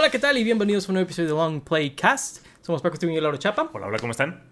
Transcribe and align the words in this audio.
Hola, 0.00 0.10
¿qué 0.10 0.18
tal? 0.18 0.38
Y 0.38 0.44
bienvenidos 0.44 0.88
a 0.88 0.92
un 0.92 0.94
nuevo 0.94 1.04
episodio 1.04 1.28
de 1.28 1.34
Long 1.34 1.60
Play 1.60 1.90
Cast. 1.90 2.38
Somos 2.62 2.80
Paco 2.80 2.96
Steven 2.96 3.14
y 3.14 3.20
Laura 3.20 3.38
Chapa. 3.38 3.68
Hola, 3.74 3.86
hola, 3.86 3.98
¿cómo 3.98 4.12
están? 4.12 4.42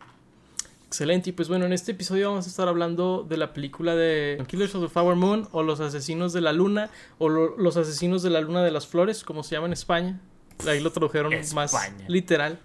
Excelente. 0.86 1.30
Y 1.30 1.32
pues 1.32 1.48
bueno, 1.48 1.64
en 1.64 1.72
este 1.72 1.92
episodio 1.92 2.28
vamos 2.28 2.44
a 2.44 2.50
estar 2.50 2.68
hablando 2.68 3.24
de 3.26 3.38
la 3.38 3.54
película 3.54 3.96
de 3.96 4.44
Killers 4.46 4.74
of 4.74 4.82
the 4.82 4.90
Flower 4.90 5.16
Moon 5.16 5.48
o 5.52 5.62
Los 5.62 5.80
Asesinos 5.80 6.34
de 6.34 6.42
la 6.42 6.52
Luna 6.52 6.90
o 7.16 7.30
lo- 7.30 7.56
Los 7.56 7.78
Asesinos 7.78 8.22
de 8.22 8.28
la 8.28 8.42
Luna 8.42 8.62
de 8.62 8.70
las 8.70 8.86
Flores, 8.86 9.24
como 9.24 9.42
se 9.42 9.54
llama 9.54 9.68
en 9.68 9.72
España. 9.72 10.20
Ahí 10.66 10.80
lo 10.80 10.92
tradujeron 10.92 11.32
más 11.54 11.72
literal, 12.08 12.58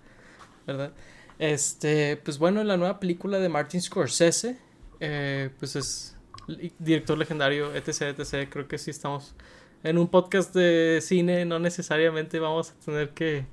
¿verdad? 0.68 0.92
Este, 1.40 2.18
pues 2.18 2.38
bueno, 2.38 2.66
la 2.66 2.76
nueva 2.76 3.00
película 3.00 3.40
de 3.40 3.48
Martin 3.48 3.82
Scorsese, 3.82 4.58
eh, 5.00 5.52
pues 5.58 5.78
es 5.78 6.18
director 6.80 7.18
legendario, 7.18 7.74
etc, 7.76 8.20
etc. 8.20 8.50
Creo 8.52 8.68
que 8.68 8.78
sí 8.78 8.92
estamos 8.92 9.36
en 9.84 9.98
un 9.98 10.08
podcast 10.08 10.54
de 10.56 11.00
cine, 11.02 11.46
no 11.46 11.60
necesariamente 11.60 12.40
vamos 12.40 12.72
a 12.72 12.86
tener 12.86 13.10
que, 13.10 13.46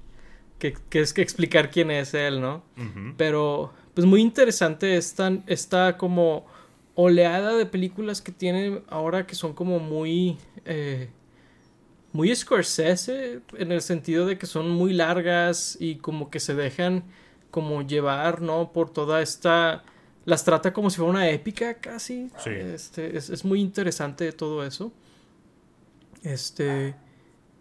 que, 0.58 0.74
que 0.88 1.00
explicar 1.22 1.70
quién 1.70 1.90
es 1.90 2.14
él, 2.14 2.40
¿no? 2.40 2.62
Pero, 3.16 3.72
pues 3.94 4.06
muy 4.06 4.20
interesante 4.20 4.96
esta, 4.96 5.32
esta 5.46 5.96
como 5.96 6.46
oleada 6.94 7.54
de 7.54 7.66
películas 7.66 8.20
que 8.22 8.32
tiene 8.32 8.82
ahora 8.88 9.26
que 9.26 9.34
son 9.34 9.52
como 9.54 9.78
muy... 9.78 10.38
eh, 10.64 11.08
muy 12.12 12.34
Scorsese 12.34 13.40
en 13.56 13.70
el 13.70 13.82
sentido 13.82 14.26
de 14.26 14.36
que 14.36 14.46
son 14.46 14.68
muy 14.68 14.92
largas 14.92 15.76
y 15.78 15.94
como 15.96 16.28
que 16.28 16.40
se 16.40 16.56
dejan 16.56 17.04
como 17.52 17.82
llevar, 17.82 18.42
¿no? 18.42 18.72
Por 18.72 18.90
toda 18.90 19.22
esta... 19.22 19.84
Las 20.24 20.44
trata 20.44 20.72
como 20.72 20.90
si 20.90 20.96
fuera 20.96 21.10
una 21.10 21.30
épica 21.30 21.74
casi. 21.74 22.28
Sí. 22.38 22.50
Este, 22.50 23.16
es, 23.16 23.30
es 23.30 23.44
muy 23.44 23.60
interesante 23.60 24.32
todo 24.32 24.64
eso. 24.66 24.92
Este... 26.22 26.94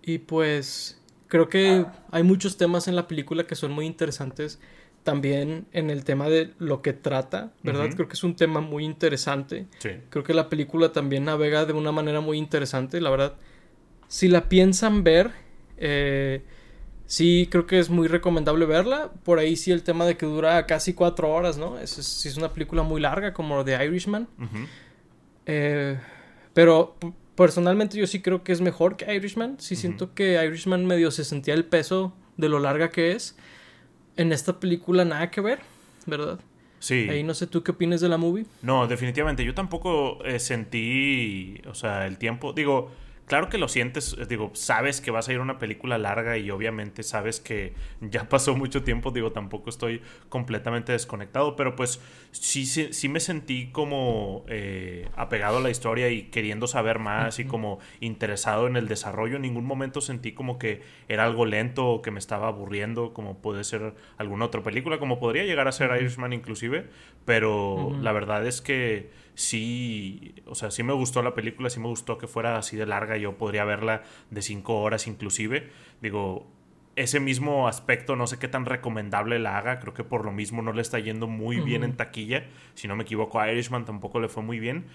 Y 0.01 0.19
pues 0.19 1.01
creo 1.27 1.49
que 1.49 1.85
hay 2.11 2.23
muchos 2.23 2.57
temas 2.57 2.87
en 2.87 2.95
la 2.95 3.07
película 3.07 3.45
que 3.45 3.55
son 3.55 3.71
muy 3.71 3.85
interesantes 3.85 4.59
también 5.03 5.65
en 5.71 5.89
el 5.89 6.03
tema 6.03 6.29
de 6.29 6.53
lo 6.57 6.81
que 6.81 6.93
trata, 6.93 7.51
¿verdad? 7.63 7.89
Creo 7.95 8.07
que 8.07 8.13
es 8.13 8.23
un 8.23 8.35
tema 8.35 8.59
muy 8.59 8.83
interesante. 8.83 9.67
Sí. 9.79 9.91
Creo 10.09 10.23
que 10.23 10.33
la 10.33 10.49
película 10.49 10.91
también 10.91 11.25
navega 11.25 11.65
de 11.65 11.73
una 11.73 11.91
manera 11.91 12.21
muy 12.21 12.37
interesante, 12.37 12.99
la 12.99 13.09
verdad. 13.09 13.35
Si 14.07 14.27
la 14.27 14.49
piensan 14.49 15.03
ver, 15.03 15.31
eh, 15.77 16.43
sí 17.05 17.47
creo 17.49 17.65
que 17.65 17.79
es 17.79 17.89
muy 17.89 18.07
recomendable 18.07 18.65
verla. 18.65 19.11
Por 19.23 19.39
ahí 19.39 19.55
sí 19.55 19.71
el 19.71 19.83
tema 19.83 20.05
de 20.05 20.17
que 20.17 20.25
dura 20.25 20.65
casi 20.65 20.93
cuatro 20.93 21.29
horas, 21.29 21.57
¿no? 21.57 21.79
Es, 21.79 21.97
es, 21.97 22.37
una 22.37 22.53
película 22.53 22.83
muy 22.83 22.99
larga 22.99 23.33
como 23.33 23.63
The 23.63 23.85
Irishman. 23.85 24.27
Eh, 25.45 25.97
pero 26.53 26.97
personalmente 27.39 27.97
yo 27.97 28.05
sí 28.05 28.21
creo 28.21 28.43
que 28.43 28.51
es 28.51 28.59
mejor 28.59 28.97
que 28.97 29.15
Irishman. 29.15 29.55
Sí 29.61 29.77
siento 29.77 30.13
que 30.13 30.43
Irishman 30.43 30.85
medio 30.85 31.09
se 31.09 31.23
sentía 31.23 31.53
el 31.53 31.63
peso 31.63 32.13
de 32.35 32.49
lo 32.49 32.59
larga 32.59 32.89
que 32.89 33.13
es. 33.13 33.37
En 34.17 34.33
esta 34.33 34.59
película 34.59 35.05
nada 35.05 35.31
que 35.31 35.39
ver, 35.39 35.59
¿verdad? 36.05 36.41
Sí. 36.79 37.07
Ahí 37.09 37.23
no 37.23 37.33
sé 37.33 37.47
tú 37.47 37.63
qué 37.63 37.71
opinas 37.71 38.01
de 38.01 38.09
la 38.09 38.17
movie. 38.17 38.45
No, 38.61 38.87
definitivamente. 38.87 39.45
Yo 39.45 39.53
tampoco 39.53 40.21
eh, 40.25 40.37
sentí, 40.39 41.61
o 41.65 41.73
sea, 41.73 42.07
el 42.07 42.17
tiempo. 42.17 42.51
Digo, 42.51 42.91
claro 43.29 43.47
que 43.47 43.59
lo 43.59 43.67
sientes, 43.67 44.17
eh, 44.19 44.25
digo, 44.27 44.49
sabes 44.53 45.01
que 45.01 45.11
vas 45.11 45.29
a 45.29 45.33
ir 45.33 45.39
a 45.39 45.43
una 45.43 45.59
película 45.59 45.99
larga 45.99 46.37
y 46.37 46.49
obviamente 46.49 47.03
sabes 47.03 47.39
que 47.39 47.73
ya 48.01 48.27
pasó 48.27 48.55
mucho 48.55 48.83
tiempo. 48.83 49.11
Digo, 49.11 49.31
tampoco 49.31 49.69
estoy 49.69 50.01
completamente 50.29 50.91
desconectado, 50.91 51.55
pero 51.55 51.75
pues 51.75 52.01
sí, 52.31 52.65
sí, 52.65 52.91
sí 52.91 53.07
me 53.07 53.19
sentí 53.19 53.69
como 53.71 54.43
eh, 54.47 55.07
apegado 55.15 55.59
a 55.59 55.61
la 55.61 55.69
historia 55.69 56.09
y 56.09 56.23
queriendo 56.23 56.65
saber 56.65 56.97
más 56.97 57.37
y 57.37 57.45
como 57.45 57.77
interesado 57.99 58.65
en 58.65 58.75
el 58.75 58.87
desarrollo. 58.87 59.35
En 59.35 59.43
ningún 59.43 59.65
momento 59.65 60.01
sentí 60.01 60.31
como 60.31 60.57
que 60.57 60.81
era 61.07 61.23
algo 61.23 61.45
lento 61.45 61.87
o 61.87 62.01
que 62.01 62.09
me 62.09 62.19
estaba 62.19 62.47
aburriendo, 62.47 63.13
como 63.13 63.37
puede 63.41 63.63
ser 63.63 63.93
alguna 64.17 64.45
otra 64.45 64.63
película, 64.63 64.97
como 64.97 65.19
podría 65.19 65.43
llegar 65.43 65.67
a 65.67 65.71
ser 65.71 65.95
Irishman 65.95 66.33
inclusive, 66.33 66.87
pero 67.25 67.95
la 68.01 68.11
verdad 68.11 68.47
es 68.47 68.59
que 68.59 69.11
sí, 69.39 70.35
o 70.47 70.53
sea, 70.53 70.69
sí 70.69 70.83
me 70.83 70.91
gustó 70.91 71.21
la 71.21 71.33
película, 71.33 71.69
sí 71.69 71.79
me 71.79 71.87
gustó 71.87 72.17
que 72.17 72.27
fuera 72.27 72.57
así 72.57 72.75
de 72.75 72.85
larga, 72.85 73.15
yo 73.15 73.37
podría 73.37 73.63
verla 73.63 74.03
de 74.29 74.41
cinco 74.41 74.81
horas 74.81 75.07
inclusive, 75.07 75.69
digo, 76.01 76.45
ese 76.97 77.21
mismo 77.21 77.69
aspecto 77.69 78.17
no 78.17 78.27
sé 78.27 78.37
qué 78.37 78.49
tan 78.49 78.65
recomendable 78.65 79.39
la 79.39 79.57
haga, 79.57 79.79
creo 79.79 79.93
que 79.93 80.03
por 80.03 80.25
lo 80.25 80.33
mismo 80.33 80.61
no 80.61 80.73
le 80.73 80.81
está 80.81 80.99
yendo 80.99 81.27
muy 81.27 81.61
bien 81.61 81.85
en 81.85 81.95
taquilla, 81.95 82.47
si 82.73 82.89
no 82.89 82.97
me 82.97 83.03
equivoco 83.03 83.39
a 83.39 83.49
Irishman 83.49 83.85
tampoco 83.85 84.19
le 84.19 84.27
fue 84.27 84.43
muy 84.43 84.59
bien, 84.59 84.87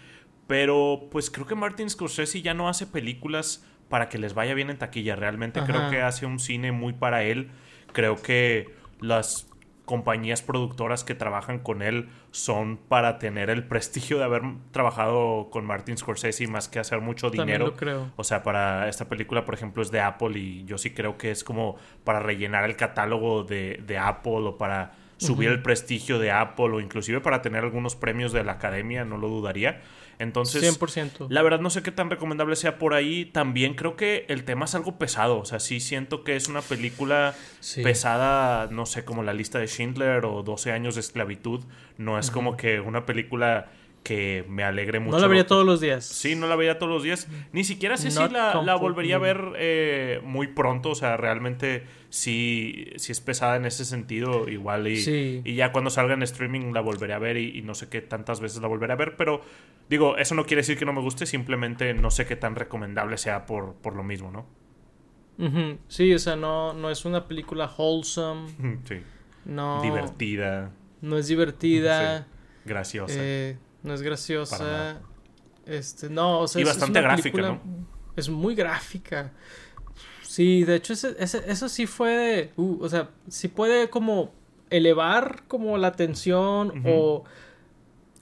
pero 0.46 1.08
pues 1.10 1.30
creo 1.30 1.46
que 1.46 1.54
Martin 1.54 1.88
Scorsese 1.88 2.42
ya 2.42 2.52
no 2.52 2.68
hace 2.68 2.86
películas 2.86 3.66
para 3.88 4.10
que 4.10 4.18
les 4.18 4.34
vaya 4.34 4.52
bien 4.52 4.68
en 4.68 4.76
taquilla, 4.76 5.16
realmente 5.16 5.62
creo 5.62 5.88
que 5.88 6.02
hace 6.02 6.26
un 6.26 6.38
cine 6.38 6.70
muy 6.70 6.92
para 6.92 7.22
él, 7.22 7.48
creo 7.94 8.16
que 8.20 8.74
las 9.00 9.50
compañías 9.84 10.42
productoras 10.42 11.04
que 11.04 11.14
trabajan 11.14 11.58
con 11.58 11.82
él 11.82 12.08
son 12.30 12.76
para 12.76 13.18
tener 13.18 13.50
el 13.50 13.64
prestigio 13.64 14.18
de 14.18 14.24
haber 14.24 14.42
trabajado 14.70 15.48
con 15.50 15.66
Martin 15.66 15.98
Scorsese 15.98 16.46
más 16.46 16.68
que 16.68 16.78
hacer 16.78 17.00
mucho 17.00 17.30
dinero. 17.30 17.66
lo 17.66 17.76
creo. 17.76 18.10
O 18.16 18.24
sea, 18.24 18.42
para 18.42 18.88
esta 18.88 19.08
película, 19.08 19.44
por 19.44 19.54
ejemplo, 19.54 19.82
es 19.82 19.90
de 19.90 20.00
Apple 20.00 20.38
y 20.38 20.64
yo 20.64 20.78
sí 20.78 20.90
creo 20.90 21.18
que 21.18 21.30
es 21.30 21.44
como 21.44 21.76
para 22.02 22.20
rellenar 22.20 22.64
el 22.64 22.76
catálogo 22.76 23.44
de, 23.44 23.82
de 23.86 23.98
Apple 23.98 24.32
o 24.32 24.56
para 24.56 24.94
subir 25.16 25.48
el 25.50 25.62
prestigio 25.62 26.18
de 26.18 26.30
Apple 26.30 26.66
o 26.66 26.80
inclusive 26.80 27.20
para 27.20 27.40
tener 27.40 27.64
algunos 27.64 27.96
premios 27.96 28.32
de 28.32 28.44
la 28.44 28.52
academia, 28.52 29.04
no 29.04 29.16
lo 29.16 29.28
dudaría. 29.28 29.80
Entonces, 30.18 30.62
100%. 30.62 31.26
la 31.28 31.42
verdad 31.42 31.60
no 31.60 31.70
sé 31.70 31.82
qué 31.82 31.90
tan 31.92 32.10
recomendable 32.10 32.56
sea 32.56 32.78
por 32.78 32.94
ahí. 32.94 33.24
También 33.26 33.74
creo 33.74 33.96
que 33.96 34.24
el 34.28 34.44
tema 34.44 34.64
es 34.66 34.74
algo 34.74 34.98
pesado. 34.98 35.38
O 35.38 35.44
sea, 35.44 35.60
sí 35.60 35.80
siento 35.80 36.24
que 36.24 36.36
es 36.36 36.48
una 36.48 36.60
película 36.62 37.34
Sí. 37.60 37.82
pesada, 37.82 38.68
no 38.70 38.86
sé, 38.86 39.04
como 39.04 39.22
la 39.22 39.32
lista 39.32 39.58
de 39.58 39.66
Schindler 39.68 40.24
o 40.24 40.42
12 40.42 40.72
años 40.72 40.94
de 40.94 41.00
esclavitud. 41.00 41.64
No 41.98 42.18
es 42.18 42.30
como 42.30 42.56
que 42.56 42.80
una 42.80 43.06
película 43.06 43.68
que 44.04 44.44
me 44.48 44.62
alegre 44.62 45.00
mucho. 45.00 45.16
No 45.16 45.20
la 45.22 45.26
vería 45.28 45.46
todos 45.46 45.64
los 45.66 45.80
días. 45.80 46.04
Sí, 46.04 46.36
no 46.36 46.46
la 46.46 46.54
veía 46.54 46.78
todos 46.78 46.92
los 46.92 47.02
días. 47.02 47.26
Ni 47.52 47.64
siquiera 47.64 47.96
sé 47.96 48.10
si 48.12 48.18
la, 48.28 48.76
volvería 48.78 49.16
a 49.16 49.18
ver 49.18 49.40
eh, 49.56 50.20
muy 50.22 50.46
pronto. 50.48 50.90
O 50.90 50.94
sea, 50.94 51.16
realmente 51.16 51.84
sí, 52.10 52.90
sí 52.96 53.10
es 53.12 53.20
pesada 53.20 53.56
en 53.56 53.64
ese 53.64 53.84
sentido. 53.86 54.46
Igual 54.48 54.86
y, 54.88 54.98
Sí. 54.98 55.40
y 55.44 55.54
ya 55.56 55.72
cuando 55.72 55.90
salga 55.90 56.12
en 56.14 56.22
streaming 56.22 56.72
la 56.74 56.82
volveré 56.82 57.14
a 57.14 57.18
ver 57.18 57.38
y, 57.38 57.58
y 57.58 57.62
no 57.62 57.74
sé 57.74 57.88
qué 57.88 58.02
tantas 58.02 58.40
veces 58.40 58.60
la 58.60 58.68
volveré 58.68 58.92
a 58.92 58.96
ver. 58.96 59.16
Pero 59.16 59.40
digo, 59.88 60.18
eso 60.18 60.34
no 60.34 60.44
quiere 60.44 60.60
decir 60.60 60.76
que 60.78 60.84
no 60.84 60.92
me 60.92 61.00
guste. 61.00 61.24
Simplemente 61.24 61.94
no 61.94 62.10
sé 62.10 62.26
qué 62.26 62.36
tan 62.36 62.56
recomendable 62.56 63.16
sea 63.16 63.46
por, 63.46 63.74
por 63.76 63.96
lo 63.96 64.04
mismo, 64.04 64.30
¿no? 64.30 64.46
Sí, 65.88 66.14
o 66.14 66.18
sea, 66.18 66.36
no, 66.36 66.74
no 66.74 66.90
es 66.90 67.04
una 67.04 67.26
película 67.26 67.70
wholesome. 67.76 68.48
Sí. 68.84 68.96
No. 69.46 69.82
Divertida, 69.82 70.70
No 71.00 71.18
es 71.18 71.26
divertida. 71.28 72.26
graciosa. 72.64 73.14
eh, 73.18 73.56
no 73.84 73.94
es 73.94 74.02
graciosa. 74.02 75.00
Este, 75.66 76.10
no, 76.10 76.40
o 76.40 76.48
sea, 76.48 76.58
Y 76.60 76.62
es 76.62 76.68
bastante 76.68 76.98
una 76.98 77.08
gráfica, 77.08 77.36
película- 77.36 77.60
Es 78.16 78.28
muy 78.28 78.54
gráfica. 78.54 79.32
Sí, 80.22 80.64
de 80.64 80.76
hecho, 80.76 80.92
ese- 80.94 81.14
ese- 81.18 81.44
eso 81.50 81.68
sí 81.68 81.86
fue 81.86 82.10
de. 82.10 82.50
uh, 82.56 82.78
o 82.82 82.88
sea, 82.88 83.10
sí 83.28 83.46
puede 83.48 83.88
como 83.88 84.32
elevar 84.70 85.44
como 85.48 85.78
la 85.78 85.92
tensión 85.92 86.82
o. 86.86 87.24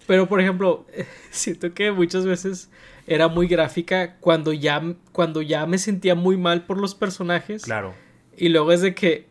Pero, 0.06 0.28
por 0.28 0.40
ejemplo, 0.40 0.84
siento 1.30 1.72
que 1.74 1.90
muchas 1.92 2.26
veces 2.26 2.70
era 3.06 3.28
muy 3.28 3.46
gráfica 3.46 4.16
cuando 4.20 4.52
ya, 4.52 4.82
cuando 5.12 5.42
ya 5.42 5.64
me 5.66 5.78
sentía 5.78 6.14
muy 6.14 6.36
mal 6.36 6.64
por 6.66 6.78
los 6.78 6.94
personajes. 6.94 7.62
Claro. 7.62 7.94
Y 8.36 8.48
luego 8.50 8.72
es 8.72 8.80
de 8.82 8.94
que. 8.94 9.26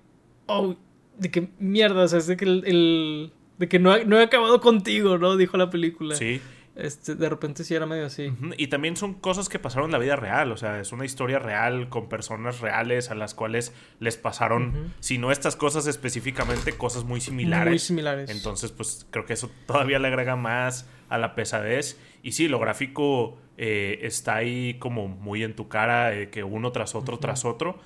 Oh, 0.47 0.75
de 1.17 1.29
que 1.29 1.49
mierda, 1.59 2.03
o 2.03 2.07
sea, 2.07 2.19
es 2.19 2.27
de 2.27 2.35
que 2.37 2.45
el. 2.45 2.63
el- 2.65 3.33
de 3.61 3.69
que 3.69 3.79
no, 3.79 3.95
he- 3.95 4.03
no 4.05 4.19
he 4.19 4.23
acabado 4.23 4.59
contigo, 4.59 5.17
¿no? 5.17 5.37
Dijo 5.37 5.55
la 5.55 5.69
película. 5.69 6.15
Sí. 6.15 6.41
Este, 6.75 7.15
de 7.15 7.29
repente 7.29 7.63
sí 7.65 7.75
era 7.75 7.85
medio 7.85 8.05
así. 8.05 8.33
Y 8.57 8.67
también 8.67 8.95
son 8.95 9.13
cosas 9.13 9.49
que 9.49 9.59
pasaron 9.59 9.87
en 9.89 9.91
la 9.91 9.97
vida 9.99 10.15
real, 10.15 10.51
o 10.53 10.57
sea, 10.57 10.79
es 10.79 10.91
una 10.93 11.03
historia 11.05 11.37
real 11.37 11.89
con 11.89 12.07
personas 12.09 12.61
reales 12.61 13.11
a 13.11 13.15
las 13.15 13.33
cuales 13.35 13.73
les 13.99 14.15
pasaron, 14.17 14.93
si 15.01 15.17
no 15.17 15.31
estas 15.33 15.55
cosas 15.57 15.85
específicamente, 15.85 16.71
cosas 16.71 17.03
muy 17.03 17.19
similares. 17.21 17.69
Muy 17.69 17.79
similares. 17.79 18.29
Entonces, 18.31 18.71
pues 18.71 19.05
creo 19.11 19.25
que 19.25 19.33
eso 19.33 19.51
todavía 19.67 19.99
le 19.99 20.07
agrega 20.07 20.35
más 20.37 20.89
a 21.09 21.17
la 21.17 21.35
pesadez. 21.35 21.99
Y 22.23 22.31
sí, 22.31 22.47
lo 22.47 22.57
gráfico 22.57 23.37
eh, 23.57 23.99
está 24.03 24.35
ahí 24.37 24.75
como 24.79 25.07
muy 25.09 25.43
en 25.43 25.55
tu 25.55 25.67
cara, 25.67 26.13
eh, 26.15 26.29
que 26.29 26.43
uno 26.43 26.71
tras 26.71 26.95
otro, 26.95 27.19
tras 27.19 27.43
otro. 27.45 27.79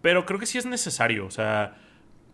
Pero 0.00 0.24
creo 0.26 0.38
que 0.38 0.46
sí 0.46 0.58
es 0.58 0.64
necesario, 0.64 1.26
o 1.26 1.30
sea, 1.32 1.76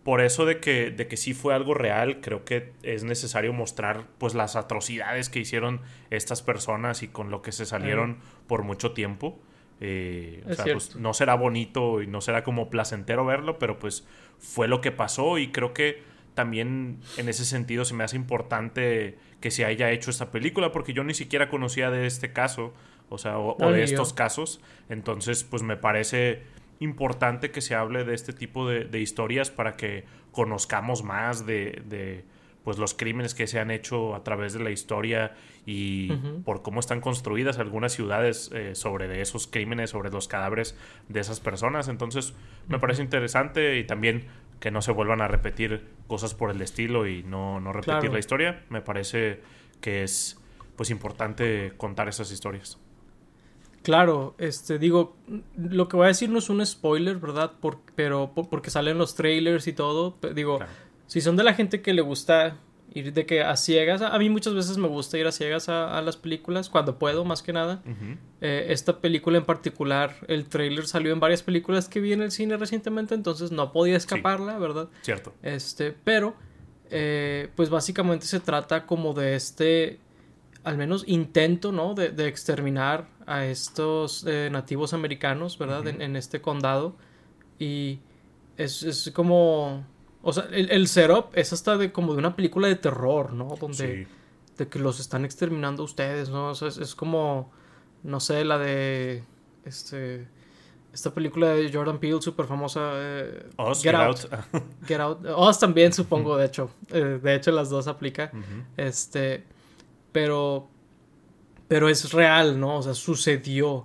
por 0.05 0.21
eso 0.21 0.45
de 0.45 0.59
que, 0.59 0.91
de 0.91 1.07
que 1.07 1.17
sí 1.17 1.33
fue 1.33 1.55
algo 1.55 1.73
real, 1.73 2.21
creo 2.21 2.45
que 2.45 2.73
es 2.83 3.03
necesario 3.03 3.53
mostrar 3.53 4.05
pues 4.19 4.35
las 4.35 4.55
atrocidades 4.55 5.29
que 5.29 5.39
hicieron 5.39 5.81
estas 6.11 6.43
personas 6.43 7.01
y 7.01 7.07
con 7.07 7.31
lo 7.31 7.41
que 7.41 7.51
se 7.51 7.65
salieron 7.65 8.19
por 8.45 8.61
mucho 8.61 8.91
tiempo. 8.91 9.39
Eh, 9.81 10.43
o 10.47 10.53
sea, 10.53 10.65
pues, 10.65 10.95
no 10.95 11.15
será 11.15 11.33
bonito 11.33 12.03
y 12.03 12.07
no 12.07 12.21
será 12.21 12.43
como 12.43 12.69
placentero 12.69 13.25
verlo, 13.25 13.57
pero 13.57 13.79
pues 13.79 14.07
fue 14.37 14.67
lo 14.67 14.79
que 14.79 14.91
pasó 14.91 15.39
y 15.39 15.51
creo 15.51 15.73
que 15.73 16.03
también 16.35 16.99
en 17.17 17.27
ese 17.27 17.43
sentido 17.43 17.83
se 17.83 17.95
me 17.95 18.03
hace 18.03 18.15
importante 18.15 19.17
que 19.41 19.49
se 19.49 19.65
haya 19.65 19.89
hecho 19.89 20.11
esta 20.11 20.29
película 20.29 20.71
porque 20.71 20.93
yo 20.93 21.03
ni 21.03 21.15
siquiera 21.15 21.49
conocía 21.49 21.89
de 21.89 22.05
este 22.05 22.31
caso, 22.31 22.75
o 23.09 23.17
sea, 23.17 23.39
o, 23.39 23.71
de 23.71 23.81
estos 23.81 24.09
yo. 24.09 24.15
casos. 24.15 24.61
Entonces, 24.87 25.43
pues 25.43 25.63
me 25.63 25.77
parece 25.77 26.43
importante 26.79 27.51
que 27.51 27.61
se 27.61 27.75
hable 27.75 28.03
de 28.03 28.13
este 28.13 28.33
tipo 28.33 28.67
de, 28.67 28.99
historias 28.99 29.49
para 29.49 29.75
que 29.75 30.05
conozcamos 30.31 31.03
más 31.03 31.45
de, 31.45 32.25
pues 32.63 32.77
los 32.77 32.93
crímenes 32.93 33.33
que 33.35 33.47
se 33.47 33.59
han 33.59 33.71
hecho 33.71 34.15
a 34.15 34.23
través 34.23 34.53
de 34.53 34.59
la 34.59 34.71
historia 34.71 35.35
y 35.65 36.11
por 36.43 36.61
cómo 36.61 36.79
están 36.79 37.01
construidas 37.01 37.59
algunas 37.59 37.93
ciudades 37.93 38.51
eh, 38.53 38.75
sobre 38.75 39.21
esos 39.21 39.47
crímenes, 39.47 39.91
sobre 39.91 40.09
los 40.11 40.27
cadáveres 40.27 40.77
de 41.07 41.19
esas 41.19 41.39
personas. 41.39 41.87
Entonces 41.87 42.33
me 42.67 42.79
parece 42.79 43.01
interesante 43.01 43.77
y 43.77 43.83
también 43.83 44.25
que 44.59 44.71
no 44.71 44.81
se 44.81 44.91
vuelvan 44.91 45.21
a 45.21 45.27
repetir 45.27 45.85
cosas 46.07 46.33
por 46.33 46.49
el 46.49 46.61
estilo 46.61 47.07
y 47.07 47.23
no, 47.23 47.59
no 47.59 47.71
repetir 47.71 48.11
la 48.11 48.19
historia. 48.19 48.63
Me 48.69 48.81
parece 48.81 49.41
que 49.81 50.03
es 50.03 50.39
pues 50.75 50.89
importante 50.89 51.73
contar 51.77 52.09
esas 52.09 52.31
historias. 52.31 52.79
Claro, 53.85 54.33
este, 54.39 54.79
digo, 54.79 55.15
lo 55.55 55.87
que 55.87 55.95
voy 55.95 56.05
a 56.05 56.07
decir 56.07 56.27
no 56.31 56.39
es 56.39 56.49
un 56.49 56.65
spoiler, 56.65 57.17
¿verdad? 57.17 57.51
pero 57.93 58.31
porque 58.33 58.71
salen 58.71 58.97
los 58.97 59.13
trailers 59.13 59.67
y 59.67 59.73
todo. 59.73 60.17
Digo, 60.33 60.57
si 61.05 61.21
son 61.21 61.35
de 61.35 61.43
la 61.43 61.53
gente 61.53 61.83
que 61.83 61.93
le 61.93 62.01
gusta 62.01 62.57
ir 62.95 63.13
de 63.13 63.27
que 63.27 63.43
a 63.43 63.55
ciegas, 63.55 64.01
a 64.01 64.17
mí 64.17 64.27
muchas 64.31 64.55
veces 64.55 64.79
me 64.79 64.87
gusta 64.87 65.19
ir 65.19 65.27
a 65.27 65.31
ciegas 65.31 65.69
a, 65.69 66.01
las 66.01 66.17
películas, 66.17 66.67
cuando 66.67 66.97
puedo, 66.97 67.25
más 67.25 67.43
que 67.43 67.53
nada. 67.53 67.83
Eh, 68.41 68.65
esta 68.69 69.01
película 69.01 69.37
en 69.37 69.45
particular, 69.45 70.15
el 70.27 70.45
trailer 70.45 70.87
salió 70.87 71.13
en 71.13 71.19
varias 71.19 71.43
películas 71.43 71.87
que 71.87 71.99
vi 71.99 72.13
en 72.13 72.23
el 72.23 72.31
cine 72.31 72.57
recientemente, 72.57 73.13
entonces 73.13 73.51
no 73.51 73.71
podía 73.71 73.97
escaparla, 73.97 74.57
¿verdad? 74.57 74.89
Cierto. 75.03 75.31
Este, 75.43 75.91
pero, 75.91 76.33
eh, 76.89 77.49
pues 77.55 77.69
básicamente 77.69 78.25
se 78.25 78.39
trata 78.39 78.87
como 78.87 79.13
de 79.13 79.35
este 79.35 79.99
al 80.65 80.77
menos 80.77 81.03
intento, 81.07 81.71
¿no? 81.71 81.93
De, 81.93 82.09
de 82.09 82.27
exterminar 82.27 83.07
a 83.27 83.45
estos 83.45 84.25
eh, 84.27 84.49
nativos 84.51 84.93
americanos, 84.93 85.57
¿verdad? 85.57 85.87
en, 85.87 86.15
este 86.15 86.41
condado. 86.41 86.95
Y 87.59 87.99
es, 88.57 88.83
es 88.83 89.11
como... 89.13 89.85
O 90.23 90.33
sea, 90.33 90.47
el, 90.51 90.71
el, 90.71 90.87
setup 90.87 91.27
es 91.33 91.53
hasta 91.53 91.77
de 91.77 91.91
como 91.91 92.13
de 92.13 92.19
una 92.19 92.35
película 92.35 92.67
de 92.67 92.75
terror, 92.75 93.31
¿no? 93.31 93.55
Donde... 93.59 94.07
De 94.57 94.67
que 94.67 94.79
los 94.79 94.99
están 94.99 95.23
exterminando 95.23 95.83
ustedes, 95.83 96.29
¿no? 96.29 96.49
O 96.49 96.55
sea, 96.55 96.69
es, 96.69 96.95
como... 96.95 97.51
No 98.01 98.19
sé, 98.19 98.43
la 98.43 98.57
de... 98.57 99.23
Este... 99.65 100.27
Esta 100.91 101.13
película 101.13 101.49
de 101.49 101.71
Jordan 101.71 101.99
Peele, 101.99 102.21
súper 102.21 102.47
famosa. 102.47 102.91
Eh, 102.95 103.49
Get, 103.81 103.93
Out. 103.93 104.19
Get 104.87 104.99
Out. 104.99 105.25
Oz 105.35 105.59
también, 105.59 105.93
supongo, 105.93 106.37
de 106.37 106.45
hecho. 106.45 106.71
Eh, 106.89 107.19
de 107.21 107.35
hecho, 107.35 107.51
las 107.51 107.69
dos 107.69 107.87
aplica. 107.87 108.31
Este 108.77 109.43
pero, 110.15 110.69
pero 111.67 111.89
es 111.89 112.13
real, 112.13 112.57
¿no? 112.57 112.77
O 112.77 112.81
sea, 112.81 112.93
sucedió. 112.93 113.83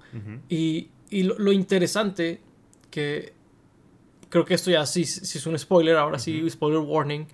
Y, 0.48 0.90
y 1.10 1.24
lo, 1.24 1.50
interesante 1.50 2.40
que 2.88 3.32
creo 4.28 4.44
que 4.44 4.54
esto 4.54 4.70
ya 4.70 4.86
sí, 4.86 5.04
sí 5.06 5.38
es 5.38 5.46
un 5.46 5.58
spoiler, 5.58 5.96
ahora 5.96 6.20
sí, 6.20 6.48
spoiler 6.48 6.78
warning, 6.78 7.26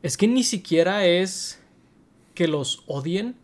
es 0.00 0.16
que 0.16 0.28
ni 0.28 0.44
siquiera 0.44 1.04
es 1.04 1.60
que 2.34 2.46
los 2.46 2.84
odien, 2.86 3.34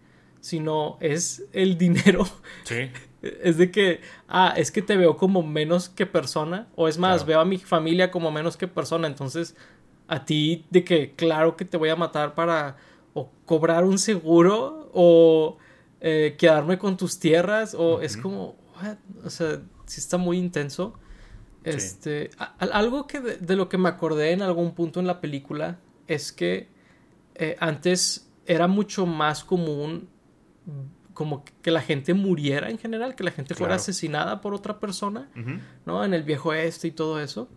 sino 0.41 0.99
es 1.01 1.47
el 1.53 1.79
dinero. 1.79 2.25
Sí. 2.63 2.89
Es 3.23 3.59
de 3.59 3.73
que, 3.73 4.03
ah, 4.29 4.55
es 4.57 4.71
que 4.71 4.83
te 4.83 4.97
veo 4.97 5.17
como 5.17 5.43
menos 5.43 5.89
que 5.89 6.07
persona, 6.07 6.69
o 6.77 6.87
es 6.87 6.97
más, 6.97 7.27
veo 7.27 7.41
a 7.41 7.45
mi 7.45 7.59
familia 7.59 8.13
como 8.13 8.31
menos 8.31 8.57
que 8.57 8.69
persona, 8.69 9.09
entonces 9.09 9.57
a 10.07 10.25
ti 10.25 10.65
de 10.71 10.85
que 10.85 11.15
claro 11.17 11.57
que 11.57 11.65
te 11.65 11.77
voy 11.77 11.89
a 11.89 11.97
matar 11.97 12.37
para 12.37 12.77
o 13.15 13.31
cobrar 13.47 13.83
un 13.83 13.99
seguro 13.99 14.82
o 14.93 15.59
eh, 16.01 16.37
quedarme 16.39 16.79
con 16.79 16.97
tus 16.97 17.19
tierras 17.19 17.75
o 17.75 18.01
es 18.01 18.17
como, 18.17 18.57
o 19.25 19.31
sea, 19.31 19.61
sí 19.87 20.01
está 20.01 20.19
muy 20.19 20.39
intenso. 20.39 20.95
Este, 21.65 22.31
algo 22.59 23.07
que 23.07 23.21
de, 23.21 23.57
lo 23.57 23.69
que 23.69 23.79
me 23.79 23.89
acordé 23.89 24.33
en 24.33 24.43
algún 24.43 24.75
punto 24.75 24.99
en 24.99 25.07
la 25.07 25.21
película 25.21 25.79
es 26.09 26.33
que 26.33 26.69
eh, 27.37 27.57
antes 27.61 28.29
era 28.47 28.67
mucho 28.67 29.07
más 29.07 29.45
común 29.45 30.09
como 31.15 31.45
que 31.45 31.71
la 31.71 31.83
gente 31.83 32.15
muriera 32.15 32.71
en 32.71 32.79
general, 32.79 33.15
que 33.15 33.23
la 33.23 33.31
gente 33.31 33.55
fuera 33.55 33.77
asesinada 33.77 34.41
por 34.41 34.55
otra 34.55 34.81
persona, 34.81 35.31
¿no? 35.87 36.05
En 36.05 36.15
el 36.15 36.23
viejo 36.23 36.53
este 36.53 36.89
y 36.89 36.91
todo 36.91 37.21
eso. 37.21 37.49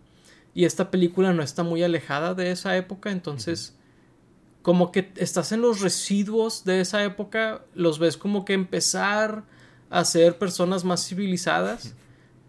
Y 0.54 0.64
esta 0.64 0.90
película 0.90 1.32
no 1.32 1.42
está 1.42 1.62
muy 1.62 1.82
alejada 1.82 2.34
de 2.34 2.50
esa 2.50 2.76
época, 2.76 3.10
entonces 3.10 3.76
como 4.66 4.90
que 4.90 5.12
estás 5.14 5.52
en 5.52 5.60
los 5.60 5.80
residuos 5.80 6.64
de 6.64 6.80
esa 6.80 7.04
época, 7.04 7.64
los 7.76 8.00
ves 8.00 8.16
como 8.16 8.44
que 8.44 8.52
empezar 8.52 9.44
a 9.90 10.04
ser 10.04 10.38
personas 10.38 10.84
más 10.84 11.06
civilizadas, 11.06 11.94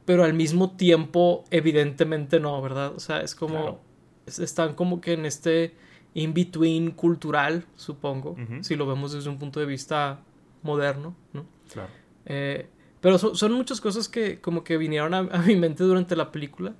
pero 0.03 0.23
al 0.23 0.33
mismo 0.33 0.71
tiempo 0.71 1.43
evidentemente 1.51 2.39
no, 2.39 2.59
¿verdad? 2.59 2.91
O 2.95 2.99
sea, 2.99 3.21
es 3.21 3.35
como 3.35 3.81
están 4.25 4.73
como 4.73 4.99
que 4.99 5.13
en 5.13 5.27
este 5.27 5.75
in 6.15 6.33
between 6.33 6.89
cultural, 6.89 7.65
supongo, 7.75 8.35
si 8.61 8.75
lo 8.75 8.87
vemos 8.87 9.11
desde 9.11 9.29
un 9.29 9.37
punto 9.37 9.59
de 9.59 9.67
vista 9.67 10.19
moderno, 10.63 11.15
¿no? 11.33 11.45
Claro. 11.71 11.91
Eh, 12.25 12.67
pero 12.99 13.19
son 13.19 13.51
muchas 13.51 13.79
cosas 13.79 14.09
que 14.09 14.41
como 14.41 14.63
que 14.63 14.77
vinieron 14.77 15.13
a, 15.13 15.21
mi 15.21 15.55
mente 15.55 15.83
durante 15.83 16.15
la 16.15 16.31
película, 16.31 16.73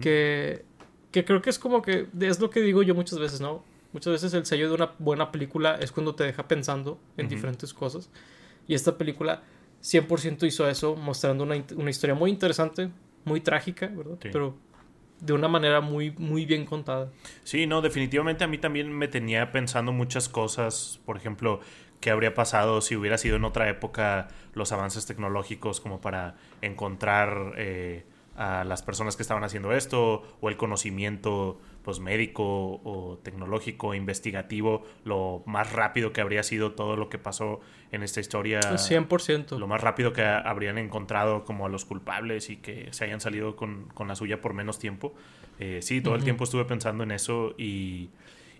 que, 0.00 0.64
que 1.10 1.24
creo 1.24 1.42
que 1.42 1.50
es 1.50 1.58
como 1.58 1.82
que 1.82 2.06
es 2.20 2.38
lo 2.38 2.50
que 2.50 2.60
digo 2.60 2.84
yo 2.84 2.94
muchas 2.94 3.18
veces, 3.18 3.40
¿no? 3.40 3.74
Muchas 3.96 4.12
veces 4.12 4.34
el 4.34 4.44
sello 4.44 4.68
de 4.68 4.74
una 4.74 4.92
buena 4.98 5.32
película 5.32 5.78
es 5.80 5.90
cuando 5.90 6.14
te 6.14 6.22
deja 6.24 6.46
pensando 6.46 7.00
en 7.16 7.30
diferentes 7.30 7.72
cosas. 7.72 8.10
Y 8.68 8.74
esta 8.74 8.98
película 8.98 9.42
100% 9.82 10.46
hizo 10.46 10.68
eso, 10.68 10.96
mostrando 10.96 11.44
una, 11.44 11.88
historia 11.88 12.14
muy 12.14 12.30
interesante, 12.30 12.90
muy 13.24 13.40
trágica, 13.40 13.86
¿verdad? 13.86 14.18
Pero 14.20 14.54
de 15.18 15.32
una 15.32 15.48
manera 15.48 15.80
muy, 15.80 16.10
muy 16.10 16.44
bien 16.44 16.66
contada. 16.66 17.10
Sí, 17.42 17.66
no, 17.66 17.80
definitivamente 17.80 18.44
a 18.44 18.48
mí 18.48 18.58
también 18.58 18.92
me 18.92 19.08
tenía 19.08 19.50
pensando 19.50 19.92
muchas 19.92 20.28
cosas. 20.28 21.00
Por 21.06 21.16
ejemplo, 21.16 21.60
qué 22.00 22.10
habría 22.10 22.34
pasado 22.34 22.82
si 22.82 22.96
hubiera 22.96 23.16
sido 23.16 23.36
en 23.36 23.44
otra 23.44 23.66
época 23.70 24.28
los 24.52 24.72
avances 24.72 25.06
tecnológicos 25.06 25.80
como 25.80 26.02
para 26.02 26.36
encontrar 26.60 27.54
eh, 27.56 28.04
a 28.36 28.64
las 28.64 28.82
personas 28.82 29.16
que 29.16 29.22
estaban 29.22 29.42
haciendo 29.42 29.72
esto 29.72 30.36
o 30.42 30.50
el 30.50 30.58
conocimiento 30.58 31.58
pues 31.86 32.00
médico 32.00 32.80
o 32.82 33.20
tecnológico, 33.22 33.94
investigativo, 33.94 34.84
lo 35.04 35.44
más 35.46 35.72
rápido 35.72 36.12
que 36.12 36.20
habría 36.20 36.42
sido 36.42 36.72
todo 36.72 36.96
lo 36.96 37.08
que 37.08 37.16
pasó 37.16 37.60
en 37.92 38.02
esta 38.02 38.18
historia. 38.18 38.58
100%. 38.60 39.56
Lo 39.56 39.68
más 39.68 39.80
rápido 39.82 40.12
que 40.12 40.24
habrían 40.24 40.78
encontrado 40.78 41.44
como 41.44 41.64
a 41.64 41.68
los 41.68 41.84
culpables 41.84 42.50
y 42.50 42.56
que 42.56 42.88
se 42.90 43.04
hayan 43.04 43.20
salido 43.20 43.54
con, 43.54 43.86
la 44.04 44.16
suya 44.16 44.40
por 44.40 44.52
menos 44.52 44.80
tiempo. 44.80 45.14
Eh, 45.60 45.78
sí, 45.80 46.00
todo 46.00 46.16
el 46.16 46.24
tiempo 46.24 46.42
estuve 46.42 46.64
pensando 46.64 47.04
en 47.04 47.12
eso 47.12 47.54
y, 47.56 48.10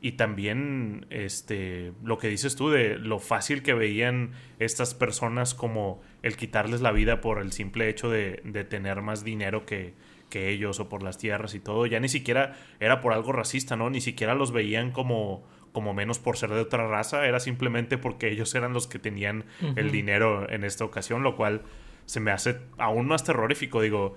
y 0.00 0.12
también 0.12 1.06
este, 1.11 1.95
lo 2.04 2.18
que 2.18 2.28
dices 2.28 2.54
tú 2.54 2.71
de 2.71 2.97
lo 2.97 3.18
fácil 3.18 3.64
que 3.64 3.75
veían 3.75 4.35
estas 4.61 4.95
personas 4.95 5.52
como 5.52 6.00
el 6.23 6.37
quitarles 6.37 6.80
la 6.80 6.92
vida 6.92 7.21
por 7.21 7.40
el 7.40 7.50
simple 7.50 7.88
hecho 7.88 8.09
de, 8.09 8.40
de 8.45 8.62
tener 8.62 9.02
más 9.02 9.25
dinero 9.25 9.66
que, 9.66 9.95
que 10.28 10.50
ellos 10.50 10.80
o 10.80 10.88
por 10.88 11.02
las 11.02 11.18
tierras 11.18 11.54
y 11.54 11.61
todo. 11.61 11.87
Ya 11.87 12.00
ni 12.00 12.09
siquiera 12.09 12.56
era 12.80 13.00
por 13.00 13.12
algo 13.12 13.33
racista, 13.33 13.76
¿no? 13.76 13.90
Ni 13.90 14.00
siquiera 14.00 14.35
los 14.35 14.52
veían 14.52 14.90
como, 14.90 15.45
como 15.73 15.95
menos 15.95 16.18
por 16.18 16.37
ser 16.37 16.50
de 16.50 16.61
otra 16.61 16.87
raza, 16.88 17.26
era 17.26 17.40
simplemente 17.40 17.99
porque 17.99 18.30
ellos 18.30 18.54
eran 18.54 18.73
los 18.73 18.87
que 18.87 18.99
tenían 18.99 19.45
el 19.76 19.90
dinero 19.90 20.50
en 20.50 20.64
esta 20.64 20.85
ocasión, 20.85 21.23
lo 21.23 21.37
cual 21.37 21.62
se 22.06 22.21
me 22.21 22.30
hace 22.30 22.59
aún 22.78 23.06
más 23.06 23.25
terrorífico. 23.25 23.83
Digo, 23.83 24.16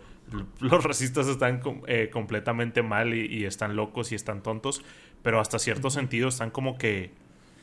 los 0.60 0.84
racistas 0.84 1.28
están 1.28 1.62
eh, 1.88 2.10
completamente 2.12 2.82
mal 2.82 3.14
y, 3.14 3.46
están 3.46 3.76
locos 3.76 4.12
y 4.12 4.16
están 4.16 4.42
tontos, 4.42 4.84
pero 5.22 5.40
hasta 5.40 5.60
cierto 5.60 5.90
sentido 5.90 6.30
están 6.30 6.52
como 6.52 6.78
que 6.78 7.12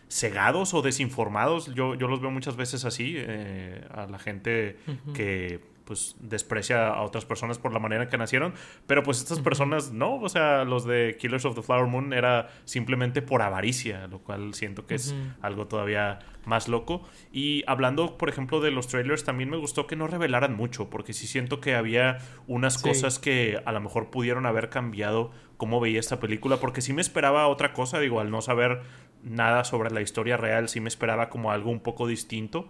cegados 0.09 0.75
o 0.75 0.83
desinformados. 0.83 1.75
Yo, 1.75 1.95
yo 1.95 2.09
los 2.09 2.21
veo 2.21 2.31
muchas 2.31 2.57
veces 2.57 2.85
así, 2.85 3.15
eh, 3.17 3.85
a 3.91 4.07
la 4.07 4.19
gente 4.19 4.77
que 5.15 5.61
pues 5.87 6.17
desprecia 6.19 6.89
a 6.89 7.03
otras 7.03 7.25
personas 7.25 7.59
por 7.59 7.73
la 7.73 7.79
manera 7.79 8.03
en 8.05 8.11
que 8.11 8.19
nacieron, 8.19 8.53
pero 8.87 9.03
pues 9.03 9.19
estas 9.19 9.39
personas 9.39 9.93
no, 9.93 10.17
o 10.17 10.29
sea, 10.29 10.65
los 10.65 10.85
de 10.85 11.17
Killers 11.19 11.45
of 11.45 11.55
the 11.55 11.63
Flower 11.63 11.87
Moon 11.87 12.13
era 12.13 12.51
simplemente 12.65 13.23
por 13.23 13.41
avaricia, 13.41 14.09
lo 14.09 14.19
cual 14.19 14.53
siento 14.55 14.87
que 14.87 14.97
es 14.97 15.15
algo 15.41 15.67
todavía 15.67 16.19
más 16.45 16.69
loco. 16.69 17.03
Y 17.33 17.65
hablando, 17.67 18.19
por 18.19 18.29
ejemplo, 18.29 18.61
de 18.61 18.71
los 18.71 18.89
trailers, 18.89 19.25
también 19.25 19.49
me 19.49 19.57
gustó 19.57 19.87
que 19.87 19.97
no 19.97 20.07
revelaran 20.07 20.57
mucho, 20.57 20.91
porque 20.91 21.13
sí 21.13 21.27
siento 21.27 21.61
que 21.61 21.75
había 21.75 22.19
unas 22.47 22.79
cosas 22.79 23.19
que 23.19 23.61
a 23.65 23.73
lo 23.73 23.81
mejor 23.81 24.11
pudieron 24.11 24.45
haber 24.45 24.71
cambiado 24.71 25.31
cómo 25.57 25.81
veía 25.81 26.01
esta 26.01 26.21
película, 26.21 26.59
porque 26.59 26.81
sí 26.81 26.93
me 26.93 27.01
esperaba 27.01 27.47
otra 27.47 27.73
cosa, 27.73 28.01
digo, 28.01 28.21
al 28.21 28.31
no 28.31 28.43
saber 28.43 28.83
nada 29.23 29.65
sobre 29.65 29.91
la 29.91 30.03
historia 30.03 30.37
real, 30.37 30.69
sí 30.69 30.81
me 30.81 30.89
esperaba 30.89 31.29
como 31.29 31.51
algo 31.51 31.71
un 31.71 31.81
poco 31.81 32.07
distinto 32.07 32.69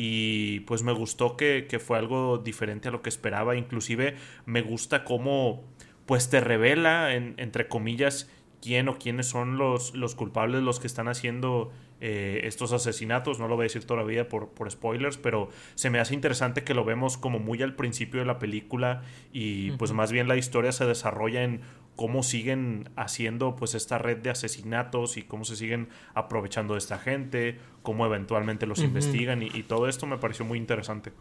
y 0.00 0.60
pues 0.60 0.84
me 0.84 0.92
gustó 0.92 1.36
que, 1.36 1.66
fue 1.84 1.98
algo 1.98 2.38
diferente 2.38 2.86
a 2.88 2.92
lo 2.92 3.02
que 3.02 3.08
esperaba. 3.08 3.56
Inclusive 3.56 4.14
me 4.46 4.62
gusta 4.62 5.02
cómo 5.02 5.64
pues 6.06 6.30
te 6.30 6.40
revela, 6.40 7.12
entre 7.14 7.66
comillas, 7.66 8.30
quién 8.62 8.88
o 8.88 8.96
quiénes 8.96 9.26
son 9.26 9.58
los, 9.58 9.94
los 9.94 10.14
culpables, 10.14 10.62
los 10.62 10.78
que 10.78 10.86
están 10.86 11.08
haciendo 11.08 11.72
eh, 12.00 12.42
estos 12.44 12.72
asesinatos. 12.72 13.40
No 13.40 13.48
lo 13.48 13.56
voy 13.56 13.64
a 13.64 13.66
decir 13.66 13.84
todavía 13.86 14.28
por, 14.28 14.50
por 14.50 14.70
spoilers, 14.70 15.18
pero 15.18 15.48
se 15.74 15.90
me 15.90 15.98
hace 15.98 16.14
interesante 16.14 16.62
que 16.62 16.74
lo 16.74 16.84
vemos 16.84 17.18
como 17.18 17.40
muy 17.40 17.60
al 17.60 17.74
principio 17.74 18.20
de 18.20 18.26
la 18.26 18.38
película 18.38 19.02
y 19.32 19.72
pues 19.72 19.92
más 19.92 20.12
bien 20.12 20.28
la 20.28 20.36
historia 20.36 20.70
se 20.70 20.86
desarrolla 20.86 21.42
en 21.42 21.60
cómo 21.98 22.22
siguen 22.22 22.90
haciendo 22.94 23.56
pues 23.56 23.74
esta 23.74 23.98
red 23.98 24.18
de 24.18 24.30
asesinatos 24.30 25.16
y 25.16 25.22
cómo 25.22 25.44
se 25.44 25.56
siguen 25.56 25.88
aprovechando 26.14 26.74
de 26.74 26.78
esta 26.78 26.96
gente, 26.96 27.58
cómo 27.82 28.06
eventualmente 28.06 28.66
los 28.66 28.78
investigan 28.78 29.42
y, 29.42 29.64
todo 29.64 29.88
esto 29.88 30.06
me 30.06 30.16
pareció 30.16 30.44
muy 30.44 30.58
interesante. 30.58 31.12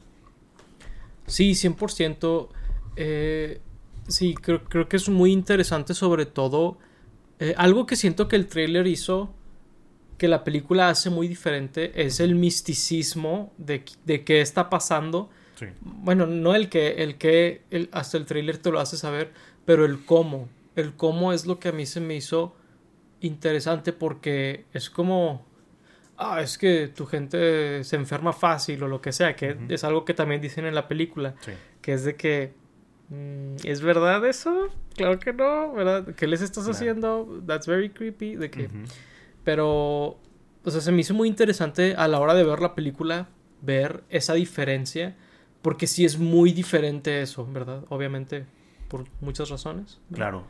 Sí, 1.26 1.54
100%. 1.54 2.50
Eh, 2.96 3.60
sí, 4.08 4.36
creo, 4.36 4.66
creo, 4.66 4.88
que 4.88 4.98
es 4.98 5.10
muy 5.10 5.32
interesante 5.32 5.96
sobre 5.96 6.28
todo. 6.28 6.78
Eh, 7.40 7.56
algo 7.58 7.88
que 7.88 7.96
siento 7.96 8.28
que 8.28 8.36
el 8.36 8.46
trailer 8.46 8.86
hizo 8.86 9.34
que 10.20 10.28
la 10.28 10.44
película 10.44 10.90
hace 10.90 11.10
muy 11.10 11.28
diferente 11.28 12.06
es 12.06 12.20
el 12.20 12.36
misticismo 12.36 13.52
de, 13.58 13.84
de 14.06 14.24
qué 14.24 14.42
está 14.42 14.70
pasando. 14.70 15.32
Bueno, 15.82 16.28
no 16.28 16.54
el 16.54 16.70
que, 16.70 17.02
el 17.02 17.18
que 17.18 17.64
hasta 17.92 18.18
el 18.18 18.28
trailer 18.28 18.60
te 18.60 18.70
lo 18.70 18.80
hace 18.80 18.96
saber, 18.96 19.34
pero 19.66 19.84
el 19.84 20.06
cómo 20.06 20.50
el 20.78 20.96
cómo 20.96 21.34
es 21.34 21.46
lo 21.46 21.60
que 21.60 21.70
a 21.70 21.72
mí 21.72 21.86
se 21.86 22.00
me 22.00 22.16
hizo 22.16 22.56
interesante 23.20 23.94
porque 23.94 24.66
es 24.74 24.90
como, 24.90 25.46
ah, 26.18 26.42
es 26.42 26.58
que 26.58 26.88
tu 26.88 27.06
gente 27.08 27.84
se 27.84 27.96
enferma 27.96 28.32
fácil 28.32 28.84
o 28.84 28.88
lo 28.88 29.02
que 29.02 29.12
sea, 29.12 29.36
que 29.36 29.58
es 29.70 29.84
algo 29.84 30.06
que 30.06 30.14
también 30.14 30.40
dicen 30.40 30.66
en 30.66 30.76
la 30.76 30.88
película, 30.88 31.34
que 31.82 31.94
es 31.94 32.04
de 32.06 32.16
que, 32.16 32.54
mm, 33.10 33.56
¿es 33.64 33.82
verdad 33.82 34.24
eso? 34.26 34.70
Claro 34.96 35.20
que 35.20 35.34
no, 35.34 35.74
¿verdad? 35.74 36.14
¿Qué 36.16 36.28
les 36.28 36.42
estás 36.42 36.70
haciendo? 36.70 37.42
That's 37.48 37.66
very 37.66 37.90
creepy, 37.90 38.36
de 38.36 38.52
que, 38.52 38.70
pero, 39.44 40.20
o 40.64 40.72
sea, 40.72 40.82
se 40.82 40.92
me 40.92 41.02
hizo 41.02 41.16
muy 41.16 41.28
interesante 41.28 41.96
a 41.96 42.08
la 42.08 42.20
hora 42.20 42.36
de 42.36 42.44
ver 42.44 42.60
la 42.60 42.76
película, 42.76 43.30
ver 43.64 44.04
esa 44.10 44.36
diferencia, 44.36 45.16
porque 45.64 45.88
sí 45.88 46.06
es 46.06 46.20
muy 46.20 46.52
diferente 46.54 47.24
eso, 47.24 47.48
¿verdad? 47.52 47.84
Obviamente, 47.90 48.46
por 48.88 49.06
muchas 49.22 49.50
razones. 49.50 50.00
Claro. 50.14 50.46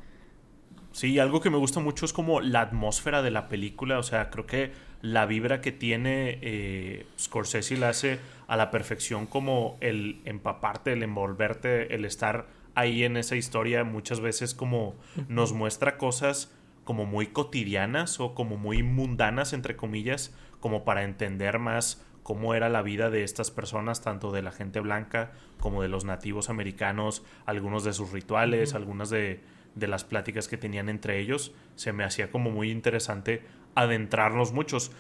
Sí, 0.98 1.20
algo 1.20 1.42
que 1.42 1.52
me 1.52 1.60
gusta 1.60 1.80
mucho 1.80 2.06
es 2.06 2.12
como 2.12 2.42
la 2.42 2.62
atmósfera 2.62 3.22
de 3.22 3.30
la 3.30 3.50
película. 3.50 4.00
O 4.00 4.04
sea, 4.04 4.32
creo 4.32 4.48
que 4.48 4.72
la 5.04 5.28
vibra 5.28 5.62
que 5.62 5.72
tiene 5.72 6.40
eh, 6.42 7.06
Scorsese 7.20 7.78
la 7.78 7.90
hace 7.90 8.18
a 8.48 8.58
la 8.58 8.72
perfección 8.72 9.28
como 9.28 9.78
el 9.80 10.22
empaparte, 10.26 10.94
el 10.94 11.04
envolverte, 11.04 11.94
el 11.94 12.04
estar 12.04 12.48
ahí 12.74 13.04
en 13.04 13.16
esa 13.16 13.36
historia 13.36 13.84
muchas 13.84 14.22
veces 14.22 14.56
como 14.56 14.96
nos 15.28 15.54
muestra 15.54 16.00
cosas 16.00 16.52
como 16.84 17.06
muy 17.06 17.28
cotidianas 17.28 18.20
o 18.20 18.34
como 18.34 18.58
muy 18.58 18.82
mundanas, 18.82 19.54
entre 19.54 19.76
comillas, 19.76 20.36
como 20.62 20.84
para 20.84 21.04
entender 21.04 21.60
más 21.60 22.04
cómo 22.24 22.56
era 22.56 22.70
la 22.70 22.82
vida 22.82 23.12
de 23.12 23.24
estas 23.24 23.52
personas, 23.52 24.02
tanto 24.02 24.32
de 24.32 24.42
la 24.42 24.52
gente 24.52 24.80
blanca 24.80 25.32
como 25.60 25.84
de 25.84 25.90
los 25.90 26.06
nativos 26.06 26.50
americanos, 26.50 27.24
algunos 27.46 27.84
de 27.84 27.94
sus 27.94 28.12
rituales, 28.12 28.74
algunas 28.74 29.12
de 29.12 29.44
de 29.78 29.88
las 29.88 30.04
pláticas 30.04 30.48
que 30.48 30.58
tenían 30.58 30.90
entre 30.90 31.20
ellos, 31.20 31.54
se 31.76 31.94
me 31.94 32.04
hacía 32.04 32.32
como 32.32 32.52
muy 32.52 32.72
interesante 32.72 33.44
adentrarnos 33.76 34.54
muchos, 34.54 34.92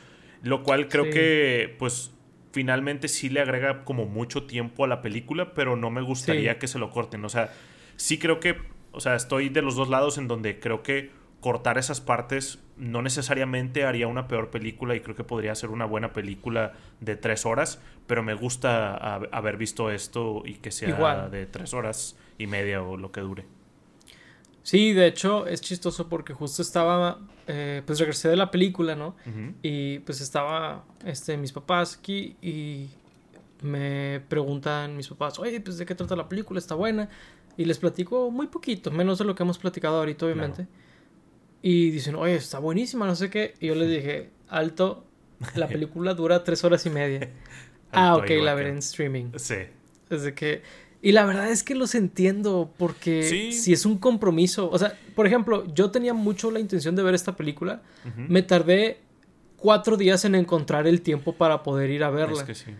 lo 0.43 0.63
cual 0.63 0.87
creo 0.87 1.09
que 1.09 1.75
pues 1.79 2.11
finalmente 2.51 3.07
sí 3.07 3.29
le 3.29 3.41
agrega 3.41 3.83
como 3.83 4.05
mucho 4.05 4.43
tiempo 4.43 4.83
a 4.83 4.87
la 4.87 5.01
película, 5.01 5.53
pero 5.53 5.75
no 5.75 5.89
me 5.89 6.01
gustaría 6.01 6.59
que 6.59 6.67
se 6.67 6.79
lo 6.79 6.91
corten, 6.91 7.23
o 7.25 7.29
sea, 7.29 7.53
sí 7.95 8.19
creo 8.19 8.39
que, 8.39 8.57
o 8.91 8.99
sea, 8.99 9.15
estoy 9.15 9.49
de 9.49 9.61
los 9.61 9.75
dos 9.75 9.89
lados 9.89 10.17
en 10.17 10.27
donde 10.27 10.59
creo 10.59 10.83
que 10.83 11.11
cortar 11.39 11.77
esas 11.77 12.01
partes 12.01 12.59
no 12.77 13.01
necesariamente 13.01 13.85
haría 13.85 14.07
una 14.07 14.27
peor 14.27 14.49
película 14.49 14.95
y 14.95 15.01
creo 15.01 15.15
que 15.15 15.23
podría 15.23 15.53
ser 15.55 15.69
una 15.69 15.85
buena 15.85 16.13
película 16.13 16.73
de 16.99 17.15
tres 17.15 17.45
horas, 17.45 17.81
pero 18.05 18.23
me 18.23 18.33
gusta 18.33 18.95
haber 18.95 19.57
visto 19.57 19.91
esto 19.91 20.43
y 20.45 20.55
que 20.55 20.71
sea 20.71 21.29
de 21.29 21.45
tres 21.45 21.73
horas 21.73 22.17
y 22.37 22.47
media 22.47 22.81
o 22.81 22.97
lo 22.97 23.11
que 23.11 23.21
dure. 23.21 23.45
Sí, 24.67 24.91
de 24.91 25.07
hecho 25.07 25.47
es 25.47 25.61
chistoso 25.61 26.09
porque 26.09 26.33
justo 26.33 26.61
estaba, 26.61 27.21
eh, 27.47 27.81
pues 27.85 27.99
regresé 27.99 28.27
de 28.27 28.35
la 28.35 28.51
película, 28.51 28.97
¿no? 28.97 29.15
Y 29.63 29.99
pues 29.99 30.19
estaba, 30.19 30.83
este, 31.05 31.37
mis 31.37 31.53
papás 31.53 31.95
aquí 31.97 32.35
y 32.41 32.89
me 33.61 34.19
preguntan 34.27 34.97
mis 34.97 35.07
papás, 35.07 35.39
oye, 35.39 35.61
pues 35.61 35.77
de 35.77 35.85
qué 35.85 35.95
trata 35.95 36.17
la 36.17 36.27
película, 36.27 36.59
está 36.59 36.75
buena. 36.75 37.07
Y 37.55 37.63
les 37.63 37.77
platico 37.77 38.29
muy 38.29 38.47
poquito, 38.47 38.91
menos 38.91 39.19
de 39.19 39.23
lo 39.23 39.35
que 39.35 39.43
hemos 39.43 39.57
platicado 39.57 39.99
ahorita, 39.99 40.25
obviamente. 40.25 40.67
Y 41.61 41.89
dicen, 41.91 42.15
oye, 42.15 42.35
está 42.35 42.59
buenísima, 42.59 43.05
no 43.05 43.15
sé 43.15 43.29
qué. 43.29 43.53
Y 43.61 43.67
yo 43.67 43.75
les 43.75 43.89
dije, 43.89 44.31
alto, 44.49 45.05
la 45.55 45.67
película 45.69 46.13
dura 46.13 46.43
tres 46.43 46.65
horas 46.65 46.85
y 46.85 46.89
media. 46.89 47.29
ah, 47.93 48.17
ok, 48.17 48.31
la 48.41 48.53
veré 48.53 48.71
en 48.71 48.79
streaming. 48.79 49.31
Sí. 49.37 49.59
Desde 50.09 50.33
que 50.33 50.61
y 51.01 51.11
la 51.11 51.25
verdad 51.25 51.49
es 51.49 51.63
que 51.63 51.75
los 51.75 51.95
entiendo 51.95 52.73
porque 52.77 53.51
si 53.51 53.73
es 53.73 53.85
un 53.85 53.97
compromiso, 53.97 54.69
o 54.71 54.77
sea, 54.77 54.97
por 55.15 55.27
ejemplo, 55.27 55.65
yo 55.73 55.91
tenía 55.91 56.13
mucho 56.13 56.51
la 56.51 56.59
intención 56.59 56.95
de 56.95 57.03
ver 57.03 57.13
esta 57.15 57.35
película, 57.35 57.81
me 58.15 58.41
tardé 58.41 58.99
cuatro 59.57 59.97
días 59.97 60.25
en 60.25 60.35
encontrar 60.35 60.87
el 60.87 61.01
tiempo 61.01 61.33
para 61.33 61.63
poder 61.63 61.89
ir 61.89 62.03
a 62.03 62.09
verla. 62.09 62.39
Es 62.39 62.43
que 62.43 62.55
sí. 62.55 62.71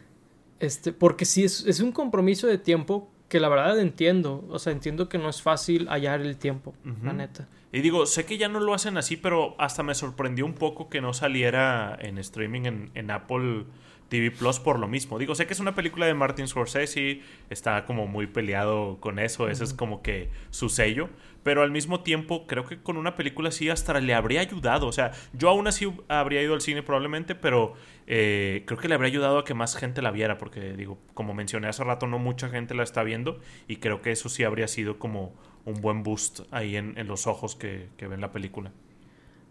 Este, 0.59 0.91
porque 0.91 1.25
sí, 1.25 1.43
es, 1.43 1.79
un 1.79 1.91
compromiso 1.91 2.47
de 2.47 2.57
tiempo 2.57 3.11
que 3.29 3.39
la 3.39 3.49
verdad 3.49 3.79
entiendo, 3.79 4.45
o 4.49 4.57
sea, 4.57 4.73
entiendo 4.73 5.09
que 5.09 5.17
no 5.17 5.29
es 5.29 5.41
fácil 5.41 5.87
hallar 5.87 6.21
el 6.21 6.37
tiempo, 6.37 6.73
la 7.03 7.13
neta. 7.13 7.47
Y 7.71 7.81
digo, 7.81 8.05
sé 8.05 8.25
que 8.25 8.37
ya 8.37 8.47
no 8.47 8.59
lo 8.59 8.73
hacen 8.73 8.97
así, 8.97 9.17
pero 9.17 9.55
hasta 9.59 9.83
me 9.83 9.93
sorprendió 9.93 10.45
un 10.45 10.53
poco 10.53 10.89
que 10.89 11.01
no 11.01 11.13
saliera 11.13 11.97
en 12.01 12.17
streaming 12.17 12.61
en, 12.61 12.91
en 12.95 13.11
Apple 13.11 13.65
TV 14.09 14.31
Plus 14.31 14.59
por 14.59 14.79
lo 14.79 14.87
mismo. 14.87 15.19
Digo, 15.19 15.35
sé 15.35 15.47
que 15.47 15.53
es 15.53 15.59
una 15.59 15.75
película 15.75 16.05
de 16.05 16.13
Martin 16.13 16.47
Scorsese, 16.47 17.21
está 17.49 17.85
como 17.85 18.07
muy 18.07 18.27
peleado 18.27 18.97
con 18.99 19.19
eso, 19.19 19.49
ese 19.49 19.63
es 19.63 19.73
como 19.73 20.01
que 20.01 20.29
su 20.49 20.69
sello, 20.69 21.09
pero 21.43 21.61
al 21.61 21.71
mismo 21.71 22.01
tiempo 22.01 22.47
creo 22.47 22.65
que 22.65 22.81
con 22.81 22.97
una 22.97 23.15
película 23.15 23.49
así 23.49 23.69
hasta 23.69 23.99
le 23.99 24.13
habría 24.13 24.41
ayudado, 24.41 24.87
o 24.87 24.91
sea, 24.91 25.11
yo 25.33 25.49
aún 25.49 25.67
así 25.67 25.91
habría 26.07 26.41
ido 26.41 26.53
al 26.53 26.61
cine 26.61 26.83
probablemente, 26.83 27.35
pero 27.35 27.73
eh, 28.05 28.63
creo 28.65 28.79
que 28.79 28.87
le 28.87 28.95
habría 28.95 29.09
ayudado 29.09 29.39
a 29.39 29.45
que 29.45 29.53
más 29.53 29.75
gente 29.75 30.01
la 30.01 30.11
viera, 30.11 30.37
porque 30.37 30.73
digo, 30.73 30.97
como 31.13 31.33
mencioné 31.33 31.67
hace 31.67 31.83
rato, 31.83 32.07
no 32.07 32.19
mucha 32.19 32.49
gente 32.49 32.73
la 32.73 32.83
está 32.83 33.03
viendo 33.03 33.39
y 33.67 33.77
creo 33.77 34.01
que 34.01 34.11
eso 34.11 34.29
sí 34.29 34.43
habría 34.43 34.67
sido 34.67 34.99
como 34.99 35.33
un 35.65 35.81
buen 35.81 36.03
boost 36.03 36.41
ahí 36.51 36.77
en, 36.77 36.95
los 37.07 37.27
ojos 37.27 37.55
que, 37.55 37.89
que 37.97 38.07
ven 38.07 38.21
la 38.21 38.31
película. 38.31 38.71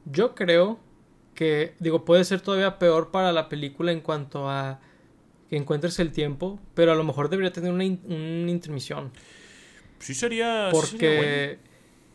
Yo 0.06 0.34
creo 0.34 0.78
que 1.36 1.74
digo, 1.78 2.04
puede 2.04 2.24
ser 2.24 2.40
todavía 2.40 2.80
peor 2.80 3.12
para 3.12 3.32
la 3.32 3.48
película 3.48 3.92
en 3.92 4.00
cuanto 4.00 4.50
a 4.50 4.80
que 5.48 5.56
encuentres 5.56 6.00
el 6.00 6.10
tiempo, 6.10 6.58
pero 6.74 6.90
a 6.90 6.96
lo 6.96 7.04
mejor 7.04 7.28
debería 7.28 7.52
tener 7.52 7.70
una, 7.72 7.84
intermisión. 7.84 9.12
Sí 10.00 10.14
sería... 10.14 10.70
Porque 10.72 11.58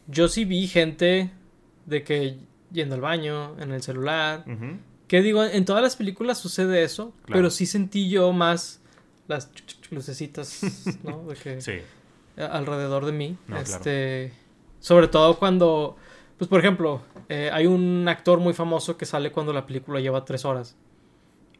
yo 0.07 0.27
sí 0.27 0.43
vi 0.43 0.67
gente 0.67 1.31
de 1.85 2.03
que 2.03 2.37
yendo 2.71 2.95
al 2.95 3.01
baño, 3.01 3.55
en 3.59 3.71
el 3.71 3.81
celular, 3.81 4.43
que 5.07 5.21
digo, 5.21 5.43
en 5.43 5.65
todas 5.65 5.81
las 5.81 5.95
películas 5.95 6.37
sucede 6.37 6.83
eso, 6.83 7.13
pero 7.27 7.49
sí 7.49 7.65
sentí 7.65 8.09
yo 8.09 8.33
más 8.33 8.81
las 9.27 9.49
lucecitas, 9.89 10.61
¿no? 11.03 11.23
De 11.27 11.35
que 11.35 11.61
sí. 11.61 11.79
alrededor 12.37 13.05
de 13.05 13.11
mí. 13.11 13.37
este, 13.59 14.33
Sobre 14.79 15.07
todo 15.07 15.37
cuando 15.37 15.95
pues 16.41 16.49
por 16.49 16.59
ejemplo, 16.59 17.03
eh, 17.29 17.51
hay 17.53 17.67
un 17.67 18.07
actor 18.07 18.39
muy 18.39 18.55
famoso 18.55 18.97
que 18.97 19.05
sale 19.05 19.31
cuando 19.31 19.53
la 19.53 19.67
película 19.67 19.99
lleva 19.99 20.25
tres 20.25 20.43
horas. 20.43 20.75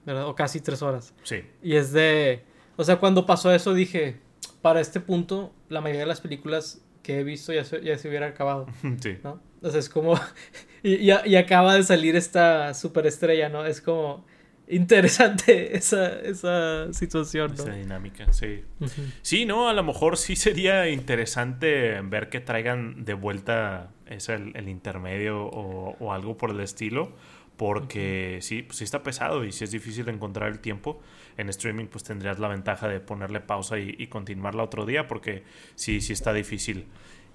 ¿Verdad? 0.07 0.27
O 0.27 0.33
casi 0.33 0.59
tres 0.59 0.81
horas. 0.81 1.13
Sí. 1.21 1.43
Y 1.61 1.75
es 1.75 1.93
de... 1.93 2.43
O 2.77 2.83
sea, 2.83 2.95
cuando 2.95 3.27
pasó 3.27 3.53
eso 3.53 3.75
dije, 3.75 4.17
para 4.63 4.81
este 4.81 4.99
punto, 4.99 5.53
la 5.69 5.81
mayoría 5.81 5.99
de 6.01 6.07
las 6.07 6.19
películas 6.19 6.81
que 7.03 7.19
he 7.19 7.23
visto 7.23 7.53
ya 7.53 7.63
se, 7.63 7.83
ya 7.83 7.95
se 7.95 8.09
hubiera 8.09 8.25
acabado. 8.25 8.65
Sí. 9.01 9.19
¿no? 9.23 9.39
Entonces 9.57 9.85
es 9.85 9.89
como... 9.89 10.19
y, 10.81 11.11
y, 11.11 11.35
acaba 11.35 11.75
de 11.75 11.83
salir 11.83 12.15
esta 12.15 12.73
superestrella, 12.73 13.49
¿no? 13.49 13.67
Es 13.67 13.81
como 13.81 14.25
interesante 14.67 15.75
esa, 15.77 16.19
esa 16.21 16.93
situación. 16.93 17.55
¿no? 17.55 17.63
Esa 17.63 17.73
dinámica, 17.73 18.31
sí. 18.33 18.63
Sí, 19.21 19.45
¿no? 19.45 19.69
A 19.69 19.73
lo 19.73 19.83
mejor 19.83 20.17
sí 20.17 20.35
sería 20.35 20.89
interesante 20.89 22.01
ver 22.01 22.29
que 22.29 22.39
traigan 22.39 23.05
de 23.05 23.13
vuelta 23.13 23.91
es 24.07 24.29
el, 24.29 24.67
intermedio 24.67 25.45
o, 25.45 26.13
algo 26.13 26.37
por 26.37 26.51
el 26.51 26.59
estilo. 26.59 27.11
Porque 27.57 28.39
sí, 28.41 28.63
pues 28.63 28.79
sí 28.79 28.85
está 28.85 29.03
pesado 29.03 29.45
y 29.45 29.51
si 29.51 29.63
es 29.65 29.71
difícil 29.71 30.09
encontrar 30.09 30.49
el 30.49 30.59
tiempo. 30.59 30.99
En 31.37 31.47
streaming 31.49 31.85
pues 31.85 32.03
tendrías 32.03 32.39
la 32.39 32.47
ventaja 32.47 32.87
de 32.87 32.99
ponerle 32.99 33.39
pausa 33.39 33.77
y, 33.77 33.95
y 33.99 34.07
continuarla 34.07 34.63
otro 34.63 34.87
día 34.87 35.07
porque 35.07 35.43
sí, 35.75 36.01
sí 36.01 36.13
está 36.13 36.33
difícil. 36.33 36.87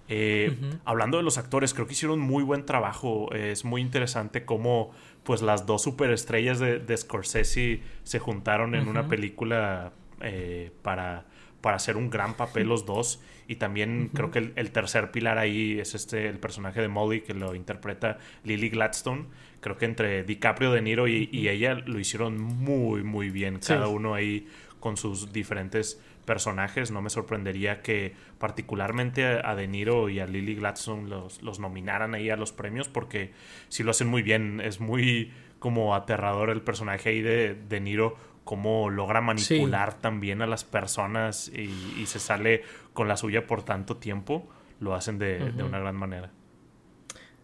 Eh, 0.08 0.56
hablando 0.84 1.16
de 1.16 1.22
los 1.22 1.38
actores, 1.38 1.74
creo 1.74 1.86
que 1.86 1.94
hicieron 1.94 2.20
muy 2.20 2.42
buen 2.42 2.64
trabajo. 2.64 3.32
Es 3.32 3.64
muy 3.64 3.80
interesante 3.80 4.44
cómo 4.44 4.92
pues 5.24 5.42
las 5.42 5.66
dos 5.66 5.82
superestrellas 5.82 6.58
de, 6.58 6.78
de 6.78 6.96
Scorsese 6.96 7.82
se 8.04 8.18
juntaron 8.18 8.74
en 8.74 8.88
una 8.88 9.08
película 9.08 9.92
eh, 10.20 10.70
para 10.82 11.26
para 11.66 11.78
hacer 11.78 11.96
un 11.96 12.10
gran 12.10 12.34
papel 12.34 12.68
los 12.68 12.86
dos. 12.86 13.20
Y 13.48 13.56
también 13.56 14.10
creo 14.14 14.30
que 14.30 14.52
el, 14.54 14.70
tercer 14.70 15.10
pilar 15.10 15.38
ahí 15.38 15.80
es 15.80 15.96
este, 15.96 16.28
el 16.28 16.38
personaje 16.38 16.80
de 16.80 16.86
Molly 16.86 17.22
que 17.22 17.34
lo 17.34 17.56
interpreta 17.56 18.18
Lily 18.44 18.68
Gladstone. 18.68 19.24
Creo 19.60 19.76
que 19.76 19.84
entre 19.84 20.22
DiCaprio, 20.22 20.70
De 20.70 20.80
Niro 20.80 21.08
y, 21.08 21.48
ella 21.48 21.74
lo 21.74 21.98
hicieron 21.98 22.40
muy, 22.40 23.02
muy 23.02 23.30
bien. 23.30 23.58
Cada 23.58 23.88
uno 23.88 24.14
ahí 24.14 24.46
con 24.78 24.96
sus 24.96 25.32
diferentes 25.32 26.00
personajes. 26.26 26.90
No 26.90 27.00
me 27.00 27.08
sorprendería 27.08 27.80
que 27.80 28.14
particularmente 28.38 29.24
a 29.24 29.54
De 29.54 29.66
Niro 29.66 30.10
y 30.10 30.20
a 30.20 30.26
Lily 30.26 30.56
Gladstone 30.56 31.08
los, 31.08 31.42
los 31.42 31.58
nominaran 31.58 32.14
ahí 32.14 32.28
a 32.28 32.36
los 32.36 32.52
premios 32.52 32.88
porque 32.88 33.32
si 33.68 33.82
lo 33.82 33.92
hacen 33.92 34.08
muy 34.08 34.22
bien. 34.22 34.60
Es 34.60 34.80
muy 34.80 35.32
como 35.58 35.94
aterrador 35.94 36.50
el 36.50 36.60
personaje 36.60 37.08
ahí 37.08 37.22
de 37.22 37.54
De 37.54 37.80
Niro 37.80 38.16
cómo 38.46 38.90
logra 38.90 39.20
manipular 39.20 39.98
también 39.98 40.40
a 40.40 40.46
las 40.46 40.62
personas 40.62 41.48
y, 41.48 42.06
se 42.06 42.20
sale 42.20 42.62
con 42.92 43.08
la 43.08 43.16
suya 43.16 43.44
por 43.44 43.64
tanto 43.64 43.96
tiempo, 43.96 44.48
lo 44.78 44.94
hacen 44.94 45.18
de, 45.18 45.52
una 45.58 45.80
gran 45.80 45.96
manera. 45.96 46.30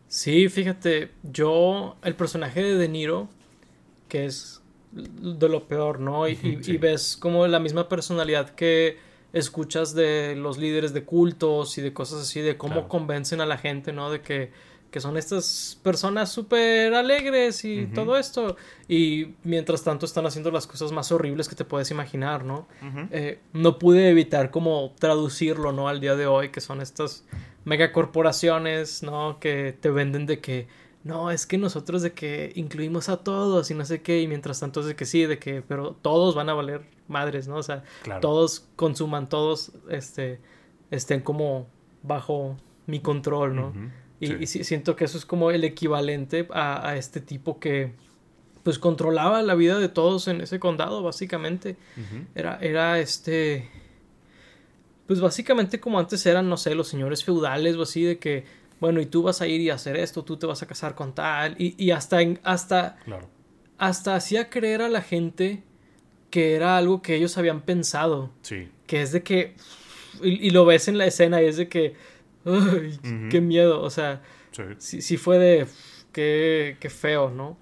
Sí, 0.07 0.49
fíjate, 0.49 1.11
yo, 1.25 1.97
el 2.05 2.15
personaje 2.15 2.63
de 2.63 2.77
De 2.77 2.89
Niro, 2.89 3.29
que 4.09 4.27
es 4.27 4.62
de 4.93 5.49
lo 5.49 5.67
peor, 5.67 6.01
¿no? 6.01 6.29
Y, 6.29 6.77
ves 6.77 7.17
como 7.17 7.47
la 7.47 7.59
misma 7.59 7.89
personalidad 7.89 8.51
que 8.51 8.99
escuchas 9.33 9.95
de 9.95 10.37
los 10.37 10.59
líderes 10.59 10.93
de 10.93 11.05
cultos 11.05 11.79
y 11.79 11.83
de 11.83 11.93
cosas 11.93 12.23
así, 12.23 12.41
de 12.41 12.57
cómo 12.57 12.89
convencen 12.89 13.41
a 13.41 13.47
la 13.47 13.57
gente, 13.59 13.93
¿no? 13.93 14.11
De 14.11 14.21
que 14.21 14.51
que 14.93 15.01
son 15.01 15.17
estas 15.17 15.81
personas 15.83 16.31
súper 16.31 16.93
alegres 16.95 17.65
y 17.65 17.87
todo 17.87 18.19
esto. 18.19 18.57
Y 18.87 19.35
mientras 19.43 19.83
tanto 19.83 20.05
están 20.05 20.27
haciendo 20.27 20.51
las 20.51 20.67
cosas 20.67 20.93
más 20.93 21.11
horribles 21.11 21.49
que 21.49 21.57
te 21.57 21.65
puedes 21.65 21.91
imaginar, 21.91 22.45
¿no? 22.45 22.69
Eh, 23.11 23.41
no 23.55 23.79
pude 23.79 24.11
evitar 24.11 24.51
como 24.51 24.95
traducirlo, 24.99 25.73
¿no? 25.73 25.89
Al 25.89 26.01
día 26.01 26.15
de 26.15 26.27
hoy, 26.27 26.51
que 26.51 26.61
son 26.61 26.83
estas 26.83 27.25
megacorporaciones, 27.65 29.03
¿no? 29.03 29.41
Que 29.41 29.73
te 29.73 29.89
venden 29.89 30.27
de 30.27 30.41
que, 30.41 30.69
no, 31.05 31.31
es 31.31 31.47
que 31.47 31.59
nosotros 31.59 32.03
de 32.03 32.13
que 32.13 32.53
incluimos 32.55 33.09
a 33.09 33.19
todos 33.19 33.71
y 33.71 33.75
no 33.75 33.85
sé 33.85 34.03
qué, 34.03 34.21
y 34.21 34.29
mientras 34.29 34.61
tanto 34.61 34.81
es 34.81 34.87
de 34.87 34.95
que 34.95 35.05
sí, 35.05 35.25
de 35.27 35.39
que, 35.39 35.63
pero 35.63 35.97
todos 36.01 36.35
van 36.35 36.49
a 36.49 36.55
valer 36.55 36.83
madres, 37.09 37.49
¿no? 37.49 37.57
O 37.57 37.63
sea, 37.63 37.83
todos 38.21 38.69
consuman, 38.77 39.29
todos, 39.29 39.73
este, 39.89 40.41
estén 40.91 41.21
como 41.21 41.67
bajo 42.03 42.57
mi 42.87 43.01
control, 43.01 43.57
¿no? 43.57 43.73
Y, 44.21 44.47
siento 44.47 44.95
que 44.95 45.05
eso 45.05 45.19
es 45.19 45.27
como 45.27 45.51
el 45.51 45.65
equivalente 45.65 46.47
a, 46.53 46.95
este 46.97 47.21
tipo 47.21 47.59
que 47.59 47.93
pues 48.63 48.79
controlaba 48.79 49.43
la 49.43 49.57
vida 49.57 49.81
de 49.81 49.89
todos 49.89 50.29
en 50.29 50.41
ese 50.41 50.61
condado, 50.61 51.03
básicamente. 51.03 51.77
Era, 52.37 52.59
era 52.61 53.01
este. 53.01 53.69
Pues 55.09 55.21
básicamente 55.21 55.81
como 55.81 55.99
antes 55.99 56.25
eran, 56.25 56.49
no 56.49 56.57
sé, 56.57 56.77
los 56.77 56.87
señores 56.87 57.25
feudales 57.25 57.75
o 57.75 57.83
así, 57.83 58.05
de 58.05 58.19
que, 58.21 58.45
bueno, 58.83 59.01
y 59.01 59.07
tú 59.07 59.23
vas 59.23 59.41
a 59.41 59.47
ir 59.47 59.61
y 59.61 59.71
hacer 59.71 59.97
esto, 59.97 60.25
tú 60.25 60.37
te 60.37 60.45
vas 60.45 60.61
a 60.61 60.67
casar 60.67 60.97
con 60.97 61.15
tal. 61.15 61.55
Y, 61.57 61.81
y 61.81 61.93
hasta 61.93 62.21
en, 62.21 62.41
hasta. 62.43 62.99
Hasta 63.79 64.17
hacía 64.17 64.51
creer 64.51 64.83
a 64.83 64.89
la 64.89 65.03
gente 65.03 65.63
que 66.31 66.57
era 66.57 66.77
algo 66.77 67.01
que 67.01 67.15
ellos 67.15 67.39
habían 67.39 67.61
pensado. 67.61 68.33
Sí. 68.43 68.71
Que 68.89 69.03
es 69.03 69.13
de 69.13 69.23
que. 69.23 69.55
y 70.21 70.51
lo 70.51 70.65
ves 70.65 70.89
en 70.89 70.99
la 70.99 71.07
escena 71.07 71.41
y 71.41 71.47
es 71.47 71.59
de 71.59 71.69
que 71.69 71.95
qué 73.31 73.41
miedo. 73.41 73.81
O 73.83 73.91
sea, 73.91 74.21
sí, 74.79 75.17
fue 75.17 75.39
de 75.39 75.67
qué, 76.11 76.77
qué 76.81 76.91
feo, 76.91 77.31
¿no? 77.31 77.59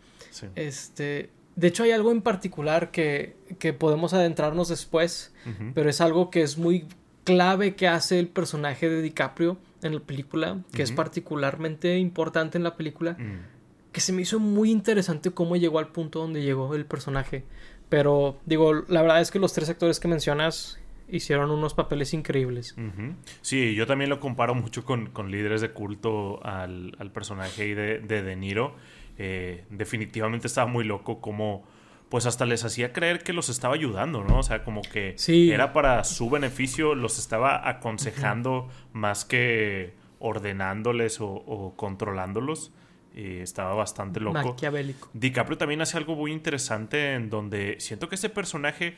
Este. 0.55 1.29
De 1.55 1.69
hecho, 1.69 1.83
hay 1.83 1.91
algo 1.91 2.13
en 2.13 2.23
particular 2.23 2.93
que, 2.93 3.37
que 3.59 3.75
podemos 3.75 4.15
adentrarnos 4.15 4.71
después, 4.71 5.35
pero 5.75 5.91
es 5.91 6.01
algo 6.01 6.31
que 6.31 6.41
es 6.41 6.57
muy 6.57 6.87
clave 7.25 7.75
que 7.75 7.89
hace 7.89 8.19
el 8.19 8.29
personaje 8.29 8.89
de 8.89 9.03
DiCaprio 9.03 9.59
en 9.83 9.95
la 9.95 10.01
película, 10.01 10.59
que 10.73 10.83
es 10.83 10.93
particularmente 10.93 11.99
importante 11.99 12.59
en 12.59 12.65
la 12.65 12.77
película, 12.77 13.13
mm. 13.13 13.93
que 13.93 14.01
se 14.01 14.13
me 14.13 14.23
hizo 14.23 14.39
muy 14.39 14.71
interesante 14.71 15.31
cómo 15.31 15.57
llegó 15.57 15.79
al 15.79 15.89
punto 15.89 16.21
donde 16.21 16.43
llegó 16.43 16.75
el 16.75 16.87
personaje. 16.87 17.45
Pero 17.89 18.39
digo, 18.47 18.73
la 18.89 19.03
verdad 19.03 19.21
es 19.21 19.31
que 19.31 19.39
los 19.39 19.53
tres 19.53 19.69
actores 19.69 19.99
que 19.99 20.09
mencionas 20.09 20.79
hicieron 21.09 21.51
unos 21.51 21.75
papeles 21.75 22.15
increíbles. 22.15 22.77
Sí, 23.43 23.75
yo 23.75 23.87
también 23.87 24.11
lo 24.11 24.21
comparo 24.21 24.55
mucho 24.55 24.85
con, 24.85 25.11
líderes 25.31 25.61
de 25.61 25.71
culto 25.73 26.45
al, 26.45 27.11
personaje 27.13 27.75
de, 27.75 27.99
de 27.99 28.23
De 28.23 28.37
Niro. 28.37 28.75
Eh, 29.19 29.65
definitivamente 29.71 30.47
estaba 30.47 30.71
muy 30.71 30.85
loco 30.85 31.21
como 31.21 31.65
pues 32.11 32.27
hasta 32.27 32.45
les 32.45 32.65
hacía 32.65 32.93
creer 32.93 33.23
que 33.23 33.33
los 33.33 33.49
estaba 33.49 33.75
ayudando, 33.75 34.25
¿no? 34.25 34.41
O 34.41 34.43
sea, 34.43 34.65
como 34.65 34.83
que 34.83 35.15
era 35.29 35.73
para 35.73 36.03
su 36.03 36.29
beneficio, 36.29 36.97
los 36.97 37.19
estaba 37.19 37.69
aconsejando 37.69 38.69
más 38.93 39.25
que 39.25 39.95
ordenándoles 40.19 41.19
o, 41.21 41.73
controlándolos. 41.77 42.73
Y 43.13 43.39
estaba 43.39 43.75
bastante 43.75 44.21
loco. 44.21 44.51
Maquiavélico. 44.51 45.09
DiCaprio 45.15 45.59
también 45.59 45.81
hace 45.81 45.97
algo 45.97 46.15
muy 46.15 46.31
interesante 46.31 47.15
en 47.15 47.29
donde 47.29 47.77
siento 47.81 48.09
que 48.09 48.15
ese 48.15 48.29
personaje 48.29 48.95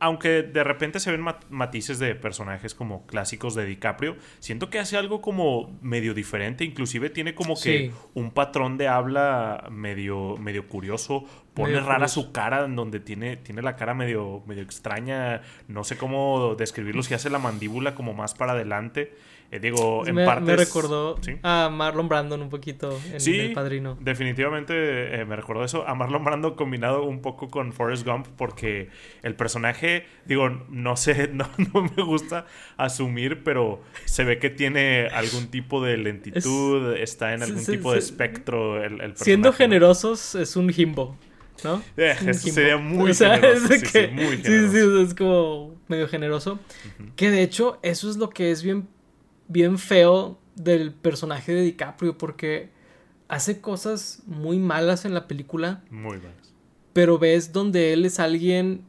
aunque 0.00 0.42
de 0.42 0.64
repente 0.64 1.00
se 1.00 1.10
ven 1.10 1.24
matices 1.50 1.98
de 1.98 2.14
personajes 2.14 2.74
como 2.74 3.06
clásicos 3.06 3.54
de 3.54 3.64
DiCaprio, 3.64 4.16
siento 4.38 4.70
que 4.70 4.78
hace 4.78 4.96
algo 4.96 5.20
como 5.20 5.78
medio 5.82 6.14
diferente, 6.14 6.64
inclusive 6.64 7.10
tiene 7.10 7.34
como 7.34 7.54
que 7.54 7.92
un 8.14 8.30
patrón 8.30 8.76
de 8.76 8.88
habla 8.88 9.68
medio, 9.70 10.36
medio 10.36 10.68
curioso, 10.68 11.24
pone 11.54 11.78
rara 11.80 12.08
su 12.08 12.32
cara 12.32 12.64
en 12.64 12.76
donde 12.76 13.00
tiene, 13.00 13.36
tiene 13.36 13.62
la 13.62 13.76
cara 13.76 13.94
medio, 13.94 14.42
medio 14.46 14.62
extraña, 14.62 15.42
no 15.68 15.84
sé 15.84 15.96
cómo 15.96 16.54
describirlo, 16.56 17.02
si 17.02 17.14
hace 17.14 17.30
la 17.30 17.38
mandíbula 17.38 17.94
como 17.94 18.12
más 18.12 18.34
para 18.34 18.52
adelante. 18.52 19.14
Eh, 19.54 19.60
digo, 19.60 20.04
en 20.04 20.16
me, 20.16 20.24
partes... 20.24 20.46
Me 20.46 20.56
recordó 20.56 21.16
a 21.44 21.70
Marlon 21.72 22.08
Brandon 22.08 22.42
un 22.42 22.50
poquito 22.50 23.00
en 23.12 23.40
El 23.40 23.52
Padrino. 23.52 23.96
definitivamente 24.00 24.74
eh, 25.20 25.24
me 25.24 25.36
recordó 25.36 25.62
eso. 25.62 25.86
A 25.86 25.94
Marlon 25.94 26.24
Brandon 26.24 26.56
combinado 26.56 27.04
un 27.04 27.20
poco 27.22 27.48
con 27.48 27.72
Forrest 27.72 28.04
Gump 28.04 28.26
porque 28.36 28.88
el 29.22 29.36
personaje, 29.36 30.06
digo, 30.24 30.48
no 30.70 30.96
sé, 30.96 31.28
no, 31.32 31.48
me 31.96 32.02
gusta 32.02 32.46
asumir, 32.76 33.44
pero 33.44 33.80
se 34.06 34.24
ve 34.24 34.40
que 34.40 34.50
tiene 34.50 35.06
algún 35.06 35.46
tipo 35.52 35.80
de 35.80 35.98
lentitud, 35.98 36.96
está 36.96 37.32
en 37.32 37.44
algún 37.44 37.64
tipo 37.64 37.92
de 37.92 38.00
espectro 38.00 38.82
el, 38.82 38.96
personaje. 38.96 39.24
Siendo 39.24 39.52
generosos, 39.52 40.34
es 40.34 40.56
un 40.56 40.72
himbo. 40.76 41.16
¿no? 41.62 41.80
Eh, 41.96 42.16
eso 42.26 42.48
sería 42.48 42.76
muy 42.76 43.14
generoso. 43.14 43.68
sí, 43.68 43.86
sí, 43.86 43.98
muy 44.10 44.38
generoso. 44.38 44.72
Sí, 44.72 44.80
sí, 44.80 45.02
es 45.04 45.14
como 45.14 45.76
medio 45.86 46.08
generoso. 46.08 46.58
Que 47.14 47.30
de 47.30 47.42
hecho, 47.42 47.78
eso 47.82 48.10
es 48.10 48.16
lo 48.16 48.30
que 48.30 48.50
es 48.50 48.64
bien 48.64 48.88
bien 49.48 49.78
feo 49.78 50.38
del 50.56 50.92
personaje 50.92 51.52
de 51.52 51.62
DiCaprio 51.62 52.16
porque 52.16 52.70
hace 53.28 53.60
cosas 53.60 54.22
muy 54.26 54.58
malas 54.58 55.04
en 55.04 55.14
la 55.14 55.26
película. 55.26 55.82
Muy 55.90 56.18
malas. 56.18 56.54
Pero 56.92 57.18
ves 57.18 57.52
donde 57.52 57.92
él 57.92 58.04
es 58.04 58.20
alguien 58.20 58.84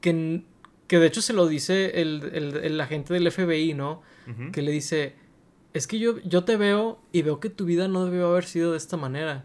que, 0.00 0.44
que 0.86 0.98
de 0.98 1.06
hecho 1.06 1.22
se 1.22 1.32
lo 1.32 1.46
dice 1.46 2.00
el, 2.02 2.58
el, 2.62 2.80
agente 2.80 3.14
del 3.14 3.30
FBI, 3.30 3.74
¿no? 3.74 4.02
Que 4.52 4.62
le 4.62 4.70
dice, 4.70 5.16
es 5.72 5.86
que 5.88 5.98
yo, 5.98 6.18
yo 6.20 6.44
te 6.44 6.56
veo 6.56 7.00
y 7.10 7.22
veo 7.22 7.40
que 7.40 7.50
tu 7.50 7.64
vida 7.64 7.88
no 7.88 8.04
debió 8.04 8.28
haber 8.28 8.44
sido 8.44 8.72
de 8.72 8.76
esta 8.76 8.96
manera. 8.96 9.44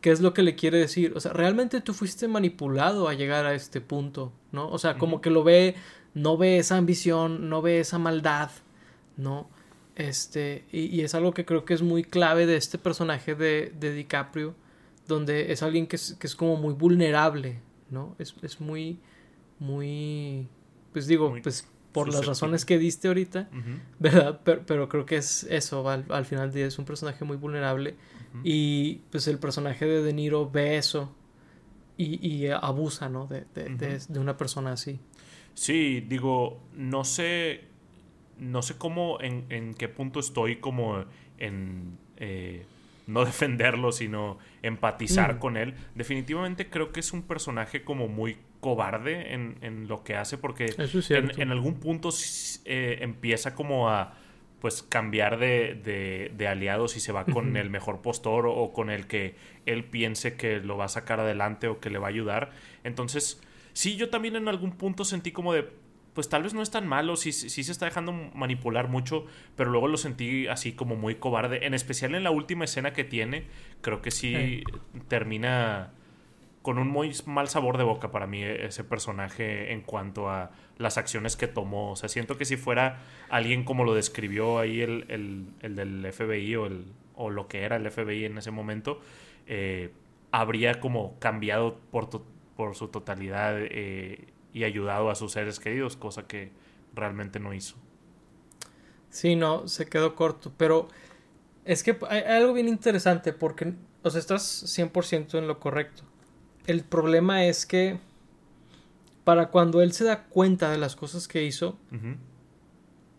¿Qué 0.00 0.10
es 0.10 0.20
lo 0.20 0.32
que 0.32 0.42
le 0.42 0.54
quiere 0.54 0.78
decir? 0.78 1.12
O 1.14 1.20
sea, 1.20 1.32
realmente 1.32 1.80
tú 1.80 1.92
fuiste 1.92 2.28
manipulado 2.28 3.08
a 3.08 3.14
llegar 3.14 3.44
a 3.44 3.54
este 3.54 3.80
punto, 3.80 4.32
¿no? 4.52 4.68
O 4.68 4.78
sea, 4.78 4.96
como 4.96 5.20
que 5.20 5.30
lo 5.30 5.44
ve, 5.44 5.74
no 6.14 6.38
ve 6.38 6.58
esa 6.58 6.76
ambición, 6.76 7.50
no 7.50 7.60
ve 7.60 7.80
esa 7.80 7.98
maldad, 7.98 8.50
¿no? 9.16 9.48
Este, 9.96 10.64
y, 10.72 11.02
es 11.02 11.14
algo 11.14 11.32
que 11.32 11.44
creo 11.44 11.64
que 11.64 11.74
es 11.74 11.82
muy 11.82 12.02
clave 12.02 12.46
de 12.46 12.56
este 12.56 12.78
personaje 12.78 13.34
de, 13.34 13.72
de 13.78 13.92
DiCaprio, 13.92 14.54
donde 15.06 15.52
es 15.52 15.62
alguien 15.62 15.86
que 15.86 15.96
es, 15.96 16.16
que 16.18 16.26
es 16.26 16.34
como 16.34 16.56
muy 16.56 16.74
vulnerable, 16.74 17.60
¿no? 17.90 18.16
Es, 18.18 18.34
es 18.42 18.60
muy, 18.60 18.98
muy, 19.60 20.48
pues 20.92 21.06
digo, 21.06 21.32
pues 21.42 21.68
por 21.92 22.12
las 22.12 22.26
razones 22.26 22.64
que 22.64 22.76
diste 22.76 23.06
ahorita, 23.06 23.48
¿verdad? 24.00 24.40
Pero, 24.42 24.88
creo 24.88 25.06
que 25.06 25.16
es 25.16 25.44
eso, 25.44 25.88
al, 25.88 26.04
al, 26.08 26.24
final 26.24 26.48
del 26.48 26.54
día 26.54 26.66
es 26.66 26.76
un 26.80 26.84
personaje 26.84 27.24
muy 27.24 27.36
vulnerable 27.36 27.94
y 28.42 28.96
pues 29.10 29.28
el 29.28 29.38
personaje 29.38 29.86
de 29.86 30.02
De 30.02 30.12
Niro 30.12 30.50
ve 30.50 30.76
eso 30.76 31.14
y, 31.96 32.26
y 32.26 32.48
abusa, 32.48 33.08
¿no? 33.08 33.28
De, 33.28 33.44
de, 33.54 34.00
de 34.08 34.18
una 34.18 34.36
persona 34.36 34.72
así. 34.72 34.98
Sí, 35.54 36.00
digo, 36.00 36.60
no 36.74 37.04
sé 37.04 37.73
no 38.38 38.62
sé 38.62 38.76
cómo, 38.78 39.20
en, 39.20 39.46
en 39.50 39.74
qué 39.74 39.88
punto 39.88 40.20
estoy 40.20 40.56
como 40.56 41.04
en 41.38 41.98
eh, 42.16 42.66
no 43.06 43.24
defenderlo, 43.24 43.92
sino 43.92 44.38
empatizar 44.62 45.36
mm. 45.36 45.38
con 45.38 45.56
él. 45.56 45.74
Definitivamente 45.94 46.70
creo 46.70 46.92
que 46.92 47.00
es 47.00 47.12
un 47.12 47.22
personaje 47.22 47.84
como 47.84 48.08
muy 48.08 48.36
cobarde 48.60 49.34
en, 49.34 49.58
en 49.60 49.88
lo 49.88 50.04
que 50.04 50.16
hace, 50.16 50.38
porque 50.38 50.74
en, 51.10 51.40
en, 51.40 51.50
algún 51.50 51.74
punto 51.74 52.08
eh, 52.64 52.98
empieza 53.02 53.54
como 53.54 53.90
a 53.90 54.14
pues 54.60 54.82
cambiar 54.82 55.38
de, 55.38 56.30
de, 56.34 56.48
aliados 56.48 56.96
y 56.96 57.00
se 57.00 57.12
va 57.12 57.26
con 57.26 57.58
el 57.58 57.68
mejor 57.68 58.00
postor 58.00 58.46
o, 58.46 58.72
con 58.72 58.88
el 58.88 59.06
que 59.06 59.34
él 59.66 59.84
piense 59.84 60.38
que 60.38 60.60
lo 60.60 60.78
va 60.78 60.86
a 60.86 60.88
sacar 60.88 61.20
adelante 61.20 61.68
o 61.68 61.80
que 61.80 61.90
le 61.90 61.98
va 61.98 62.06
a 62.06 62.08
ayudar. 62.08 62.52
Entonces, 62.82 63.42
sí, 63.74 63.96
yo 63.96 64.08
también 64.08 64.36
en 64.36 64.48
algún 64.48 64.72
punto 64.72 65.04
sentí 65.04 65.32
como 65.32 65.52
de, 65.52 65.68
pues 66.14 66.28
tal 66.28 66.44
vez 66.44 66.54
no 66.54 66.62
es 66.62 66.70
tan 66.70 66.86
malo, 66.86 67.16
sí, 67.16 67.32
sí 67.32 67.64
se 67.64 67.72
está 67.72 67.86
dejando 67.86 68.12
manipular 68.12 68.88
mucho, 68.88 69.26
pero 69.56 69.70
luego 69.70 69.88
lo 69.88 69.96
sentí 69.96 70.46
así 70.46 70.72
como 70.72 70.96
muy 70.96 71.16
cobarde, 71.16 71.66
en 71.66 71.74
especial 71.74 72.14
en 72.14 72.22
la 72.22 72.30
última 72.30 72.64
escena 72.64 72.92
que 72.92 73.04
tiene, 73.04 73.44
creo 73.80 74.00
que 74.00 74.10
sí 74.10 74.62
termina 75.08 75.92
con 76.64 76.78
un 76.78 76.88
muy 76.88 77.12
mal 77.26 77.48
sabor 77.48 77.76
de 77.76 77.84
boca 77.84 78.10
para 78.10 78.26
mí 78.26 78.42
ese 78.42 78.84
personaje 78.84 79.72
en 79.72 79.82
cuanto 79.82 80.30
a 80.30 80.50
las 80.78 80.96
acciones 80.96 81.36
que 81.36 81.46
tomó. 81.46 81.90
O 81.90 81.96
sea, 81.96 82.08
siento 82.08 82.38
que 82.38 82.46
si 82.46 82.56
fuera 82.56 83.02
alguien 83.28 83.64
como 83.64 83.84
lo 83.84 83.94
describió 83.94 84.58
ahí 84.58 84.80
el, 84.80 85.04
el, 85.60 85.76
del 85.76 86.10
FBI 86.10 86.56
o, 86.56 86.64
el, 86.64 86.86
o 87.16 87.28
lo 87.28 87.48
que 87.48 87.64
era 87.64 87.76
el 87.76 87.90
FBI 87.90 88.24
en 88.24 88.38
ese 88.38 88.50
momento, 88.50 89.02
eh, 89.46 89.92
habría 90.30 90.80
como 90.80 91.18
cambiado 91.18 91.78
por, 91.90 92.08
por 92.56 92.74
su 92.74 92.88
totalidad 92.88 93.56
eh, 93.58 94.32
y 94.54 94.64
ayudado 94.64 95.10
a 95.10 95.14
sus 95.14 95.32
seres 95.32 95.60
queridos, 95.60 95.96
cosa 95.96 96.26
que 96.26 96.50
realmente 96.94 97.38
no 97.38 97.52
hizo. 97.52 97.76
Sí, 99.10 99.36
no, 99.36 99.68
se 99.68 99.86
quedó 99.86 100.14
corto, 100.14 100.50
pero 100.56 100.88
es 101.66 101.82
que 101.82 101.98
hay 102.08 102.22
algo 102.22 102.54
bien 102.54 102.68
interesante 102.68 103.34
porque, 103.34 103.74
o 104.02 104.10
sea, 104.10 104.18
estás 104.18 104.64
100% 104.66 105.36
en 105.36 105.46
lo 105.46 105.60
correcto 105.60 106.04
el 106.66 106.82
problema 106.82 107.44
es 107.44 107.66
que 107.66 107.98
para 109.24 109.50
cuando 109.50 109.82
él 109.82 109.92
se 109.92 110.04
da 110.04 110.24
cuenta 110.24 110.70
de 110.70 110.78
las 110.78 110.96
cosas 110.96 111.28
que 111.28 111.44
hizo, 111.44 111.78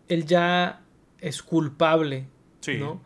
él 0.08 0.26
ya 0.26 0.82
es 1.20 1.42
culpable, 1.42 2.28
¿no? 2.78 3.00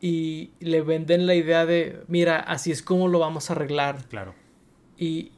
Y 0.00 0.52
le 0.60 0.80
venden 0.80 1.26
la 1.26 1.34
idea 1.34 1.66
de, 1.66 2.02
mira, 2.08 2.38
así 2.38 2.70
es 2.70 2.82
como 2.82 3.08
lo 3.08 3.18
vamos 3.18 3.50
a 3.50 3.52
arreglar. 3.52 4.06
Claro. 4.08 4.34
Y 4.96 5.32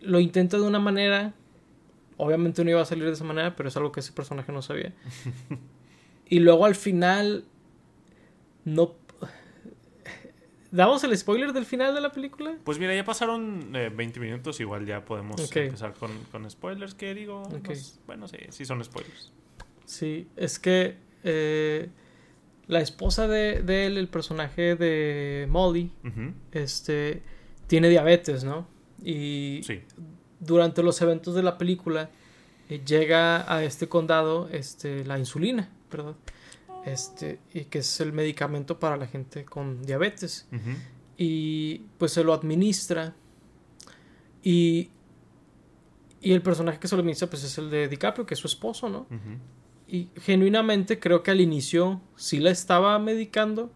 lo 0.00 0.18
intenta 0.18 0.56
de 0.56 0.64
una 0.64 0.80
manera, 0.80 1.34
obviamente 2.16 2.64
no 2.64 2.70
iba 2.70 2.80
a 2.80 2.84
salir 2.84 3.04
de 3.04 3.12
esa 3.12 3.24
manera, 3.24 3.56
pero 3.56 3.68
es 3.68 3.76
algo 3.76 3.92
que 3.92 4.00
ese 4.00 4.12
personaje 4.12 4.52
no 4.52 4.62
sabía. 4.62 4.92
y 6.28 6.40
luego 6.40 6.64
al 6.64 6.74
final 6.74 7.44
no 8.64 8.94
¿Damos 10.74 11.04
el 11.04 11.16
spoiler 11.16 11.52
del 11.52 11.66
final 11.66 11.94
de 11.94 12.00
la 12.00 12.10
película? 12.10 12.56
Pues 12.64 12.80
mira, 12.80 12.92
ya 12.96 13.04
pasaron 13.04 13.70
20 13.70 14.02
eh, 14.02 14.20
minutos, 14.20 14.58
igual 14.58 14.84
ya 14.84 15.04
podemos 15.04 15.40
empezar 15.54 15.94
con, 15.94 16.50
spoilers, 16.50 16.94
que 16.94 17.14
digo, 17.14 17.44
bueno, 18.08 18.26
sí, 18.26 18.38
sí 18.48 18.64
son 18.64 18.82
spoilers. 18.82 19.32
Sí, 19.84 20.26
es 20.34 20.58
que 20.58 20.96
eh, 21.22 21.90
la 22.66 22.80
esposa 22.80 23.28
de, 23.28 23.58
él, 23.86 23.96
el 23.96 24.08
personaje 24.08 24.74
de 24.74 25.46
Molly, 25.48 25.92
este, 26.50 27.22
tiene 27.68 27.88
diabetes, 27.88 28.42
¿no? 28.42 28.66
Y 29.00 29.60
durante 30.44 30.82
los 30.82 31.00
eventos 31.02 31.34
de 31.34 31.42
la 31.42 31.58
película 31.58 32.10
eh, 32.68 32.82
llega 32.84 33.52
a 33.52 33.64
este 33.64 33.88
condado 33.88 34.48
este, 34.50 35.04
la 35.04 35.18
insulina, 35.18 35.70
perdón 35.90 36.16
este, 36.84 37.40
y 37.52 37.64
que 37.64 37.78
es 37.78 38.00
el 38.00 38.12
medicamento 38.12 38.78
para 38.78 38.96
la 38.96 39.06
gente 39.06 39.44
con 39.44 39.82
diabetes. 39.82 40.46
Y 41.16 41.78
pues 41.98 42.12
se 42.12 42.24
lo 42.24 42.32
administra. 42.32 43.14
Y, 44.42 44.90
y 46.20 46.32
el 46.32 46.42
personaje 46.42 46.78
que 46.78 46.88
se 46.88 46.94
lo 46.94 47.00
administra 47.00 47.28
pues 47.28 47.44
es 47.44 47.56
el 47.58 47.70
de 47.70 47.88
DiCaprio, 47.88 48.26
que 48.26 48.34
es 48.34 48.40
su 48.40 48.46
esposo, 48.46 48.88
¿no? 48.88 49.06
Y 49.88 50.08
genuinamente 50.16 50.98
creo 50.98 51.22
que 51.22 51.30
al 51.30 51.40
inicio 51.40 52.00
sí 52.16 52.38
la 52.38 52.50
estaba 52.50 52.98
medicando. 52.98 53.72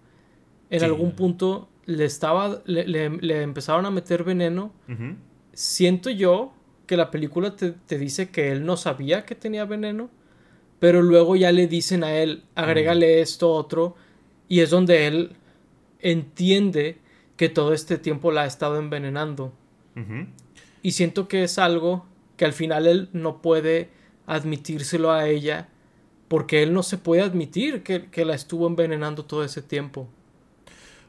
En 0.70 0.85
algún 0.85 1.12
punto 1.12 1.70
le 1.87 2.04
estaba. 2.04 2.62
Le, 2.66 3.42
empezaron 3.42 3.87
a 3.87 3.90
meter 3.90 4.24
veneno. 4.24 4.72
Siento 5.54 6.11
yo 6.11 6.52
que 6.88 6.96
la 6.96 7.12
película 7.12 7.55
te, 7.55 7.70
te, 7.70 7.98
dice 7.98 8.31
que 8.31 8.51
él 8.51 8.66
no 8.66 8.77
sabía 8.77 9.24
que 9.24 9.37
tenía 9.37 9.64
veneno 9.64 10.11
pero 10.79 11.03
luego 11.03 11.37
ya 11.37 11.53
le 11.53 11.66
dicen 11.66 12.05
a 12.05 12.14
él, 12.14 12.44
agrégale 12.55 13.20
esto, 13.20 13.51
otro, 13.51 13.96
y 14.48 14.61
es 14.61 14.70
donde 14.70 15.07
él 15.07 15.33
entiende 16.01 16.98
que 17.37 17.48
todo 17.48 17.72
este 17.72 17.98
tiempo 17.98 18.31
la 18.31 18.42
ha 18.42 18.46
estado 18.46 18.79
envenenando. 18.79 19.53
Y 20.81 20.92
siento 20.92 21.27
que 21.27 21.42
es 21.42 21.59
algo 21.59 22.07
que 22.37 22.44
al 22.44 22.53
final 22.53 22.87
él 22.87 23.09
no 23.12 23.42
puede 23.42 23.88
admitírselo 24.27 25.11
a 25.11 25.29
ella, 25.29 25.68
porque 26.29 26.62
él 26.62 26.72
no 26.72 26.85
se 26.85 26.98
puede 26.98 27.22
admitir 27.22 27.83
que, 27.83 28.07
que 28.07 28.24
la 28.24 28.37
estuvo 28.37 28.68
envenenando 28.68 29.24
todo 29.24 29.42
ese 29.42 29.61
tiempo. 29.61 30.09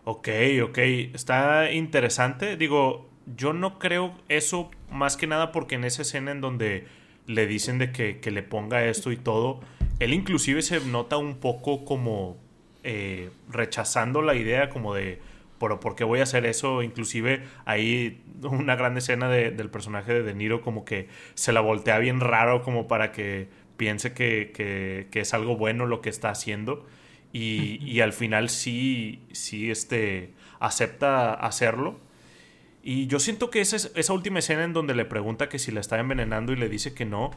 Ok, 0.05 0.29
ok, 0.63 0.77
está 1.13 1.71
interesante. 1.71 2.57
Digo, 2.57 3.08
yo 3.35 3.53
no 3.53 3.79
creo 3.79 4.15
eso 4.27 4.71
más 4.91 5.17
que 5.17 5.27
nada 5.27 5.51
porque 5.51 5.75
en 5.75 5.83
esa 5.83 6.01
escena 6.01 6.31
en 6.31 6.41
donde 6.41 6.87
le 7.25 7.45
dicen 7.45 7.77
de 7.77 7.91
que, 7.91 8.31
le 8.31 8.43
ponga 8.43 8.85
esto 8.85 9.11
y 9.11 9.17
todo, 9.17 9.59
él 9.99 10.13
inclusive 10.13 10.61
se 10.61 10.79
nota 10.81 11.17
un 11.17 11.35
poco 11.35 11.85
como 11.85 12.37
eh, 12.83 13.29
rechazando 13.49 14.21
la 14.21 14.35
idea 14.35 14.69
como 14.69 14.95
de, 14.95 15.19
pero 15.59 15.79
¿por 15.79 15.95
qué 15.95 16.03
voy 16.03 16.21
a 16.21 16.23
hacer 16.23 16.45
eso? 16.45 16.81
Inclusive 16.81 17.43
hay 17.65 18.23
una 18.41 18.75
gran 18.75 18.97
escena 18.97 19.29
del 19.29 19.69
personaje 19.69 20.13
de 20.13 20.23
De 20.23 20.33
Niro 20.33 20.61
como 20.61 20.85
que 20.85 21.07
se 21.35 21.53
la 21.53 21.61
voltea 21.61 21.99
bien 21.99 22.19
raro 22.19 22.63
como 22.63 22.87
para 22.87 23.11
que 23.11 23.47
piense 23.77 24.13
que, 24.13 25.07
es 25.13 25.33
algo 25.33 25.55
bueno 25.55 25.85
lo 25.85 26.01
que 26.01 26.09
está 26.09 26.29
haciendo. 26.29 26.87
Y, 27.31 27.77
y, 27.85 28.01
al 28.01 28.11
final 28.11 28.49
sí, 28.49 29.21
sí 29.33 29.69
este, 29.69 30.33
acepta 30.59 31.31
hacerlo. 31.33 31.99
Y 32.81 33.07
yo 33.07 33.19
siento 33.19 33.49
que 33.49 33.61
esa, 33.61 33.89
esa 33.95 34.13
última 34.13 34.39
escena 34.39 34.63
en 34.63 34.73
donde 34.73 34.95
le 34.95 35.05
pregunta 35.05 35.49
que 35.49 35.59
si 35.59 35.71
la 35.71 35.81
está 35.81 35.99
envenenando 35.99 36.53
y 36.53 36.55
le 36.55 36.69
dice 36.69 36.93
que 36.93 37.05
no, 37.05 37.31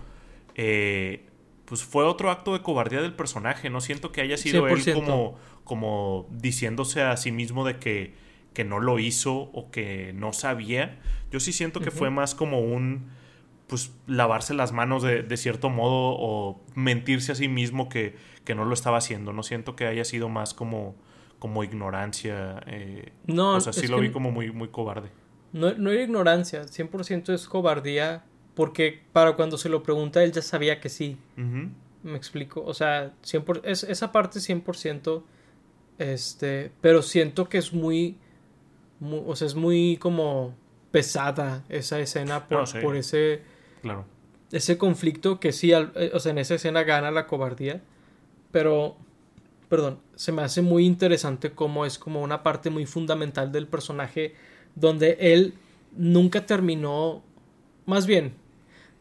eh, 0.54 1.26
pues 1.64 1.82
fue 1.82 2.04
otro 2.04 2.30
acto 2.30 2.52
de 2.52 2.62
cobardía 2.62 3.02
del 3.02 3.14
personaje. 3.14 3.70
No 3.70 3.80
siento 3.80 4.12
que 4.12 4.20
haya 4.20 4.36
sido 4.36 4.68
él 4.68 4.82
como, 4.94 5.38
como 5.64 6.28
diciéndose 6.30 7.02
a 7.02 7.16
sí 7.16 7.32
mismo 7.32 7.64
de 7.64 7.78
que, 7.78 8.14
que 8.54 8.64
no 8.64 8.78
lo 8.78 8.98
hizo 8.98 9.34
o 9.34 9.70
que 9.70 10.12
no 10.14 10.32
sabía. 10.32 11.00
Yo 11.30 11.40
sí 11.40 11.52
siento 11.52 11.80
que 11.80 11.90
fue 11.90 12.10
más 12.10 12.34
como 12.34 12.60
un 12.60 13.10
pues 13.66 13.90
lavarse 14.06 14.52
las 14.52 14.72
manos 14.72 15.02
de, 15.02 15.22
de, 15.22 15.36
cierto 15.38 15.70
modo 15.70 16.14
o 16.18 16.60
mentirse 16.74 17.32
a 17.32 17.34
sí 17.34 17.48
mismo 17.48 17.88
que, 17.88 18.16
que, 18.44 18.54
no 18.54 18.66
lo 18.66 18.74
estaba 18.74 18.98
haciendo. 18.98 19.32
No 19.32 19.42
siento 19.42 19.76
que 19.76 19.86
haya 19.86 20.04
sido 20.04 20.28
más 20.28 20.52
como, 20.52 20.94
como 21.38 21.64
ignorancia. 21.64 22.62
Eh, 22.66 23.12
no, 23.26 23.54
o 23.54 23.60
sea, 23.62 23.72
sí 23.72 23.86
lo 23.86 23.98
vi 23.98 24.10
como 24.10 24.30
muy, 24.30 24.52
muy 24.52 24.68
cobarde. 24.68 25.10
No, 25.52 25.74
no 25.74 25.90
era 25.90 26.02
ignorancia, 26.02 26.62
100% 26.62 27.32
es 27.32 27.46
cobardía, 27.46 28.24
porque 28.54 29.02
para 29.12 29.34
cuando 29.34 29.58
se 29.58 29.68
lo 29.68 29.82
pregunta 29.82 30.22
él 30.22 30.32
ya 30.32 30.42
sabía 30.42 30.80
que 30.80 30.88
sí. 30.88 31.18
Me 32.02 32.16
explico, 32.16 32.62
o 32.64 32.74
sea, 32.74 33.12
100%, 33.22 33.60
es, 33.64 33.84
esa 33.84 34.12
parte 34.12 34.40
100%, 34.40 35.22
este, 35.98 36.72
pero 36.80 37.02
siento 37.02 37.48
que 37.48 37.58
es 37.58 37.72
muy, 37.72 38.16
o 39.00 39.36
sea, 39.36 39.46
es 39.46 39.54
muy 39.54 39.98
como 39.98 40.54
pesada 40.90 41.64
esa 41.68 42.00
escena 42.00 42.48
por, 42.48 42.80
por 42.80 42.96
ese, 42.96 43.42
claro. 43.82 44.04
ese 44.50 44.78
conflicto 44.78 45.38
que 45.38 45.52
sí, 45.52 45.72
eh, 45.72 46.10
o 46.12 46.18
sea, 46.18 46.32
en 46.32 46.38
esa 46.38 46.54
escena 46.54 46.82
gana 46.82 47.10
la 47.10 47.26
cobardía, 47.26 47.82
pero, 48.50 48.96
perdón, 49.68 50.00
se 50.14 50.32
me 50.32 50.42
hace 50.42 50.60
muy 50.60 50.84
interesante 50.84 51.52
cómo 51.52 51.86
es 51.86 51.98
como 51.98 52.20
una 52.22 52.42
parte 52.42 52.68
muy 52.68 52.84
fundamental 52.86 53.52
del 53.52 53.66
personaje 53.66 54.34
donde 54.74 55.16
él 55.20 55.54
nunca 55.96 56.46
terminó, 56.46 57.22
más 57.86 58.06
bien, 58.06 58.34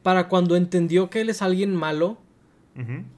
para 0.03 0.27
cuando 0.27 0.55
entendió 0.55 1.09
que 1.09 1.21
él 1.21 1.29
es 1.29 1.41
alguien 1.41 1.75
malo, 1.75 2.17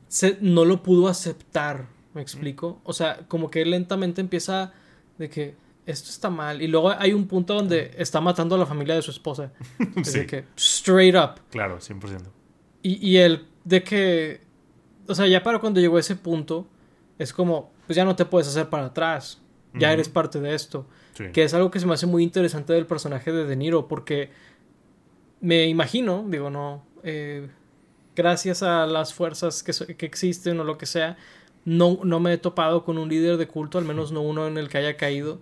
se, 0.07 0.37
no 0.41 0.65
lo 0.65 0.83
pudo 0.83 1.07
aceptar, 1.07 1.87
¿me 2.13 2.21
explico? 2.21 2.81
O 2.83 2.93
sea, 2.93 3.19
como 3.27 3.49
que 3.49 3.65
lentamente 3.65 4.21
empieza 4.21 4.73
de 5.17 5.29
que 5.29 5.55
esto 5.85 6.09
está 6.09 6.29
mal. 6.29 6.61
Y 6.61 6.67
luego 6.67 6.91
hay 6.91 7.13
un 7.13 7.27
punto 7.27 7.53
donde 7.53 7.91
está 7.97 8.21
matando 8.21 8.55
a 8.55 8.57
la 8.57 8.65
familia 8.65 8.95
de 8.95 9.01
su 9.01 9.11
esposa. 9.11 9.51
De 10.13 10.25
que, 10.25 10.45
straight 10.55 11.15
up. 11.15 11.41
Claro, 11.49 11.79
100%. 11.79 12.21
Y, 12.81 13.09
y 13.09 13.17
él, 13.17 13.45
de 13.63 13.83
que, 13.83 14.41
o 15.07 15.15
sea, 15.15 15.25
ya 15.27 15.41
para 15.41 15.59
cuando 15.59 15.79
llegó 15.79 15.97
a 15.97 15.99
ese 16.01 16.15
punto, 16.15 16.67
es 17.17 17.31
como, 17.31 17.71
pues 17.87 17.95
ya 17.95 18.03
no 18.03 18.15
te 18.15 18.25
puedes 18.25 18.47
hacer 18.47 18.69
para 18.69 18.87
atrás. 18.87 19.41
Ya 19.73 19.91
eres 19.91 20.09
parte 20.09 20.39
de 20.39 20.53
esto. 20.53 20.85
Que 21.31 21.43
es 21.43 21.53
algo 21.53 21.71
que 21.71 21.79
se 21.79 21.85
me 21.85 21.93
hace 21.93 22.07
muy 22.07 22.23
interesante 22.23 22.73
del 22.73 22.85
personaje 22.85 23.31
de 23.31 23.45
De 23.45 23.55
Niro, 23.55 23.87
porque 23.87 24.29
me 25.41 25.67
imagino, 25.67 26.25
digo, 26.27 26.49
no, 26.49 26.83
eh, 27.03 27.49
gracias 28.15 28.63
a 28.63 28.85
las 28.85 29.13
fuerzas 29.13 29.61
que, 29.61 29.95
que, 29.95 30.05
existen 30.05 30.59
o 30.59 30.63
lo 30.63 30.77
que 30.77 30.85
sea, 30.85 31.17
no, 31.65 31.99
no 32.03 32.19
me 32.19 32.33
he 32.33 32.37
topado 32.37 32.83
con 32.83 32.97
un 32.97 33.09
líder 33.09 33.37
de 33.37 33.47
culto, 33.47 33.77
al 33.77 33.85
menos 33.85 34.11
no 34.11 34.21
uno 34.21 34.47
en 34.47 34.57
el 34.57 34.69
que 34.69 34.79
haya 34.79 34.97
caído, 34.97 35.39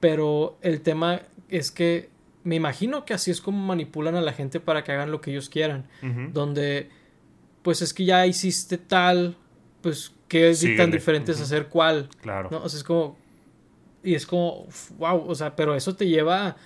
pero 0.00 0.58
el 0.62 0.80
tema 0.80 1.22
es 1.48 1.70
que 1.70 2.10
me 2.42 2.56
imagino 2.56 3.04
que 3.04 3.14
así 3.14 3.30
es 3.30 3.40
como 3.40 3.58
manipulan 3.58 4.16
a 4.16 4.20
la 4.20 4.32
gente 4.32 4.60
para 4.60 4.84
que 4.84 4.92
hagan 4.92 5.10
lo 5.10 5.20
que 5.20 5.30
ellos 5.30 5.48
quieran, 5.48 5.86
donde 6.32 6.90
pues 7.62 7.80
es 7.80 7.94
que 7.94 8.04
ya 8.04 8.26
hiciste 8.26 8.76
tal, 8.76 9.36
pues 9.80 10.12
que 10.28 10.50
es 10.50 10.64
tan 10.76 10.90
diferentes 10.90 11.40
hacer 11.40 11.68
cuál. 11.68 12.08
Claro. 12.20 12.50
¿no? 12.50 12.62
O 12.62 12.68
sea, 12.68 12.78
es 12.78 12.84
como, 12.84 13.16
y 14.04 14.14
es 14.14 14.26
como, 14.26 14.66
wow, 14.98 15.24
o 15.26 15.34
sea, 15.34 15.56
pero 15.56 15.74
eso 15.74 15.96
te 15.96 16.06
lleva 16.06 16.56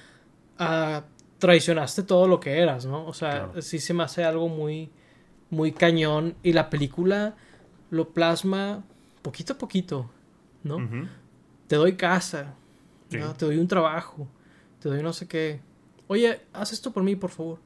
a, 0.59 1.05
traicionaste 1.39 2.03
todo 2.03 2.27
lo 2.27 2.41
que 2.41 2.59
eras, 2.59 2.85
¿no? 2.85 3.07
O 3.07 3.15
sea, 3.15 3.53
sí 3.61 3.79
se 3.79 3.95
me 3.95 4.03
hace 4.03 4.25
algo 4.25 4.49
muy, 4.49 4.91
muy 5.51 5.73
cañón 5.73 6.35
y 6.43 6.53
la 6.53 6.69
película 6.69 7.37
lo 7.91 8.11
plasma 8.11 8.85
poquito 9.23 9.55
a 9.55 9.59
poquito, 9.59 10.11
¿no? 10.65 10.79
Te 11.69 11.77
doy 11.77 11.95
casa, 11.95 12.55
te 13.09 13.19
doy 13.19 13.59
un 13.59 13.69
trabajo, 13.69 14.27
te 14.81 14.89
doy 14.89 15.03
no 15.03 15.13
sé 15.13 15.29
qué. 15.29 15.61
Oye, 16.09 16.41
haz 16.53 16.73
esto 16.73 16.93
por 16.93 17.03
mí, 17.03 17.15
por 17.15 17.31
favor. 17.31 17.59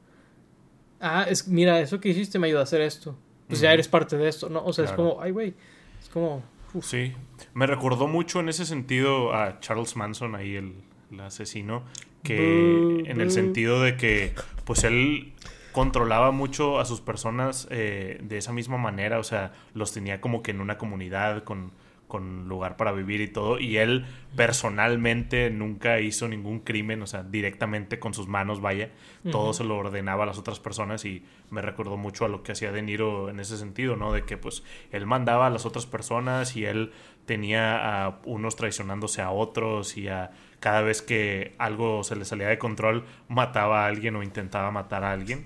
Ah, 0.99 1.25
es, 1.27 1.47
mira, 1.47 1.79
eso 1.79 1.99
que 1.99 2.09
hiciste 2.09 2.37
me 2.37 2.47
ayuda 2.47 2.61
a 2.61 2.63
hacer 2.63 2.81
esto. 2.81 3.17
Pues 3.47 3.59
ya 3.59 3.73
eres 3.73 3.87
parte 3.87 4.17
de 4.17 4.27
esto, 4.27 4.49
¿no? 4.49 4.63
O 4.63 4.71
sea, 4.71 4.85
es 4.85 4.91
como, 4.91 5.19
ay, 5.21 5.31
güey, 5.31 5.53
es 6.01 6.09
como... 6.09 6.43
Sí, 6.81 7.13
me 7.53 7.67
recordó 7.67 8.07
mucho 8.07 8.39
en 8.39 8.49
ese 8.49 8.65
sentido 8.65 9.33
a 9.33 9.59
Charles 9.59 9.95
Manson, 9.95 10.35
ahí 10.35 10.55
el, 10.55 10.73
asesino, 11.19 11.83
que 12.23 13.03
en 13.05 13.21
el 13.21 13.29
sentido 13.29 13.81
de 13.81 13.97
que, 13.97 14.33
pues 14.65 14.83
él 14.83 15.33
controlaba 15.71 16.31
mucho 16.31 16.79
a 16.79 16.85
sus 16.85 17.01
personas 17.01 17.67
eh, 17.69 18.19
de 18.23 18.37
esa 18.37 18.53
misma 18.53 18.77
manera, 18.77 19.19
o 19.19 19.23
sea, 19.23 19.53
los 19.73 19.91
tenía 19.91 20.21
como 20.21 20.41
que 20.41 20.51
en 20.51 20.61
una 20.61 20.77
comunidad 20.77 21.43
con 21.43 21.71
con 22.13 22.47
lugar 22.47 22.77
para 22.77 22.91
vivir 22.91 23.21
y 23.21 23.27
todo. 23.27 23.59
Y 23.59 23.77
él 23.77 24.05
personalmente 24.35 25.49
nunca 25.49 25.99
hizo 25.99 26.27
ningún 26.27 26.59
crimen, 26.59 27.01
o 27.01 27.07
sea, 27.07 27.23
directamente 27.23 27.97
con 27.97 28.13
sus 28.13 28.27
manos, 28.27 28.61
vaya. 28.61 28.91
Todo 29.31 29.51
se 29.53 29.63
lo 29.63 29.77
ordenaba 29.77 30.21
a 30.21 30.27
las 30.27 30.37
otras 30.37 30.59
personas 30.59 31.05
y 31.05 31.25
me 31.49 31.63
recordó 31.63 31.97
mucho 31.97 32.23
a 32.23 32.27
lo 32.27 32.43
que 32.43 32.51
hacía 32.51 32.71
De 32.71 32.83
Niro 32.83 33.31
en 33.31 33.39
ese 33.39 33.57
sentido, 33.57 33.95
¿no? 33.95 34.13
De 34.13 34.25
que 34.25 34.37
pues 34.37 34.63
él 34.91 35.07
mandaba 35.07 35.47
a 35.47 35.49
las 35.49 35.65
otras 35.65 35.87
personas 35.87 36.55
y 36.55 36.65
él 36.65 36.91
tenía 37.25 38.05
a 38.05 38.19
unos 38.25 38.55
traicionándose 38.57 39.23
a 39.23 39.31
otros 39.31 39.97
y 39.97 40.07
a 40.07 40.29
cada 40.59 40.83
vez 40.83 41.01
que 41.01 41.55
algo 41.57 42.03
se 42.03 42.15
le 42.15 42.25
salía 42.25 42.47
de 42.47 42.59
control 42.59 43.05
mataba 43.27 43.85
a 43.85 43.87
alguien 43.87 44.15
o 44.17 44.21
intentaba 44.21 44.69
matar 44.69 45.03
a 45.03 45.13
alguien. 45.13 45.45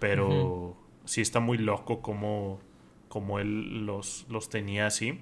Pero 0.00 0.76
sí 1.04 1.20
está 1.20 1.38
muy 1.38 1.56
loco 1.56 2.02
como, 2.02 2.58
como 3.08 3.38
él 3.38 3.86
los, 3.86 4.26
los 4.28 4.48
tenía 4.48 4.88
así. 4.88 5.20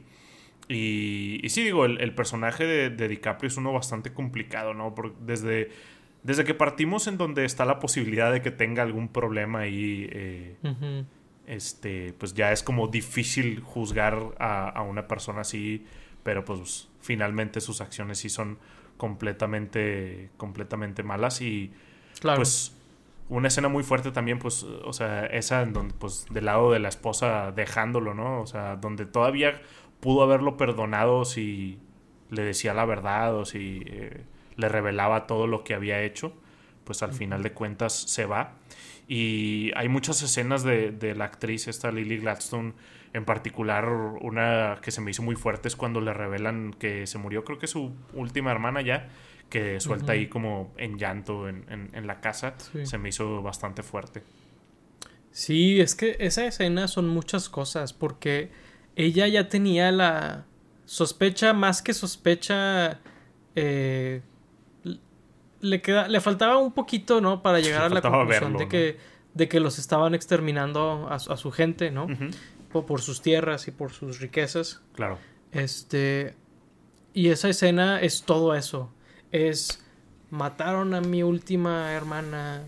Y, 0.69 1.41
y 1.43 1.49
sí, 1.49 1.65
digo, 1.65 1.87
el, 1.87 2.15
personaje 2.15 2.67
de, 2.67 3.09
DiCaprio 3.09 3.49
es 3.49 3.57
uno 3.57 3.73
bastante 3.73 4.13
complicado, 4.13 4.75
¿no? 4.75 4.95
Porque 4.95 5.17
desde, 5.21 5.71
desde 6.23 6.45
que 6.45 6.55
partimos 6.55 7.07
en 7.07 7.17
donde 7.17 7.47
está 7.47 7.65
la 7.65 7.79
posibilidad 7.79 8.31
de 8.31 8.43
que 8.43 8.51
tenga 8.51 8.83
algún 8.83 9.09
problema 9.09 9.61
ahí, 9.61 10.09
eh, 10.13 10.57
este, 11.47 12.13
pues 12.13 12.35
ya 12.35 12.53
es 12.53 12.63
como 12.63 12.89
difícil 12.89 13.61
juzgar 13.61 14.35
a, 14.39 14.83
una 14.83 15.09
persona 15.09 15.41
así, 15.41 15.87
pero 16.23 16.45
pues 16.45 16.91
finalmente 17.01 17.63
sus 17.63 17.81
acciones 17.81 18.19
sí 18.19 18.29
son 18.29 18.59
completamente, 18.99 20.29
completamente 20.37 21.03
malas 21.03 21.41
y 21.41 21.73
pues 22.21 22.75
una 23.31 23.49
escena 23.49 23.69
muy 23.69 23.83
fuerte 23.83 24.11
también, 24.11 24.39
pues, 24.39 24.63
o 24.63 24.93
sea, 24.93 25.27
esa 25.27 25.63
en 25.63 25.73
donde, 25.73 25.95
pues, 25.95 26.27
del 26.31 26.47
lado 26.47 26.73
de 26.73 26.79
la 26.79 26.89
esposa 26.89 27.53
dejándolo, 27.53 28.15
¿no? 28.15 28.41
O 28.41 28.47
sea, 28.47 28.77
donde 28.77 29.05
todavía 29.05 29.61
pudo 30.01 30.23
haberlo 30.23 30.57
perdonado 30.57 31.25
si 31.25 31.79
le 32.31 32.43
decía 32.43 32.75
la 32.75 32.85
verdad 32.85 33.35
o 33.35 33.45
si 33.45 33.83
eh, 33.87 34.23
le 34.57 34.69
revelaba 34.69 35.27
todo 35.27 35.47
lo 35.47 35.65
que 35.65 35.75
había 35.75 36.03
hecho, 36.03 36.33
pues 36.85 37.03
al 37.03 37.13
final 37.13 37.43
de 37.43 37.53
cuentas 37.53 37.93
se 37.93 38.27
va. 38.27 38.55
Y 39.07 39.71
hay 39.75 39.89
muchas 39.89 40.21
escenas 40.23 40.63
de, 40.63 40.91
de, 40.91 41.15
la 41.15 41.25
actriz, 41.25 41.67
esta 41.67 41.91
Lily 41.91 42.19
Gladstone, 42.19 42.75
en 43.15 43.25
particular 43.25 43.89
una 43.89 44.79
que 44.83 44.91
se 44.91 45.01
me 45.01 45.11
hizo 45.11 45.23
muy 45.23 45.35
fuerte 45.35 45.69
es 45.69 45.77
cuando 45.77 46.01
le 46.01 46.13
revelan 46.13 46.75
que 46.75 47.07
se 47.07 47.17
murió, 47.17 47.45
creo 47.45 47.59
que 47.59 47.67
su 47.67 47.93
última 48.13 48.51
hermana 48.51 48.83
ya, 48.83 49.09
que 49.49 49.81
suelta 49.81 50.13
ahí 50.13 50.27
como 50.27 50.75
en 50.77 50.99
llanto 50.99 51.49
en, 51.49 51.65
en, 51.69 52.07
la 52.07 52.21
casa, 52.21 52.55
se 52.83 52.99
me 52.99 53.09
hizo 53.09 53.43
bastante 53.43 53.83
fuerte. 53.83 54.23
Sí, 55.31 55.81
es 55.81 55.95
que 55.95 56.17
esa 56.21 56.47
escena 56.47 56.87
son 56.87 57.09
muchas 57.09 57.49
cosas, 57.49 57.95
porque 57.95 58.51
ella 58.99 59.29
ya 59.29 59.49
tenía 59.49 59.93
la 59.93 60.45
sospecha, 60.85 61.53
más 61.53 61.83
que 61.83 61.95
sospecha, 61.95 62.99
eh, 63.55 64.23
le, 65.61 65.81
queda, 65.81 66.09
le 66.09 66.21
faltaba 66.21 66.59
un 66.59 66.73
poquito, 66.73 67.21
¿no? 67.21 67.41
Para 67.41 67.61
llegar 67.61 67.83
a 67.83 67.89
la 67.91 68.03
conclusión 68.03 68.57
de, 68.57 68.69
que, 68.69 68.97
de 69.35 69.49
que 69.49 69.61
los 69.61 69.79
estaban 69.79 70.17
exterminando 70.17 71.07
a, 71.09 71.19
su 71.19 71.53
gente, 71.53 71.93
¿no? 71.93 72.09
por, 72.73 73.01
sus 73.01 73.23
tierras 73.23 73.69
y 73.69 73.71
por 73.71 73.93
sus 73.93 74.19
riquezas. 74.19 74.83
Claro. 74.95 75.19
Este. 75.53 76.35
Y 77.15 77.29
esa 77.29 77.49
escena 77.49 78.01
es 78.01 78.23
todo 78.23 78.55
eso. 78.55 78.93
Es. 79.31 79.85
Mataron 80.31 80.93
a 80.95 81.01
mi 81.01 81.23
última 81.23 81.93
hermana. 81.93 82.65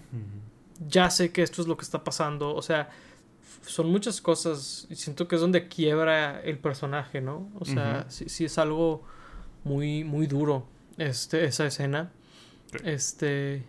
Ya 0.89 1.11
sé 1.11 1.33
que 1.33 1.43
esto 1.43 1.61
es 1.61 1.69
lo 1.69 1.77
que 1.77 1.85
está 1.85 2.05
pasando. 2.05 2.55
O 2.55 2.63
sea, 2.63 2.89
son 3.63 3.91
muchas 3.91 4.21
cosas 4.21 4.87
y 4.91 4.97
siento 4.97 5.29
que 5.29 5.37
es 5.37 5.41
donde 5.41 5.69
quiebra 5.69 6.41
el 6.41 6.59
personaje, 6.59 7.21
¿no? 7.21 7.51
O 7.59 7.65
sea, 7.65 8.07
sí, 8.09 8.45
es 8.45 8.59
algo 8.59 9.05
muy, 9.65 10.05
muy 10.05 10.27
duro 10.27 10.67
este, 10.97 11.45
esa 11.45 11.67
escena. 11.67 12.11
Este, 12.85 13.63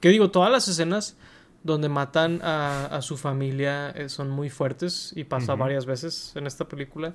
que 0.00 0.08
digo, 0.08 0.30
todas 0.30 0.50
las 0.50 0.68
escenas 0.68 1.16
donde 1.62 1.88
matan 1.88 2.40
a, 2.42 3.00
su 3.00 3.16
familia 3.16 3.90
eh, 3.90 4.08
son 4.08 4.30
muy 4.30 4.50
fuertes 4.50 5.12
y 5.16 5.24
pasa 5.24 5.54
varias 5.54 5.86
veces 5.86 6.32
en 6.36 6.46
esta 6.46 6.68
película. 6.68 7.14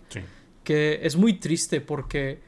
Que 0.63 0.99
es 1.03 1.15
muy 1.15 1.33
triste 1.33 1.81
porque 1.81 2.39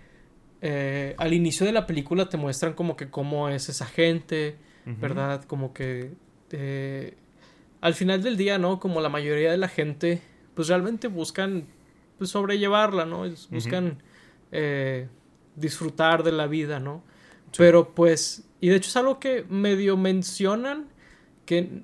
eh, 0.62 1.16
al 1.18 1.34
inicio 1.34 1.66
de 1.66 1.72
la 1.72 1.86
película 1.88 2.30
te 2.30 2.38
muestran 2.38 2.74
como 2.74 2.96
que 2.96 3.10
cómo 3.10 3.50
es 3.50 3.70
esa 3.70 3.86
gente, 3.86 4.58
¿verdad? 4.86 5.44
Como 5.46 5.74
que 5.74 6.14
eh, 6.52 7.18
al 7.82 7.96
final 7.96 8.22
del 8.22 8.38
día, 8.38 8.58
¿no? 8.60 8.80
Como 8.80 9.02
la 9.02 9.10
mayoría 9.10 9.52
de 9.52 9.58
la 9.58 9.68
gente, 9.68 10.22
pues 10.54 10.68
realmente 10.68 11.08
buscan 11.08 11.66
pues, 12.18 12.30
sobrellevarla, 12.30 13.06
¿no? 13.06 13.24
Buscan 13.50 14.02
eh, 14.52 15.08
disfrutar 15.56 16.24
de 16.24 16.32
la 16.32 16.48
vida, 16.48 16.80
¿no? 16.80 17.04
Pero 17.58 17.94
pues, 17.94 18.48
y 18.62 18.70
de 18.70 18.76
hecho 18.76 18.90
es 18.90 18.96
algo 18.96 19.20
que 19.20 19.44
medio 19.50 19.98
mencionan, 19.98 20.88
que 21.46 21.82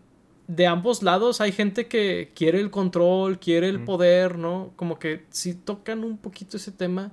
de 0.47 0.67
ambos 0.67 1.03
lados 1.03 1.41
hay 1.41 1.51
gente 1.51 1.87
que 1.87 2.31
quiere 2.33 2.59
el 2.59 2.69
control, 2.69 3.39
quiere 3.39 3.67
el 3.67 3.83
poder, 3.83 4.37
¿no? 4.37 4.71
Como 4.75 4.99
que 4.99 5.25
sí 5.29 5.55
tocan 5.55 6.03
un 6.03 6.17
poquito 6.17 6.57
ese 6.57 6.71
tema, 6.71 7.11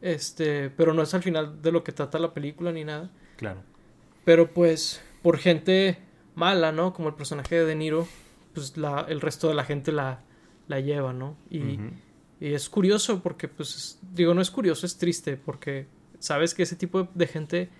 este, 0.00 0.70
pero 0.70 0.94
no 0.94 1.02
es 1.02 1.12
al 1.12 1.22
final 1.22 1.60
de 1.60 1.72
lo 1.72 1.82
que 1.84 1.92
trata 1.92 2.18
la 2.18 2.32
película 2.32 2.72
ni 2.72 2.84
nada. 2.84 3.10
Claro. 3.36 3.62
Pero 4.24 4.52
pues, 4.54 5.02
por 5.20 5.38
gente 5.38 5.98
mala, 6.34 6.72
¿no? 6.72 6.92
Como 6.92 7.08
el 7.08 7.14
personaje 7.14 7.56
de 7.56 7.64
De 7.64 7.74
Niro, 7.74 8.06
pues 8.54 8.76
la, 8.76 9.06
el 9.08 9.20
resto 9.20 9.48
de 9.48 9.54
la 9.54 9.64
gente 9.64 9.92
la, 9.92 10.20
la 10.68 10.80
lleva, 10.80 11.12
¿no? 11.12 11.36
Y, 11.50 11.78
y, 12.40 12.54
es 12.54 12.68
curioso 12.68 13.22
porque, 13.22 13.48
pues, 13.48 13.98
digo, 14.12 14.34
no 14.34 14.40
es 14.40 14.50
curioso, 14.50 14.86
es 14.86 14.96
triste 14.98 15.36
porque 15.36 15.86
sabes 16.18 16.54
que 16.54 16.62
ese 16.62 16.76
tipo 16.76 17.08
de 17.14 17.26
gente, 17.26 17.70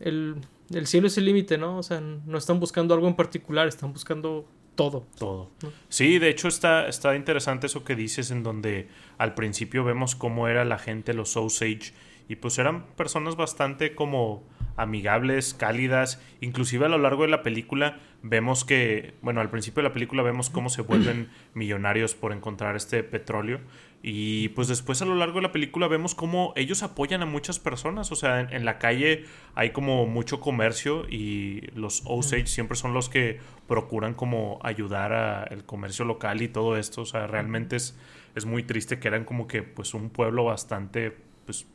el, 0.00 0.36
el 0.70 0.86
cielo 0.86 1.06
es 1.06 1.18
el 1.18 1.24
límite, 1.24 1.58
¿no? 1.58 1.78
O 1.78 1.82
sea, 1.82 2.00
no 2.00 2.38
están 2.38 2.60
buscando 2.60 2.94
algo 2.94 3.08
en 3.08 3.14
particular, 3.14 3.68
están 3.68 3.92
buscando 3.92 4.48
todo. 4.78 5.06
Todo. 5.18 5.50
Sí, 5.88 6.20
de 6.20 6.30
hecho 6.30 6.46
está, 6.46 6.86
está 6.86 7.16
interesante 7.16 7.66
eso 7.66 7.82
que 7.82 7.96
dices 7.96 8.30
en 8.30 8.44
donde 8.44 8.88
al 9.18 9.34
principio 9.34 9.82
vemos 9.82 10.14
cómo 10.14 10.46
era 10.46 10.64
la 10.64 10.78
gente, 10.78 11.14
los 11.14 11.36
Osage, 11.36 11.92
y 12.28 12.36
pues 12.36 12.58
eran 12.58 12.86
personas 12.94 13.34
bastante 13.34 13.96
como 13.96 14.44
amigables, 14.78 15.52
cálidas, 15.52 16.22
inclusive 16.40 16.86
a 16.86 16.88
lo 16.88 16.98
largo 16.98 17.22
de 17.22 17.28
la 17.28 17.42
película 17.42 17.98
vemos 18.22 18.64
que, 18.64 19.14
bueno, 19.22 19.40
al 19.40 19.50
principio 19.50 19.82
de 19.82 19.88
la 19.88 19.92
película 19.92 20.22
vemos 20.22 20.50
cómo 20.50 20.70
se 20.70 20.82
vuelven 20.82 21.28
millonarios 21.54 22.14
por 22.14 22.32
encontrar 22.32 22.76
este 22.76 23.02
petróleo. 23.02 23.60
Y 24.00 24.50
pues 24.50 24.68
después 24.68 25.02
a 25.02 25.06
lo 25.06 25.16
largo 25.16 25.36
de 25.36 25.42
la 25.42 25.52
película 25.52 25.88
vemos 25.88 26.14
cómo 26.14 26.52
ellos 26.54 26.84
apoyan 26.84 27.20
a 27.22 27.26
muchas 27.26 27.58
personas, 27.58 28.12
o 28.12 28.14
sea, 28.14 28.40
en, 28.40 28.64
la 28.64 28.78
calle 28.78 29.24
hay 29.56 29.70
como 29.70 30.06
mucho 30.06 30.38
comercio 30.38 31.04
y 31.08 31.62
los 31.74 32.02
Osage 32.04 32.46
siempre 32.46 32.76
son 32.76 32.94
los 32.94 33.08
que 33.08 33.40
procuran 33.66 34.14
como 34.14 34.60
ayudar 34.62 35.12
al 35.12 35.64
comercio 35.64 36.04
local 36.04 36.42
y 36.42 36.48
todo 36.48 36.76
esto, 36.76 37.02
o 37.02 37.06
sea, 37.06 37.26
realmente 37.26 37.74
es, 37.74 37.98
es 38.36 38.46
muy 38.46 38.62
triste 38.62 39.00
que 39.00 39.08
eran 39.08 39.24
como 39.24 39.48
que 39.48 39.64
pues 39.64 39.94
un 39.94 40.10
pueblo 40.10 40.44
bastante 40.44 41.16
pues 41.44 41.66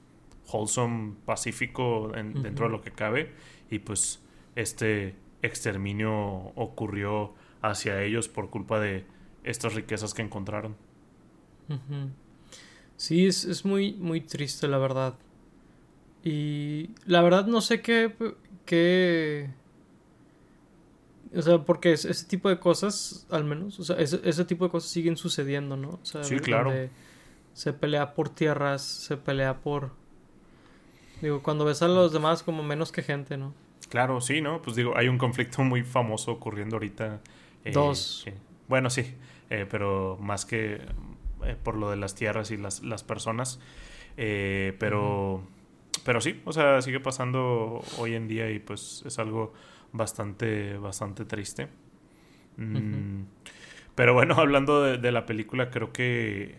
wholesome, 0.52 1.16
pacífico 1.26 2.12
dentro 2.14 2.68
de 2.68 2.72
lo 2.72 2.82
que 2.82 2.92
cabe. 2.92 3.32
Y 3.70 3.80
pues 3.80 4.22
este 4.56 5.16
exterminio 5.42 6.14
ocurrió 6.56 7.34
hacia 7.62 8.02
ellos 8.02 8.28
por 8.28 8.50
culpa 8.50 8.80
de 8.80 9.06
estas 9.44 9.74
riquezas 9.74 10.14
que 10.14 10.22
encontraron. 10.22 10.76
Sí, 12.98 13.26
es, 13.26 13.66
muy, 13.66 13.94
muy 13.94 14.22
triste, 14.22 14.68
la 14.68 14.78
verdad. 14.78 15.16
Y 16.24 16.92
la 17.06 17.22
verdad 17.22 17.46
no 17.48 17.62
sé 17.62 17.82
qué... 17.82 18.14
qué... 18.66 19.50
O 21.36 21.42
sea, 21.42 21.64
porque 21.64 21.94
ese 21.94 22.26
tipo 22.26 22.48
de 22.48 22.60
cosas, 22.60 23.26
al 23.32 23.44
menos, 23.44 23.80
o 23.80 23.84
sea, 23.84 23.96
ese, 23.98 24.46
tipo 24.46 24.66
de 24.66 24.72
cosas 24.72 24.92
siguen 24.92 25.18
sucediendo, 25.18 25.76
¿no? 25.76 26.00
O 26.02 26.06
sea, 26.06 26.24
sí, 26.24 26.38
claro. 26.38 26.72
Se 27.54 27.74
pelea 27.74 28.14
por 28.14 28.30
tierras, 28.30 28.84
se 28.84 29.18
pelea 29.18 29.60
por 29.62 29.92
Digo, 31.24 31.42
cuando 31.42 31.64
ves 31.64 31.82
a 31.82 31.88
los 31.88 32.12
demás 32.12 32.44
como 32.44 32.64
menos 32.64 32.92
que 32.92 33.02
gente, 33.02 33.38
¿no? 33.38 33.54
Claro, 33.88 34.20
sí, 34.20 34.42
¿no? 34.42 34.62
Pues 34.62 34.76
digo, 34.76 34.98
hay 34.98 35.08
un 35.08 35.18
conflicto 35.18 35.64
muy 35.64 35.84
famoso 35.84 36.34
ocurriendo 36.34 36.76
ahorita. 36.76 37.22
Eh, 37.64 37.72
dos. 37.72 38.26
Bueno, 38.68 38.90
sí, 38.90 39.16
eh, 39.50 39.66
pero 39.70 40.18
más 40.20 40.46
que 40.46 40.82
eh, 41.46 41.56
por 41.64 41.78
lo 41.78 41.90
de 41.90 41.96
las 41.96 42.14
tierras 42.14 42.52
y 42.52 42.58
las, 42.58 42.84
las 42.84 43.06
personas. 43.06 43.62
Eh, 44.18 44.76
pero, 44.80 45.44
pero 46.04 46.20
sí, 46.20 46.42
o 46.44 46.52
sea, 46.52 46.82
sigue 46.82 47.00
pasando 47.00 47.82
hoy 48.00 48.16
en 48.16 48.28
día 48.28 48.52
y 48.52 48.60
pues 48.60 49.02
es 49.06 49.18
algo 49.18 49.54
bastante, 49.94 50.78
bastante 50.78 51.24
triste. 51.24 51.70
Mm, 52.58 53.22
pero 53.96 54.14
bueno, 54.14 54.36
hablando 54.38 54.84
de, 54.84 55.12
la 55.14 55.26
película, 55.26 55.70
creo 55.70 55.94
que 55.94 56.58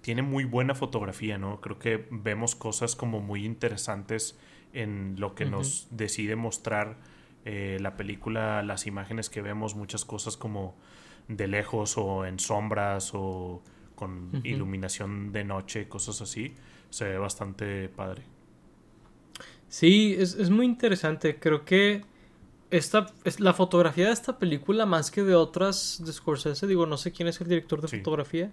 tiene 0.00 0.22
muy 0.22 0.44
buena 0.44 0.74
fotografía, 0.74 1.38
¿no? 1.38 1.60
Creo 1.60 1.78
que 1.78 2.06
vemos 2.10 2.54
cosas 2.54 2.96
como 2.96 3.20
muy 3.20 3.44
interesantes 3.44 4.38
en 4.72 5.16
lo 5.18 5.34
que 5.34 5.46
nos 5.46 5.88
decide 5.90 6.36
mostrar 6.36 6.96
eh, 7.44 7.78
la 7.80 7.96
película, 7.96 8.62
las 8.62 8.86
imágenes 8.86 9.30
que 9.30 9.42
vemos, 9.42 9.74
muchas 9.74 10.04
cosas 10.04 10.36
como 10.36 10.76
de 11.28 11.48
lejos 11.48 11.96
o 11.96 12.24
en 12.26 12.38
sombras 12.38 13.12
o 13.14 13.62
con 13.94 14.40
iluminación 14.44 15.32
de 15.32 15.44
noche, 15.44 15.88
cosas 15.88 16.20
así, 16.20 16.54
se 16.90 17.04
ve 17.04 17.18
bastante 17.18 17.88
padre. 17.88 18.22
Sí, 19.68 20.14
es, 20.18 20.34
es 20.34 20.50
muy 20.50 20.64
interesante. 20.64 21.38
Creo 21.38 21.64
que 21.64 22.02
esta, 22.70 23.06
es, 23.24 23.40
la 23.40 23.54
fotografía 23.54 24.06
de 24.06 24.12
esta 24.12 24.38
película, 24.38 24.86
más 24.86 25.10
que 25.10 25.22
de 25.22 25.34
otras 25.34 26.02
de 26.04 26.12
Scorsese, 26.12 26.66
digo, 26.66 26.86
no 26.86 26.96
sé 26.96 27.12
quién 27.12 27.28
es 27.28 27.40
el 27.40 27.48
director 27.48 27.80
de 27.80 27.88
fotografía, 27.88 28.52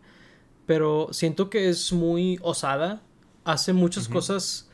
pero 0.66 1.10
siento 1.12 1.50
que 1.50 1.70
es 1.70 1.94
muy 1.94 2.40
osada, 2.42 3.02
hace 3.44 3.74
muchas 3.74 4.08
cosas 4.08 4.70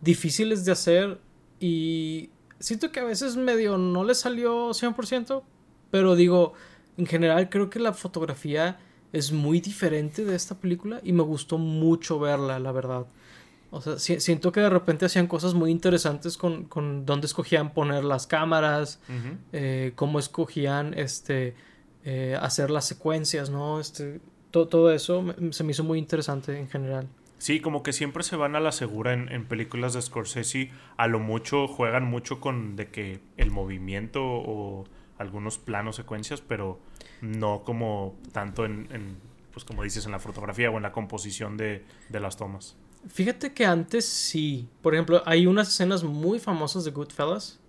difíciles 0.00 0.64
de 0.64 0.72
hacer 0.72 1.20
y 1.60 2.30
siento 2.58 2.90
que 2.90 3.00
a 3.00 3.04
veces 3.04 3.36
medio 3.36 3.78
no 3.78 4.04
le 4.04 4.14
salió 4.14 4.70
100%, 4.70 5.42
pero 5.90 6.16
digo, 6.16 6.54
en 6.96 7.06
general 7.06 7.48
creo 7.48 7.70
que 7.70 7.78
la 7.78 7.92
fotografía 7.92 8.78
es 9.12 9.32
muy 9.32 9.60
diferente 9.60 10.24
de 10.24 10.34
esta 10.34 10.56
película 10.56 11.00
y 11.02 11.12
me 11.12 11.22
gustó 11.22 11.58
mucho 11.58 12.18
verla, 12.18 12.58
la 12.58 12.72
verdad. 12.72 13.06
O 13.70 13.80
sea, 13.82 13.98
siento 13.98 14.50
que 14.50 14.60
de 14.60 14.70
repente 14.70 15.04
hacían 15.04 15.26
cosas 15.26 15.52
muy 15.54 15.70
interesantes 15.70 16.38
con, 16.38 16.64
con 16.64 17.04
dónde 17.04 17.26
escogían 17.26 17.74
poner 17.74 18.02
las 18.02 18.26
cámaras, 18.26 18.98
eh, 19.52 19.92
cómo 19.94 20.18
escogían 20.18 20.94
este, 20.94 21.54
eh, 22.04 22.36
hacer 22.40 22.70
las 22.70 22.86
secuencias, 22.86 23.50
¿no? 23.50 23.78
Este, 23.78 24.20
todo 24.50 24.92
eso 24.92 25.34
se 25.50 25.64
me 25.64 25.72
hizo 25.72 25.84
muy 25.84 25.98
interesante 25.98 26.58
en 26.58 26.68
general. 26.68 27.08
Sí, 27.38 27.60
como 27.60 27.82
que 27.82 27.92
siempre 27.92 28.24
se 28.24 28.36
van 28.36 28.56
a 28.56 28.60
la 28.60 28.72
segura 28.72 29.12
en, 29.12 29.30
en, 29.30 29.44
películas 29.46 29.94
de 29.94 30.02
Scorsese. 30.02 30.70
A 30.96 31.06
lo 31.06 31.20
mucho 31.20 31.68
juegan 31.68 32.04
mucho 32.04 32.40
con 32.40 32.74
de 32.74 32.88
que 32.88 33.20
el 33.36 33.52
movimiento 33.52 34.22
o 34.24 34.84
algunos 35.18 35.58
planos, 35.58 35.96
secuencias, 35.96 36.40
pero 36.40 36.80
no 37.20 37.62
como 37.64 38.16
tanto 38.32 38.64
en, 38.64 38.88
en 38.90 39.16
pues 39.52 39.64
como 39.64 39.82
dices, 39.82 40.06
en 40.06 40.12
la 40.12 40.18
fotografía 40.18 40.70
o 40.70 40.76
en 40.76 40.82
la 40.82 40.92
composición 40.92 41.56
de, 41.56 41.84
de 42.08 42.20
las 42.20 42.36
tomas. 42.36 42.76
Fíjate 43.08 43.52
que 43.52 43.64
antes 43.64 44.04
sí. 44.04 44.68
Por 44.82 44.94
ejemplo, 44.94 45.22
hay 45.24 45.46
unas 45.46 45.68
escenas 45.68 46.04
muy 46.04 46.38
famosas 46.38 46.84
de 46.84 46.90
Goodfellas. 46.90 47.60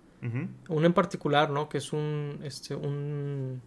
Una 0.68 0.86
en 0.86 0.92
particular, 0.92 1.48
¿no? 1.50 1.68
Que 1.68 1.78
es 1.78 1.92
un. 1.92 2.40
Este, 2.44 2.74
un. 2.74 3.62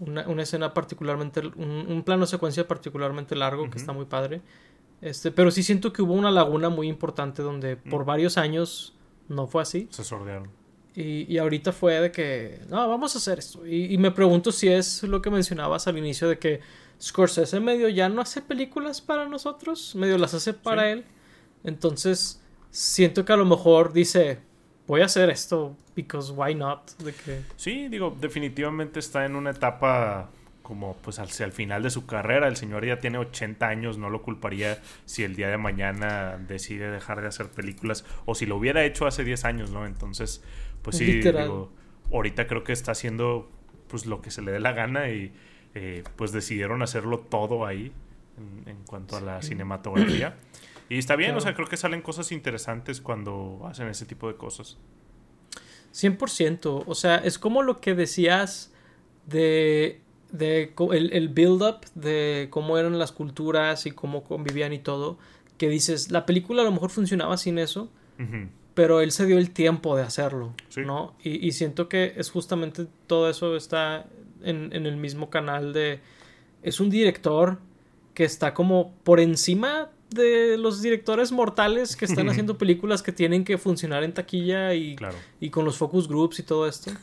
Una, 0.00 0.26
una 0.28 0.42
escena 0.42 0.74
particularmente. 0.74 1.40
Un, 1.40 1.86
un, 1.88 2.02
plano 2.02 2.26
secuencia 2.26 2.66
particularmente 2.66 3.36
largo 3.36 3.70
que 3.70 3.78
está 3.78 3.92
muy 3.92 4.06
padre. 4.06 4.42
Este, 5.00 5.30
pero 5.30 5.50
sí 5.50 5.62
siento 5.62 5.92
que 5.92 6.02
hubo 6.02 6.14
una 6.14 6.30
laguna 6.30 6.68
muy 6.68 6.88
importante 6.88 7.42
donde 7.42 7.76
por 7.76 8.02
mm. 8.02 8.06
varios 8.06 8.38
años 8.38 8.94
no 9.28 9.46
fue 9.46 9.62
así. 9.62 9.86
Se 9.90 10.04
sordearon. 10.04 10.50
Y, 10.94 11.32
y, 11.32 11.38
ahorita 11.38 11.72
fue 11.72 12.00
de 12.00 12.12
que, 12.12 12.60
no, 12.68 12.88
vamos 12.88 13.14
a 13.14 13.18
hacer 13.18 13.40
esto. 13.40 13.66
Y, 13.66 13.92
y, 13.92 13.98
me 13.98 14.12
pregunto 14.12 14.52
si 14.52 14.68
es 14.68 15.02
lo 15.02 15.20
que 15.20 15.30
mencionabas 15.30 15.88
al 15.88 15.98
inicio 15.98 16.28
de 16.28 16.38
que 16.38 16.60
Scorsese 17.00 17.58
medio 17.60 17.88
ya 17.88 18.08
no 18.08 18.22
hace 18.22 18.40
películas 18.40 19.00
para 19.00 19.28
nosotros, 19.28 19.94
medio 19.96 20.16
las 20.18 20.34
hace 20.34 20.54
para 20.54 20.90
él. 20.90 21.04
Entonces, 21.64 22.40
siento 22.70 23.24
que 23.24 23.32
a 23.32 23.36
lo 23.36 23.44
mejor 23.44 23.92
dice, 23.92 24.40
voy 24.86 25.02
a 25.02 25.06
hacer 25.06 25.30
esto, 25.30 25.76
because 25.94 26.32
why 26.32 26.54
not? 26.54 26.90
De 26.98 27.12
que... 27.12 27.42
Sí, 27.56 27.88
digo, 27.88 28.16
definitivamente 28.20 29.00
está 29.00 29.24
en 29.24 29.36
una 29.36 29.50
etapa 29.50 30.30
como 30.64 30.96
pues 30.96 31.18
hacia 31.18 31.44
el 31.44 31.52
final 31.52 31.82
de 31.82 31.90
su 31.90 32.06
carrera. 32.06 32.48
El 32.48 32.56
señor 32.56 32.84
ya 32.86 32.98
tiene 32.98 33.18
80 33.18 33.68
años, 33.68 33.98
no 33.98 34.08
lo 34.08 34.22
culparía 34.22 34.78
si 35.04 35.22
el 35.22 35.36
día 35.36 35.48
de 35.48 35.58
mañana 35.58 36.38
decide 36.48 36.90
dejar 36.90 37.20
de 37.20 37.28
hacer 37.28 37.48
películas 37.50 38.04
o 38.24 38.34
si 38.34 38.46
lo 38.46 38.56
hubiera 38.56 38.82
hecho 38.84 39.06
hace 39.06 39.24
10 39.24 39.44
años, 39.44 39.70
¿no? 39.70 39.86
Entonces, 39.86 40.42
pues 40.82 40.96
sí, 40.96 41.20
digo, 41.20 41.70
ahorita 42.10 42.46
creo 42.46 42.64
que 42.64 42.72
está 42.72 42.92
haciendo 42.92 43.50
pues 43.88 44.06
lo 44.06 44.22
que 44.22 44.30
se 44.30 44.40
le 44.40 44.52
dé 44.52 44.58
la 44.58 44.72
gana 44.72 45.10
y 45.10 45.32
eh, 45.74 46.02
pues 46.16 46.32
decidieron 46.32 46.82
hacerlo 46.82 47.18
todo 47.18 47.66
ahí 47.66 47.92
en, 48.66 48.76
cuanto 48.86 49.16
a 49.16 49.20
la 49.20 49.42
cinematografía. 49.42 50.34
Y 50.88 50.98
está 50.98 51.16
bien, 51.16 51.34
o 51.36 51.40
sea, 51.40 51.54
creo 51.54 51.66
que 51.66 51.76
salen 51.76 52.02
cosas 52.02 52.32
interesantes 52.32 53.00
cuando 53.00 53.62
hacen 53.66 53.88
ese 53.88 54.06
tipo 54.06 54.28
de 54.28 54.36
cosas. 54.36 54.76
100%, 55.92 56.84
o 56.86 56.94
sea, 56.94 57.16
es 57.16 57.38
como 57.38 57.62
lo 57.62 57.80
que 57.80 57.94
decías 57.94 58.72
de, 59.26 60.00
de 60.32 60.74
el, 60.92 61.12
el 61.12 61.28
build-up 61.28 61.86
de 61.94 62.48
cómo 62.50 62.78
eran 62.78 62.98
las 62.98 63.12
culturas 63.12 63.86
y 63.86 63.92
cómo 63.92 64.24
convivían 64.24 64.72
y 64.72 64.78
todo, 64.78 65.18
que 65.56 65.68
dices, 65.68 66.10
la 66.10 66.26
película 66.26 66.62
a 66.62 66.64
lo 66.64 66.72
mejor 66.72 66.90
funcionaba 66.90 67.36
sin 67.36 67.58
eso, 67.58 67.90
pero 68.74 69.00
él 69.00 69.12
se 69.12 69.26
dio 69.26 69.38
el 69.38 69.50
tiempo 69.50 69.96
de 69.96 70.02
hacerlo, 70.02 70.54
¿no? 70.76 71.14
Y, 71.22 71.46
y, 71.46 71.52
siento 71.52 71.88
que 71.88 72.14
es 72.16 72.30
justamente 72.30 72.86
todo 73.06 73.28
eso 73.30 73.56
está 73.56 74.06
en, 74.44 74.72
el 74.72 74.96
mismo 74.96 75.30
canal 75.30 75.72
de... 75.72 76.00
Es 76.62 76.80
un 76.80 76.90
director 76.90 77.58
que 78.14 78.24
está 78.24 78.54
como 78.54 78.94
por 79.02 79.20
encima 79.20 79.90
de 80.14 80.56
los 80.56 80.80
directores 80.80 81.32
mortales 81.32 81.96
que 81.96 82.04
están 82.04 82.28
haciendo 82.30 82.56
películas 82.56 83.02
que 83.02 83.12
tienen 83.12 83.44
que 83.44 83.58
funcionar 83.58 84.04
en 84.04 84.14
taquilla 84.14 84.74
y, 84.74 84.96
y 85.40 85.50
con 85.50 85.64
los 85.64 85.76
focus 85.76 86.08
groups 86.08 86.38
y 86.38 86.42
todo 86.42 86.66
esto. 86.66 86.90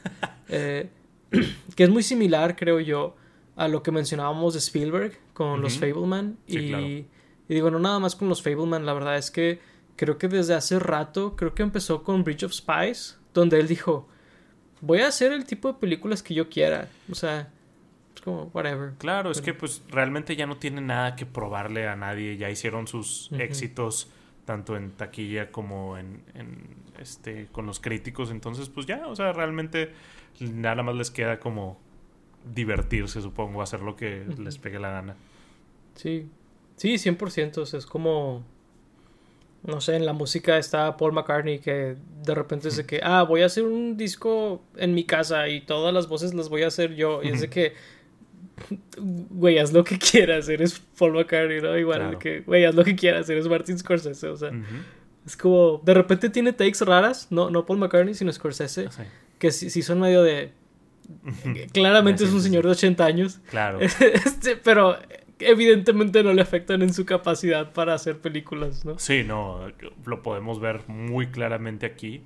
Eh, 0.54 0.90
que 1.78 1.84
es 1.86 1.90
muy 1.90 2.04
similar, 2.04 2.58
creo 2.58 2.82
yo, 2.82 3.16
a 3.56 3.70
lo 3.70 3.82
que 3.84 3.92
mencionábamos 3.92 4.54
de 4.54 4.60
Spielberg 4.60 5.18
con 5.34 5.62
los 5.62 5.78
Fableman. 5.78 6.38
y, 6.46 6.58
y, 6.58 7.08
digo, 7.48 7.72
no 7.72 7.80
nada 7.80 8.00
más 8.00 8.18
con 8.18 8.28
los 8.28 8.42
Fableman, 8.42 8.86
la 8.86 8.94
verdad 8.94 9.18
es 9.18 9.32
que 9.32 9.62
creo 9.96 10.18
que 10.18 10.28
desde 10.28 10.56
hace 10.56 10.78
rato, 10.78 11.38
creo 11.38 11.56
que 11.56 11.64
empezó 11.64 12.04
con 12.04 12.26
Bridge 12.26 12.44
of 12.44 12.52
Spies, 12.52 13.18
donde 13.34 13.60
él 13.60 13.68
dijo, 13.70 14.10
voy 14.82 15.00
a 15.00 15.08
hacer 15.08 15.32
el 15.32 15.46
tipo 15.46 15.72
de 15.72 15.80
películas 15.80 16.22
que 16.22 16.34
yo 16.34 16.50
quiera. 16.50 16.90
O 17.10 17.16
sea, 17.16 17.52
es 18.22 18.26
como, 18.26 18.52
whatever. 18.54 18.94
Claro, 19.00 19.32
es 19.32 19.42
que 19.42 19.54
pues 19.54 19.82
realmente 19.90 20.36
ya 20.36 20.46
no 20.46 20.58
tiene 20.58 20.82
nada 20.82 21.16
que 21.16 21.26
probarle 21.26 21.88
a 21.88 21.96
nadie. 21.96 22.38
Ya 22.38 22.50
hicieron 22.50 22.88
sus 22.88 23.32
éxitos 23.34 24.12
tanto 24.46 24.76
en 24.76 24.92
taquilla 24.92 25.52
como 25.52 25.98
en, 25.98 26.22
este 27.00 27.48
con 27.52 27.66
los 27.66 27.80
críticos. 27.80 28.30
Entonces, 28.30 28.70
pues 28.70 28.86
ya, 28.86 29.08
o 29.08 29.16
sea, 29.16 29.34
realmente 29.34 29.92
nada 30.40 30.84
más 30.84 30.96
les 30.96 31.10
queda 31.10 31.40
como 31.40 31.80
divertirse, 32.54 33.22
supongo, 33.22 33.62
hacer 33.62 33.82
lo 33.82 33.96
que 33.96 34.26
les 34.38 34.58
pegue 34.58 34.80
la 34.80 34.92
gana. 34.92 35.16
Sí, 35.96 36.28
sí, 36.76 36.94
100%. 36.94 37.58
O 37.58 37.66
sea, 37.66 37.80
es 37.80 37.86
como 37.86 38.44
no 39.64 39.80
sé, 39.80 39.96
en 39.96 40.06
la 40.06 40.14
música 40.14 40.58
está 40.58 40.98
Paul 40.98 41.14
McCartney 41.14 41.60
que 41.60 41.96
de 42.24 42.36
repente 42.36 42.70
es 42.70 42.78
de 42.78 42.86
que, 42.86 43.00
ah, 43.04 43.24
voy 43.24 43.44
a 43.44 43.46
hacer 43.46 43.64
un 43.64 43.96
disco 43.96 44.64
en 44.76 44.96
mi 44.96 45.04
casa 45.04 45.48
y 45.50 45.62
todas 45.62 45.94
las 45.94 46.08
voces 46.08 46.34
las 46.34 46.50
voy 46.50 46.64
a 46.64 46.68
hacer 46.68 46.96
yo. 46.96 47.22
Y 47.22 47.30
es 47.30 47.42
de 47.42 47.50
que, 47.50 47.74
güey, 48.98 49.58
haz 49.60 49.74
lo 49.74 49.84
que 49.84 49.98
quieras, 49.98 50.50
eres 50.50 50.82
Paul 50.98 51.14
McCartney, 51.14 51.62
¿no? 51.62 51.78
Igual 51.78 52.18
que, 52.18 52.42
güey, 52.42 52.66
haz 52.66 52.76
lo 52.76 52.84
que 52.84 52.96
quieras, 52.96 53.30
eres 53.30 53.48
Martin 53.48 53.78
Scorsese, 53.78 54.28
o 54.28 54.38
sea. 54.38 54.52
Es 55.26 55.38
como, 55.38 55.82
de 55.84 55.94
repente 55.94 56.30
tiene 56.30 56.54
takes 56.54 56.84
raras, 56.84 57.28
no, 57.30 57.50
no 57.50 57.66
Paul 57.66 57.80
McCartney, 57.80 58.14
sino 58.14 58.32
Scorsese, 58.32 58.90
que 59.38 59.52
sí, 59.52 59.70
sí, 59.70 59.82
son 59.82 60.00
medio 60.00 60.24
de... 60.24 60.52
Claramente 61.74 62.24
es 62.24 62.32
un 62.32 62.42
señor 62.42 62.64
de 62.64 62.72
80 62.72 63.06
años. 63.06 63.40
Claro. 63.50 63.80
este, 63.82 64.56
pero 64.56 64.98
evidentemente 65.42 66.24
no 66.24 66.34
le 66.34 66.42
afectan 66.42 66.82
en 66.82 66.94
su 66.94 67.06
capacidad 67.06 67.74
para 67.74 67.94
hacer 67.94 68.20
películas, 68.20 68.86
¿no? 68.86 68.98
Sí, 69.00 69.24
no, 69.24 69.72
lo 70.06 70.24
podemos 70.24 70.60
ver 70.60 70.88
muy 70.88 71.28
claramente 71.28 71.86
aquí. 71.86 72.24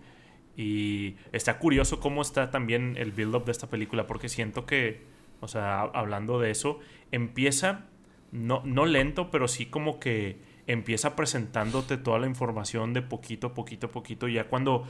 Y 0.57 1.15
está 1.31 1.59
curioso 1.59 1.99
cómo 1.99 2.21
está 2.21 2.49
también 2.49 2.95
el 2.97 3.11
build-up 3.11 3.45
de 3.45 3.51
esta 3.51 3.69
película, 3.69 4.07
porque 4.07 4.29
siento 4.29 4.65
que, 4.65 5.01
o 5.41 5.47
sea, 5.47 5.81
hablando 5.81 6.39
de 6.39 6.51
eso, 6.51 6.79
empieza, 7.11 7.85
no, 8.31 8.61
no 8.65 8.85
lento, 8.85 9.31
pero 9.31 9.47
sí 9.47 9.65
como 9.67 9.99
que 9.99 10.37
empieza 10.67 11.15
presentándote 11.15 11.97
toda 11.97 12.19
la 12.19 12.27
información 12.27 12.93
de 12.93 13.01
poquito, 13.01 13.53
poquito, 13.53 13.91
poquito. 13.91 14.27
Ya 14.27 14.47
cuando, 14.47 14.85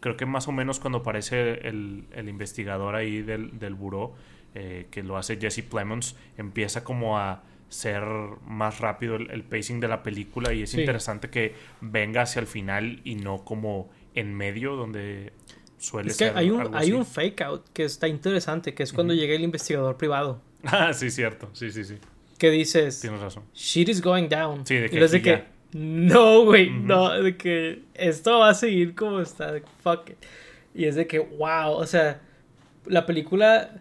creo 0.00 0.16
que 0.16 0.26
más 0.26 0.48
o 0.48 0.52
menos 0.52 0.80
cuando 0.80 0.98
aparece 0.98 1.66
el, 1.68 2.06
investigador 2.28 2.94
ahí 2.96 3.22
del, 3.22 3.58
del 3.58 3.74
buró, 3.74 4.14
eh, 4.54 4.88
que 4.90 5.02
lo 5.02 5.16
hace 5.16 5.38
Jesse 5.40 5.62
Plemons, 5.62 6.16
empieza 6.36 6.82
como 6.82 7.18
a 7.18 7.44
ser 7.68 8.02
más 8.48 8.80
rápido 8.80 9.14
el, 9.14 9.44
pacing 9.44 9.78
de 9.78 9.86
la 9.86 10.02
película 10.02 10.52
y 10.52 10.62
es 10.62 10.74
interesante 10.74 11.30
que 11.30 11.54
venga 11.80 12.22
hacia 12.22 12.40
el 12.40 12.48
final 12.48 13.00
y 13.04 13.14
no 13.14 13.44
como 13.44 13.90
en 14.14 14.34
medio 14.34 14.74
donde 14.74 15.32
suele 15.80 16.10
es 16.10 16.16
que 16.16 16.26
Hay 16.26 16.50
un, 16.50 16.74
hay 16.74 16.92
un 16.92 17.04
fake 17.04 17.40
out 17.42 17.68
que 17.72 17.84
está 17.84 18.06
interesante, 18.06 18.74
que 18.74 18.82
es 18.84 18.92
cuando 18.92 19.14
llega 19.14 19.34
el 19.34 19.42
investigador 19.42 19.96
privado 19.96 20.40
Ah, 20.64 20.92
sí, 20.92 21.10
cierto. 21.10 21.48
Sí, 21.54 21.70
sí, 21.72 21.84
sí. 21.84 21.96
Que 22.38 22.50
dices. 22.50 23.00
Tienes 23.00 23.20
razón. 23.20 23.42
Shit 23.54 23.88
is 23.88 24.00
going 24.00 24.28
down. 24.28 24.64
Sí, 24.66 24.76
de 24.76 24.88
que 24.90 24.98
y 24.98 25.02
es 25.02 25.10
de 25.10 25.22
que. 25.22 25.44
No, 25.72 26.44
güey. 26.44 26.70
No, 26.70 27.10
de 27.22 27.36
que 27.36 27.82
esto 27.94 28.38
va 28.40 28.50
a 28.50 28.54
seguir 28.54 28.94
como 28.94 29.20
está. 29.20 29.52
de 29.52 29.62
Fuck 29.82 30.10
it. 30.10 30.16
Y 30.74 30.84
es 30.86 30.94
de 30.96 31.06
que, 31.06 31.18
wow. 31.18 31.72
O 31.72 31.86
sea, 31.86 32.20
la 32.86 33.04
película. 33.06 33.80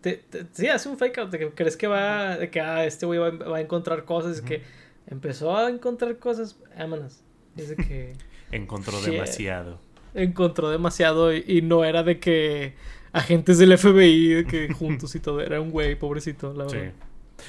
Te, 0.00 0.14
te- 0.14 0.46
sí, 0.52 0.66
hace 0.68 0.88
un 0.88 0.96
fake 0.98 1.18
out 1.18 1.30
de 1.30 1.38
que 1.38 1.50
crees 1.50 1.76
que 1.76 1.86
va. 1.86 2.36
De 2.38 2.50
que, 2.50 2.60
ah, 2.60 2.84
este 2.86 3.04
güey 3.06 3.18
va, 3.18 3.30
va 3.30 3.56
a 3.58 3.60
encontrar 3.60 4.04
cosas. 4.04 4.36
Es 4.36 4.42
que 4.42 4.62
empezó 5.06 5.56
a 5.56 5.68
encontrar 5.70 6.18
cosas. 6.18 6.58
Vámonos. 6.78 7.20
Es 7.56 7.68
de 7.70 7.76
que. 7.76 8.12
Encontró 8.52 8.98
Shit. 9.00 9.12
demasiado. 9.12 9.80
Encontró 10.14 10.70
demasiado 10.70 11.32
y, 11.34 11.44
y 11.46 11.62
no 11.62 11.84
era 11.84 12.02
de 12.02 12.18
que 12.18 12.74
agentes 13.12 13.58
del 13.58 13.76
FBI 13.76 14.28
de 14.34 14.44
que 14.44 14.72
juntos 14.78 15.14
y 15.14 15.20
todo, 15.20 15.40
era 15.40 15.60
un 15.60 15.70
güey 15.70 15.94
pobrecito, 15.96 16.52
la 16.54 16.64
verdad. 16.64 16.92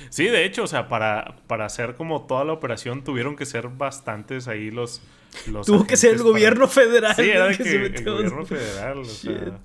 Sí, 0.10 0.24
de 0.26 0.46
hecho, 0.46 0.64
o 0.64 0.68
sea, 0.68 0.88
para, 0.88 1.36
para 1.48 1.66
hacer 1.66 1.96
como 1.96 2.26
toda 2.26 2.46
la 2.46 2.54
operación 2.54 3.04
tuvieron 3.04 3.36
que 3.36 3.46
ser 3.46 3.68
bastantes 3.68 4.48
ahí 4.48 4.72
los... 4.72 5.02
los 5.48 5.68
Tuvo 5.68 5.86
que 5.86 5.98
ser 5.98 6.12
el 6.12 6.18
para- 6.20 6.30
gobierno 6.30 6.68
federal 6.68 7.16
Sí, 7.16 7.30
era 7.30 7.48
el 7.48 7.52
de 7.52 7.58
que 7.58 7.64
que 7.64 7.70
se 7.70 7.86
el 8.00 8.04
gobierno 8.06 8.46
federal, 8.46 8.98
o 9.00 9.04
sea, 9.06 9.60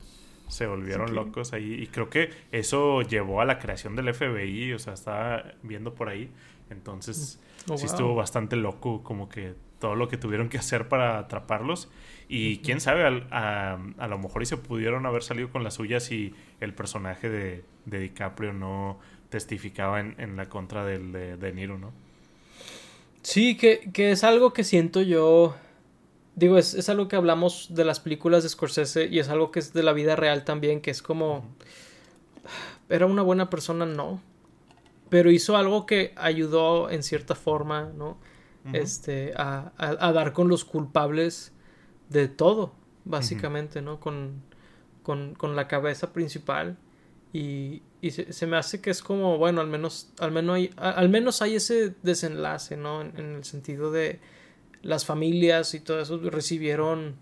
se 0.48 0.66
volvieron 0.66 1.14
locos 1.14 1.52
ahí. 1.52 1.74
Y 1.74 1.86
creo 1.86 2.10
que 2.10 2.30
eso 2.50 3.02
llevó 3.02 3.40
a 3.40 3.44
la 3.44 3.58
creación 3.60 3.94
del 3.94 4.12
FBI, 4.12 4.72
o 4.72 4.78
sea, 4.80 4.94
estaba 4.94 5.44
viendo 5.62 5.94
por 5.94 6.08
ahí. 6.08 6.28
Entonces, 6.70 7.38
Oh, 7.68 7.76
sí 7.76 7.84
wow. 7.86 7.92
estuvo 7.94 8.14
bastante 8.14 8.54
loco, 8.54 9.02
como 9.02 9.28
que 9.28 9.54
todo 9.80 9.96
lo 9.96 10.06
que 10.08 10.16
tuvieron 10.16 10.48
que 10.48 10.56
hacer 10.58 10.86
para 10.88 11.18
atraparlos. 11.18 11.88
Y 12.28 12.58
quién 12.58 12.80
sabe, 12.80 13.04
al- 13.04 13.28
a, 13.30 13.78
a 13.98 14.08
lo 14.08 14.18
mejor 14.18 14.42
y 14.42 14.46
se 14.46 14.56
pudieron 14.56 15.06
haber 15.06 15.22
salido 15.22 15.50
con 15.50 15.62
las 15.64 15.74
suyas 15.74 16.04
si 16.04 16.34
el 16.60 16.74
personaje 16.74 17.28
de, 17.30 17.64
de 17.84 17.98
DiCaprio 18.00 18.52
no 18.52 18.98
testificaba 19.30 20.00
en, 20.00 20.14
en 20.18 20.36
la 20.36 20.48
contra 20.48 20.84
del 20.84 21.12
de, 21.12 21.36
de 21.36 21.52
Niro, 21.52 21.78
¿no? 21.78 21.92
Sí, 23.22 23.56
que, 23.56 23.90
que 23.92 24.12
es 24.12 24.24
algo 24.24 24.52
que 24.52 24.64
siento 24.64 25.02
yo. 25.02 25.56
Digo, 26.36 26.58
es, 26.58 26.74
es 26.74 26.88
algo 26.88 27.08
que 27.08 27.16
hablamos 27.16 27.68
de 27.74 27.84
las 27.84 28.00
películas 28.00 28.42
de 28.44 28.50
Scorsese 28.50 29.06
y 29.06 29.18
es 29.20 29.28
algo 29.30 29.50
que 29.52 29.60
es 29.60 29.72
de 29.72 29.82
la 29.82 29.92
vida 29.92 30.16
real 30.16 30.44
también, 30.44 30.80
que 30.80 30.90
es 30.92 31.02
como. 31.02 31.44
Era 32.88 33.06
una 33.06 33.22
buena 33.22 33.50
persona, 33.50 33.86
no. 33.86 34.20
Pero 35.10 35.30
hizo 35.30 35.56
algo 35.56 35.86
que 35.86 36.12
ayudó 36.16 36.90
en 36.90 37.02
cierta 37.02 37.34
forma, 37.34 37.90
¿no? 37.96 38.18
Este, 38.72 39.32
a, 39.36 39.72
a- 39.78 40.08
a 40.08 40.12
dar 40.12 40.32
con 40.32 40.48
los 40.48 40.64
culpables 40.64 41.52
de 42.08 42.28
todo, 42.28 42.74
básicamente, 43.04 43.82
¿no? 43.82 44.00
Con, 44.00 44.42
con, 45.02 45.34
con 45.34 45.56
la 45.56 45.68
cabeza 45.68 46.12
principal. 46.12 46.78
Y, 47.32 47.82
y 48.00 48.12
se, 48.12 48.32
se 48.32 48.46
me 48.46 48.56
hace 48.56 48.80
que 48.80 48.90
es 48.90 49.02
como, 49.02 49.36
bueno, 49.36 49.60
al 49.60 49.66
menos, 49.66 50.12
al 50.18 50.32
menos 50.32 50.56
hay, 50.56 50.70
al 50.76 51.08
menos 51.08 51.42
hay 51.42 51.56
ese 51.56 51.94
desenlace, 52.02 52.76
¿no? 52.76 53.02
En, 53.02 53.12
en 53.18 53.34
el 53.36 53.44
sentido 53.44 53.90
de 53.90 54.20
las 54.82 55.04
familias 55.04 55.74
y 55.74 55.80
todo 55.80 56.00
eso 56.00 56.18
recibieron, 56.18 57.16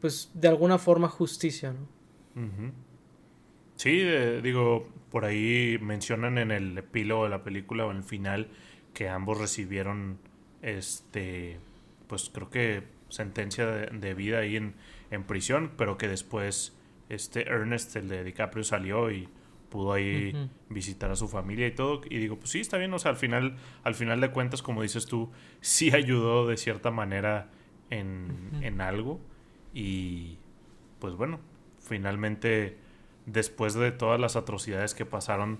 pues, 0.00 0.30
de 0.34 0.48
alguna 0.48 0.78
forma 0.78 1.08
justicia, 1.08 1.72
¿no? 1.72 1.94
Sí, 3.76 4.00
eh, 4.02 4.40
digo, 4.42 4.88
por 5.10 5.24
ahí 5.24 5.78
mencionan 5.80 6.38
en 6.38 6.50
el 6.50 6.78
epílogo 6.78 7.24
de 7.24 7.30
la 7.30 7.42
película 7.42 7.86
o 7.86 7.90
en 7.90 7.98
el 7.98 8.04
final 8.04 8.48
que 8.92 9.08
ambos 9.08 9.38
recibieron, 9.38 10.18
este, 10.62 11.58
pues 12.06 12.30
creo 12.32 12.50
que 12.50 12.84
sentencia 13.14 13.66
de, 13.66 13.86
de 13.86 14.14
vida 14.14 14.38
ahí 14.38 14.56
en, 14.56 14.74
en 15.10 15.24
prisión, 15.24 15.72
pero 15.76 15.96
que 15.96 16.08
después 16.08 16.76
este 17.08 17.48
Ernest, 17.48 17.96
el 17.96 18.08
de 18.08 18.24
DiCaprio, 18.24 18.64
salió 18.64 19.10
y 19.10 19.28
pudo 19.70 19.92
ahí 19.92 20.48
visitar 20.68 21.10
a 21.10 21.16
su 21.16 21.28
familia 21.28 21.66
y 21.66 21.72
todo. 21.72 22.00
Y 22.08 22.18
digo, 22.18 22.38
pues 22.38 22.50
sí, 22.50 22.60
está 22.60 22.78
bien, 22.78 22.92
o 22.92 22.98
sea, 22.98 23.10
al 23.10 23.16
final, 23.16 23.56
al 23.82 23.94
final 23.94 24.20
de 24.20 24.30
cuentas, 24.30 24.62
como 24.62 24.82
dices 24.82 25.06
tú, 25.06 25.30
sí 25.60 25.90
ayudó 25.94 26.46
de 26.46 26.56
cierta 26.56 26.90
manera 26.90 27.50
en, 27.90 28.60
en 28.62 28.80
algo. 28.80 29.20
Y 29.72 30.38
pues 31.00 31.14
bueno, 31.14 31.40
finalmente, 31.80 32.78
después 33.26 33.74
de 33.74 33.90
todas 33.90 34.20
las 34.20 34.36
atrocidades 34.36 34.94
que 34.94 35.04
pasaron, 35.04 35.58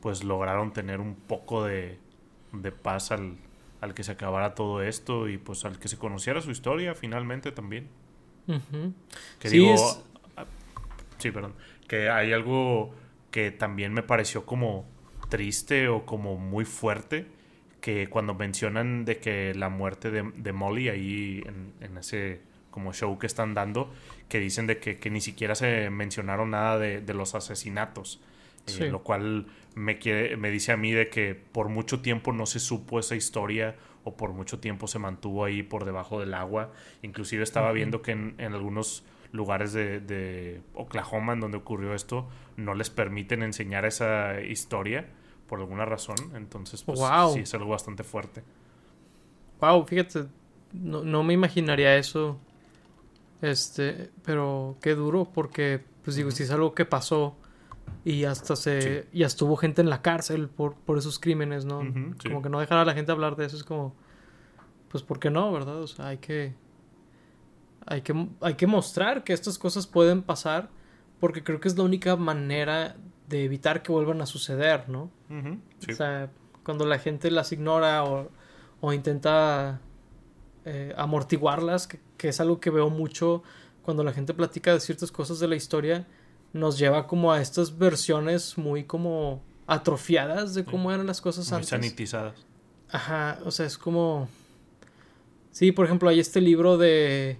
pues 0.00 0.24
lograron 0.24 0.72
tener 0.72 1.00
un 1.00 1.14
poco 1.14 1.64
de, 1.64 1.98
de 2.52 2.72
paz 2.72 3.12
al, 3.12 3.36
al 3.82 3.92
que 3.92 4.02
se 4.02 4.12
acabara 4.12 4.54
todo 4.54 4.80
esto 4.82 5.28
y 5.28 5.36
pues 5.36 5.66
al 5.66 5.78
que 5.78 5.88
se 5.88 5.98
conociera 5.98 6.40
su 6.40 6.50
historia 6.50 6.94
finalmente 6.94 7.52
también. 7.52 7.88
Que 9.38 9.48
Sí, 9.50 9.58
digo, 9.58 9.74
es- 9.74 10.02
ah, 10.36 10.46
sí, 11.18 11.30
perdón, 11.30 11.52
que 11.86 12.08
hay 12.08 12.32
algo 12.32 12.94
que 13.30 13.50
también 13.50 13.92
me 13.92 14.02
pareció 14.02 14.46
como 14.46 14.86
triste 15.28 15.88
o 15.88 16.04
como 16.06 16.36
muy 16.36 16.64
fuerte, 16.64 17.26
que 17.80 18.08
cuando 18.08 18.34
mencionan 18.34 19.04
de 19.04 19.18
que 19.18 19.54
la 19.54 19.68
muerte 19.68 20.10
de, 20.10 20.30
de 20.36 20.52
Molly 20.52 20.88
ahí 20.88 21.42
en, 21.46 21.72
en 21.80 21.98
ese 21.98 22.40
como 22.70 22.92
show 22.94 23.18
que 23.18 23.26
están 23.26 23.52
dando, 23.54 23.92
que 24.28 24.38
dicen 24.40 24.66
de 24.66 24.78
que, 24.78 24.96
que 24.96 25.10
ni 25.10 25.20
siquiera 25.20 25.54
se 25.54 25.90
mencionaron 25.90 26.50
nada 26.50 26.78
de, 26.78 27.00
de 27.00 27.14
los 27.14 27.34
asesinatos, 27.34 28.20
eh, 28.66 28.88
lo 28.90 29.02
cual 29.02 29.46
me, 29.74 29.98
quiere, 29.98 30.36
me 30.36 30.50
dice 30.50 30.72
a 30.72 30.76
mí 30.76 30.92
de 30.92 31.08
que 31.08 31.34
por 31.34 31.68
mucho 31.68 32.00
tiempo 32.00 32.32
no 32.32 32.46
se 32.46 32.60
supo 32.60 32.98
esa 32.98 33.14
historia 33.16 33.76
o 34.04 34.16
por 34.16 34.32
mucho 34.32 34.58
tiempo 34.58 34.86
se 34.88 34.98
mantuvo 34.98 35.44
ahí 35.44 35.62
por 35.62 35.84
debajo 35.84 36.20
del 36.20 36.34
agua. 36.34 36.72
Inclusive 37.02 37.42
estaba 37.42 37.72
viendo 37.72 38.02
que 38.02 38.12
en, 38.12 38.34
en 38.38 38.52
algunos 38.52 39.04
lugares 39.32 39.72
de, 39.72 40.00
de 40.00 40.60
Oklahoma 40.74 41.32
en 41.32 41.40
donde 41.40 41.56
ocurrió 41.58 41.94
esto 41.94 42.28
no 42.56 42.74
les 42.74 42.90
permiten 42.90 43.42
enseñar 43.42 43.84
esa 43.86 44.40
historia 44.42 45.08
por 45.46 45.60
alguna 45.60 45.84
razón. 45.84 46.16
Entonces, 46.34 46.82
pues 46.82 46.98
Wow. 46.98 47.32
sí 47.34 47.40
es 47.40 47.54
algo 47.54 47.70
bastante 47.70 48.04
fuerte. 48.04 48.42
Wow, 49.60 49.86
fíjate, 49.86 50.26
no, 50.72 51.04
no 51.04 51.22
me 51.22 51.34
imaginaría 51.34 51.96
eso. 51.96 52.38
Este, 53.40 54.10
pero 54.24 54.76
qué 54.80 54.94
duro, 54.94 55.28
porque, 55.32 55.82
pues 56.04 56.16
digo, 56.16 56.30
si 56.30 56.44
es 56.44 56.50
algo 56.50 56.74
que 56.74 56.84
pasó 56.84 57.36
y 58.04 58.24
hasta 58.24 58.56
se. 58.56 59.06
Ya 59.12 59.26
estuvo 59.26 59.56
gente 59.56 59.80
en 59.80 59.90
la 59.90 60.02
cárcel 60.02 60.48
por, 60.48 60.74
por 60.74 60.98
esos 60.98 61.18
crímenes, 61.18 61.64
¿no? 61.64 61.80
Ujú, 61.80 62.14
sí. 62.20 62.28
Como 62.28 62.42
que 62.42 62.48
no 62.48 62.60
dejar 62.60 62.78
a 62.78 62.84
la 62.84 62.94
gente 62.94 63.12
hablar 63.12 63.36
de 63.36 63.46
eso 63.46 63.56
es 63.56 63.64
como. 63.64 63.94
Pues, 64.88 65.02
¿por 65.02 65.18
qué 65.18 65.30
no, 65.30 65.50
verdad? 65.52 65.80
O 65.80 65.86
sea, 65.86 66.08
hay 66.08 66.18
que. 66.18 66.54
Hay 67.86 68.02
que, 68.02 68.28
hay 68.40 68.54
que 68.54 68.66
mostrar 68.66 69.24
que 69.24 69.32
estas 69.32 69.58
cosas 69.58 69.86
pueden 69.86 70.22
pasar, 70.22 70.70
porque 71.18 71.42
creo 71.42 71.60
que 71.60 71.68
es 71.68 71.76
la 71.76 71.82
única 71.82 72.14
manera 72.14 72.96
de 73.28 73.44
evitar 73.44 73.82
que 73.82 73.90
vuelvan 73.90 74.20
a 74.22 74.26
suceder, 74.26 74.88
¿no? 74.88 75.10
Ujú, 75.30 75.58
sí. 75.78 75.92
O 75.92 75.96
sea, 75.96 76.30
cuando 76.64 76.86
la 76.86 76.98
gente 76.98 77.30
las 77.30 77.50
ignora 77.50 78.04
o, 78.04 78.30
o 78.80 78.92
intenta 78.92 79.80
eh, 80.64 80.94
amortiguarlas, 80.96 81.88
que, 81.88 81.98
que 82.16 82.28
es 82.28 82.40
algo 82.40 82.60
que 82.60 82.70
veo 82.70 82.88
mucho 82.88 83.42
cuando 83.82 84.04
la 84.04 84.12
gente 84.12 84.32
platica 84.32 84.72
de 84.72 84.80
ciertas 84.80 85.10
cosas 85.10 85.40
de 85.40 85.48
la 85.48 85.56
historia, 85.56 86.06
nos 86.52 86.78
lleva 86.78 87.06
como 87.06 87.32
a 87.32 87.40
estas 87.40 87.78
versiones 87.78 88.58
muy 88.58 88.84
como 88.84 89.42
atrofiadas 89.66 90.54
de 90.54 90.64
cómo 90.64 90.92
eran 90.92 91.06
las 91.06 91.20
cosas 91.20 91.48
Muy 91.50 91.56
antes. 91.56 91.68
sanitizadas. 91.70 92.34
Ajá, 92.90 93.38
o 93.44 93.50
sea, 93.50 93.66
es 93.66 93.78
como... 93.78 94.28
Sí, 95.50 95.72
por 95.72 95.86
ejemplo, 95.86 96.08
hay 96.08 96.20
este 96.20 96.40
libro 96.40 96.78
de 96.78 97.38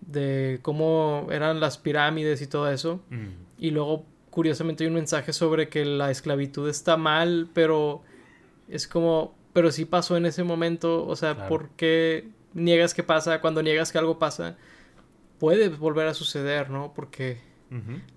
de 0.00 0.60
cómo 0.62 1.26
eran 1.30 1.60
las 1.60 1.76
pirámides 1.76 2.40
y 2.40 2.46
todo 2.46 2.70
eso. 2.70 3.00
Mm, 3.10 3.26
Y 3.58 3.70
luego, 3.72 4.04
curiosamente, 4.30 4.84
hay 4.84 4.88
un 4.88 4.94
mensaje 4.94 5.32
sobre 5.32 5.68
que 5.68 5.84
la 5.84 6.10
esclavitud 6.10 6.68
está 6.68 6.96
mal, 6.96 7.48
pero 7.52 8.02
es 8.68 8.86
como, 8.86 9.34
pero 9.52 9.72
sí 9.72 9.84
pasó 9.84 10.16
en 10.16 10.24
ese 10.24 10.44
momento. 10.44 11.04
O 11.06 11.16
sea, 11.16 11.34
Claro. 11.34 11.48
¿por 11.48 11.68
qué 11.70 12.28
niegas 12.54 12.94
que 12.94 13.02
pasa? 13.02 13.40
Cuando 13.40 13.60
niegas 13.62 13.90
que 13.92 13.98
algo 13.98 14.18
pasa, 14.18 14.56
puede 15.38 15.68
volver 15.68 16.06
a 16.06 16.14
suceder, 16.14 16.70
¿no? 16.70 16.92
Porque 16.94 17.38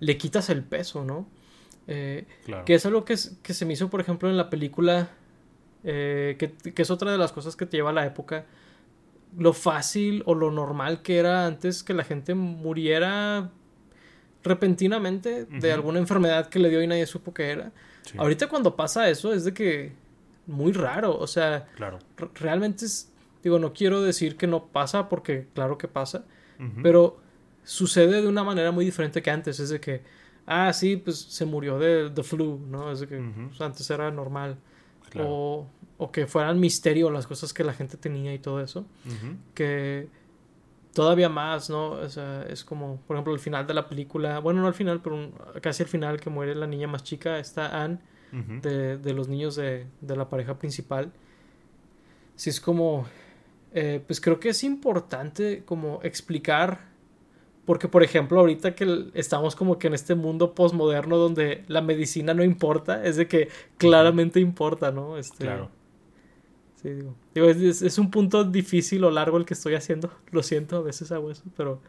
le 0.00 0.16
quitas 0.18 0.50
el 0.50 0.62
peso, 0.62 1.04
¿no? 1.04 1.28
Eh, 1.88 2.26
claro. 2.44 2.64
que 2.64 2.74
es 2.74 2.86
algo 2.86 3.04
que, 3.04 3.16
se 3.16 3.64
me 3.66 3.72
hizo, 3.72 3.90
por 3.90 4.00
ejemplo, 4.00 4.30
en 4.30 4.36
la 4.36 4.48
película, 4.50 5.10
eh, 5.84 6.36
que, 6.38 6.52
que 6.72 6.82
es 6.82 6.90
otra 6.90 7.10
de 7.10 7.18
las 7.18 7.32
cosas 7.32 7.56
que 7.56 7.66
te 7.66 7.76
lleva 7.76 7.90
a 7.90 7.92
la 7.92 8.06
época, 8.06 8.46
lo 9.36 9.52
fácil 9.52 10.22
o 10.26 10.34
lo 10.34 10.50
normal 10.50 11.02
que 11.02 11.18
era 11.18 11.46
antes 11.46 11.82
que 11.82 11.94
la 11.94 12.04
gente 12.04 12.34
muriera 12.34 13.50
repentinamente 14.44 15.44
de 15.44 15.72
alguna 15.72 15.98
enfermedad 15.98 16.48
que 16.48 16.58
le 16.58 16.68
dio 16.68 16.82
y 16.82 16.86
nadie 16.86 17.06
supo 17.06 17.32
que 17.32 17.50
era. 17.50 17.72
Sí, 18.02 18.16
Ahorita 18.18 18.48
cuando 18.48 18.74
pasa 18.76 19.08
eso 19.08 19.32
es 19.32 19.44
de 19.44 19.54
que 19.54 19.92
muy 20.46 20.72
raro, 20.72 21.16
o 21.16 21.26
sea, 21.26 21.66
Claro. 21.76 21.98
realmente 22.34 22.84
es, 22.84 23.12
digo, 23.42 23.58
no 23.58 23.72
quiero 23.72 24.02
decir 24.02 24.36
que 24.36 24.46
no 24.46 24.66
pasa 24.66 25.08
porque 25.08 25.46
claro 25.54 25.78
que 25.78 25.88
pasa, 25.88 26.24
pero 26.82 27.20
sucede 27.64 28.22
de 28.22 28.28
una 28.28 28.44
manera 28.44 28.72
muy 28.72 28.84
diferente 28.84 29.22
que 29.22 29.30
antes. 29.30 29.60
Es 29.60 29.68
de 29.70 29.80
que, 29.80 30.02
ah, 30.46 30.72
sí, 30.72 30.96
pues 30.96 31.18
se 31.18 31.44
murió 31.44 31.78
de, 31.78 32.10
de 32.10 32.22
flu, 32.22 32.58
¿no? 32.68 32.90
Es 32.92 33.00
de 33.00 33.06
que 33.08 33.18
pues, 33.48 33.60
antes 33.60 33.88
era 33.90 34.10
normal. 34.10 34.56
claro. 35.10 35.28
O, 35.30 35.66
o 35.98 36.10
que 36.10 36.26
fueran 36.26 36.58
misterio 36.58 37.10
las 37.10 37.26
cosas 37.26 37.52
que 37.52 37.62
la 37.62 37.72
gente 37.74 37.96
tenía 37.96 38.34
y 38.34 38.38
todo 38.38 38.60
eso. 38.60 38.84
Que 39.54 40.08
todavía 40.92 41.28
más, 41.28 41.70
¿no? 41.70 41.90
O 41.92 42.08
sea, 42.08 42.42
es 42.48 42.64
como, 42.64 42.96
por 43.06 43.16
ejemplo, 43.16 43.32
el 43.32 43.38
final 43.40 43.66
de 43.66 43.74
la 43.74 43.88
película. 43.88 44.40
Bueno, 44.40 44.60
no 44.60 44.66
al 44.66 44.74
final, 44.74 45.00
pero 45.00 45.14
un- 45.16 45.32
casi 45.60 45.82
al 45.84 45.88
final 45.88 46.20
que 46.20 46.28
muere 46.30 46.54
la 46.54 46.66
niña 46.66 46.88
más 46.88 47.02
chica, 47.04 47.38
está 47.38 47.82
Anne. 47.82 47.98
de, 48.62 48.96
de, 48.96 49.12
los 49.12 49.28
niños 49.28 49.56
de, 49.56 49.86
de, 50.00 50.16
la 50.16 50.28
pareja 50.28 50.58
principal. 50.58 51.12
Sí 52.34 52.48
es 52.50 52.60
como, 52.60 53.06
eh, 53.72 54.02
pues 54.06 54.20
creo 54.20 54.40
que 54.40 54.48
es 54.48 54.64
importante 54.64 55.62
como 55.66 56.00
explicar, 56.02 56.91
porque 57.64 57.88
por 57.88 58.02
ejemplo 58.02 58.40
ahorita 58.40 58.74
que 58.74 59.10
estamos 59.14 59.54
como 59.54 59.78
que 59.78 59.86
en 59.86 59.94
este 59.94 60.14
mundo 60.14 60.54
postmoderno 60.54 61.16
donde 61.16 61.64
la 61.68 61.80
medicina 61.80 62.34
no 62.34 62.42
importa, 62.42 63.04
es 63.04 63.16
de 63.16 63.28
que 63.28 63.48
claramente 63.78 64.40
importa, 64.40 64.90
¿no? 64.90 65.16
Este, 65.16 65.44
claro. 65.44 65.70
Sí, 66.76 66.90
digo. 66.90 67.14
digo 67.34 67.46
es, 67.46 67.82
es, 67.82 67.98
un 67.98 68.10
punto 68.10 68.42
difícil 68.42 69.04
o 69.04 69.10
largo 69.10 69.36
el 69.36 69.44
que 69.44 69.54
estoy 69.54 69.74
haciendo. 69.74 70.10
Lo 70.32 70.42
siento, 70.42 70.78
a 70.78 70.82
veces 70.82 71.12
hago 71.12 71.30
eso, 71.30 71.44
pero 71.56 71.80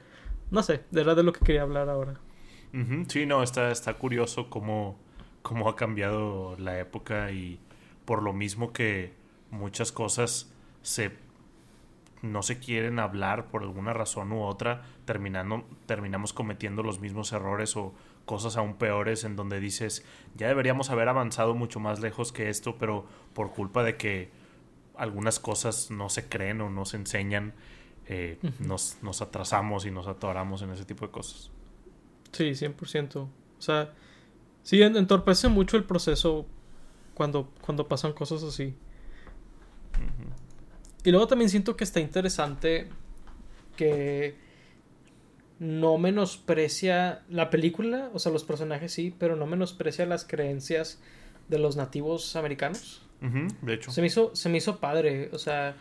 no 0.51 0.61
sé, 0.61 0.82
verdad 0.91 1.15
de 1.15 1.24
lo 1.24 1.34
que 1.34 1.43
quería 1.43 1.63
hablar 1.63 1.89
ahora. 1.89 2.19
Sí, 3.07 3.28
no, 3.28 3.43
está, 3.43 3.71
está 3.71 3.93
curioso 3.95 4.49
cómo, 4.49 4.97
cómo 5.43 5.69
ha 5.69 5.76
cambiado 5.76 6.55
la 6.57 6.80
época 6.80 7.32
y 7.32 7.59
por 8.05 8.24
lo 8.24 8.34
mismo 8.34 8.74
que 8.74 9.13
muchas 9.51 9.91
cosas 9.91 10.51
se 10.82 11.11
no 12.24 12.41
se 12.41 12.57
quieren 12.57 12.99
hablar 12.99 13.47
por 13.47 13.63
alguna 13.63 13.93
razón 13.93 14.32
u 14.32 14.43
otra, 14.43 14.84
terminando, 15.05 15.65
terminamos 15.85 16.33
cometiendo 16.33 16.83
los 16.83 16.99
mismos 16.99 17.31
errores 17.31 17.75
o 17.75 17.93
cosas 18.25 18.57
aún 18.57 18.75
peores 18.75 19.23
en 19.23 19.35
donde 19.35 19.59
dices, 19.59 20.05
ya 20.35 20.47
deberíamos 20.47 20.89
haber 20.89 21.09
avanzado 21.09 21.55
mucho 21.55 21.79
más 21.79 21.99
lejos 21.99 22.31
que 22.31 22.49
esto, 22.49 22.77
pero 22.77 23.05
por 23.33 23.51
culpa 23.51 23.83
de 23.83 23.97
que 23.97 24.31
algunas 24.95 25.39
cosas 25.39 25.91
no 25.91 26.09
se 26.09 26.27
creen 26.29 26.61
o 26.61 26.69
no 26.69 26.85
se 26.85 26.97
enseñan, 26.97 27.53
eh, 28.05 28.37
nos, 28.59 28.97
nos 29.01 29.21
atrasamos 29.21 29.85
y 29.85 29.91
nos 29.91 30.07
atoramos 30.07 30.61
en 30.61 30.71
ese 30.71 30.85
tipo 30.85 31.05
de 31.05 31.11
cosas. 31.11 31.51
Sí, 32.31 32.51
100%. 32.51 33.15
O 33.17 33.29
sea, 33.59 33.93
sí, 34.63 34.81
entorpece 34.81 35.47
mucho 35.47 35.77
el 35.77 35.83
proceso 35.83 36.45
cuando, 37.13 37.51
cuando 37.61 37.87
pasan 37.87 38.13
cosas 38.13 38.43
así. 38.43 38.75
Y 41.03 41.11
luego 41.11 41.27
también 41.27 41.49
siento 41.49 41.75
que 41.75 41.83
está 41.83 41.99
interesante 41.99 42.89
que 43.75 44.42
no 45.64 45.97
menosprecia 45.97 47.22
la 47.30 47.49
película, 47.49 48.09
o 48.14 48.20
sea, 48.20 48.34
los 48.34 48.43
personajes 48.43 48.91
sí, 48.91 49.16
pero 49.18 49.38
no 49.38 49.45
menosprecia 49.45 50.05
las 50.05 50.26
creencias 50.26 50.99
de 51.47 51.57
los 51.57 51.78
nativos 51.78 52.36
americanos. 52.36 53.01
de 53.61 53.74
hecho. 53.74 53.89
Se 53.89 54.01
me, 54.01 54.07
hizo, 54.07 54.36
se 54.36 54.49
me 54.49 54.57
hizo 54.57 54.82
padre, 54.82 55.30
o 55.32 55.38
sea, 55.38 55.78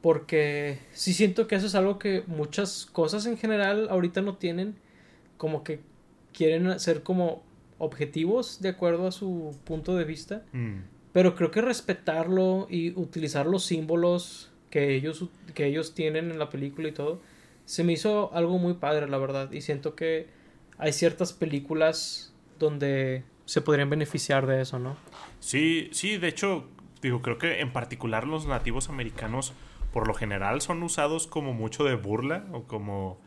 porque 0.00 0.78
sí 0.92 1.12
siento 1.12 1.46
que 1.46 1.56
eso 1.56 1.66
es 1.66 1.74
algo 1.74 1.98
que 1.98 2.24
muchas 2.26 2.86
cosas 2.86 3.26
en 3.26 3.36
general 3.36 3.88
ahorita 3.90 4.22
no 4.22 4.36
tienen, 4.36 4.74
como 5.36 5.64
que 5.64 5.80
quieren 6.32 6.80
ser 6.80 7.02
como 7.02 7.42
objetivos 7.76 8.62
de 8.62 8.70
acuerdo 8.70 9.06
a 9.06 9.12
su 9.12 9.54
punto 9.64 9.96
de 9.96 10.04
vista. 10.04 10.44
Mm. 10.52 10.78
Pero 11.12 11.34
creo 11.34 11.50
que 11.50 11.60
respetarlo 11.60 12.68
y 12.70 12.98
utilizar 12.98 13.44
los 13.44 13.64
símbolos 13.64 14.50
que 14.70 14.94
ellos, 14.94 15.26
que 15.54 15.66
ellos 15.66 15.94
tienen 15.94 16.30
en 16.30 16.38
la 16.38 16.48
película 16.48 16.88
y 16.88 16.92
todo, 16.92 17.20
se 17.66 17.84
me 17.84 17.92
hizo 17.92 18.32
algo 18.32 18.58
muy 18.58 18.74
padre, 18.74 19.08
la 19.08 19.18
verdad. 19.18 19.52
Y 19.52 19.60
siento 19.60 19.94
que 19.94 20.28
hay 20.78 20.92
ciertas 20.92 21.32
películas 21.34 22.32
donde 22.58 23.24
se 23.44 23.60
podrían 23.60 23.90
beneficiar 23.90 24.46
de 24.46 24.62
eso, 24.62 24.78
¿no? 24.78 24.96
Sí, 25.40 25.90
sí, 25.92 26.16
de 26.16 26.28
hecho, 26.28 26.68
digo, 27.02 27.20
creo 27.20 27.38
que 27.38 27.60
en 27.60 27.72
particular 27.72 28.26
los 28.26 28.46
nativos 28.46 28.88
americanos 28.88 29.52
por 29.92 30.06
lo 30.06 30.14
general 30.14 30.60
son 30.60 30.82
usados 30.82 31.26
como 31.26 31.52
mucho 31.52 31.84
de 31.84 31.94
burla 31.94 32.44
o 32.52 32.64
como 32.64 33.18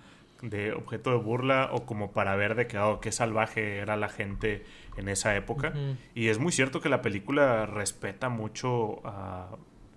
de 0.42 0.72
objeto 0.72 1.12
de 1.12 1.18
burla 1.18 1.70
o 1.74 1.86
como 1.86 2.12
para 2.12 2.36
ver 2.36 2.56
de 2.56 2.68
que 2.68 2.78
oh, 2.80 3.02
qué 3.02 3.12
salvaje 3.12 3.78
era 3.78 3.98
la 3.98 4.08
gente 4.08 4.64
en 4.96 5.10
esa 5.10 5.36
época. 5.36 5.74
Y 6.16 6.28
es 6.28 6.40
muy 6.40 6.52
cierto 6.52 6.80
que 6.80 6.90
la 6.90 7.02
película 7.02 7.66
respeta 7.66 8.30
mucho 8.30 9.06
a, 9.06 9.50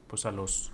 pues 0.09 0.27
a 0.27 0.33
los, 0.33 0.72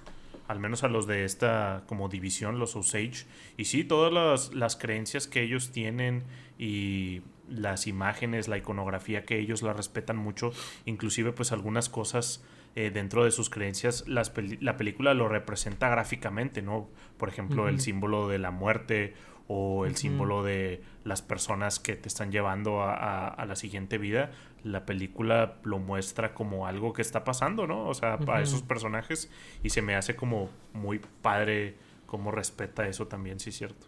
al 0.49 0.59
menos 0.59 0.83
a 0.83 0.89
los 0.89 1.07
de 1.07 1.25
esta 1.25 1.85
como 1.87 2.09
división, 2.09 2.59
los 2.59 2.75
Osage. 2.75 3.27
Y 3.57 3.67
sí, 3.67 3.85
todas 3.85 4.13
las, 4.13 4.55
las 4.55 4.77
creencias 4.77 5.29
que 5.29 5.43
ellos 5.43 5.71
tienen 5.71 6.25
y 6.59 7.23
las 7.49 7.87
imágenes, 7.87 8.49
la 8.49 8.59
iconografía 8.59 9.25
que 9.25 9.39
ellos 9.39 9.63
la 9.63 9.73
respetan 9.73 10.17
mucho, 10.17 10.51
inclusive 10.87 11.33
pues 11.33 11.53
algunas 11.53 11.89
cosas 11.89 12.45
eh, 12.75 12.91
dentro 12.91 13.25
de 13.25 13.31
sus 13.31 13.51
creencias 13.51 14.05
la 14.07 14.77
película 14.77 15.15
lo 15.15 15.29
representa 15.29 15.89
gráficamente, 15.89 16.63
¿no? 16.63 16.89
Por 17.17 17.29
ejemplo, 17.29 17.69
el 17.69 17.81
símbolo 17.81 18.29
de 18.29 18.39
la 18.39 18.51
muerte 18.51 19.15
o 19.49 19.87
el 19.87 19.97
símbolo 19.97 20.43
de 20.43 20.83
las 21.05 21.23
personas 21.23 21.81
que 21.81 21.97
te 21.97 22.07
están 22.07 22.31
llevando 22.31 22.83
a, 22.83 23.45
la 23.47 23.57
siguiente 23.57 23.97
vida, 23.97 24.31
la 24.63 24.85
película 24.85 25.57
lo 25.65 25.79
muestra 25.79 26.35
como 26.35 26.67
algo 26.67 26.93
que 26.93 27.01
está 27.01 27.25
pasando, 27.25 27.67
¿no? 27.67 27.89
O 27.89 27.95
sea, 27.95 28.19
para 28.19 28.43
esos 28.43 28.63
personajes 28.63 29.31
y 29.63 29.71
se 29.71 29.81
me 29.81 29.95
hace 29.97 30.15
como 30.15 30.51
muy 30.75 31.01
padre 31.23 31.77
cómo 32.05 32.31
respeta 32.31 32.87
eso 32.87 33.07
también, 33.07 33.41
sí 33.41 33.49
es 33.51 33.57
cierto. 33.57 33.87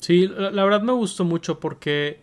Sí, 0.00 0.28
la, 0.28 0.64
verdad 0.64 0.82
me 0.82 0.92
gustó 0.92 1.24
mucho 1.24 1.58
porque 1.60 2.20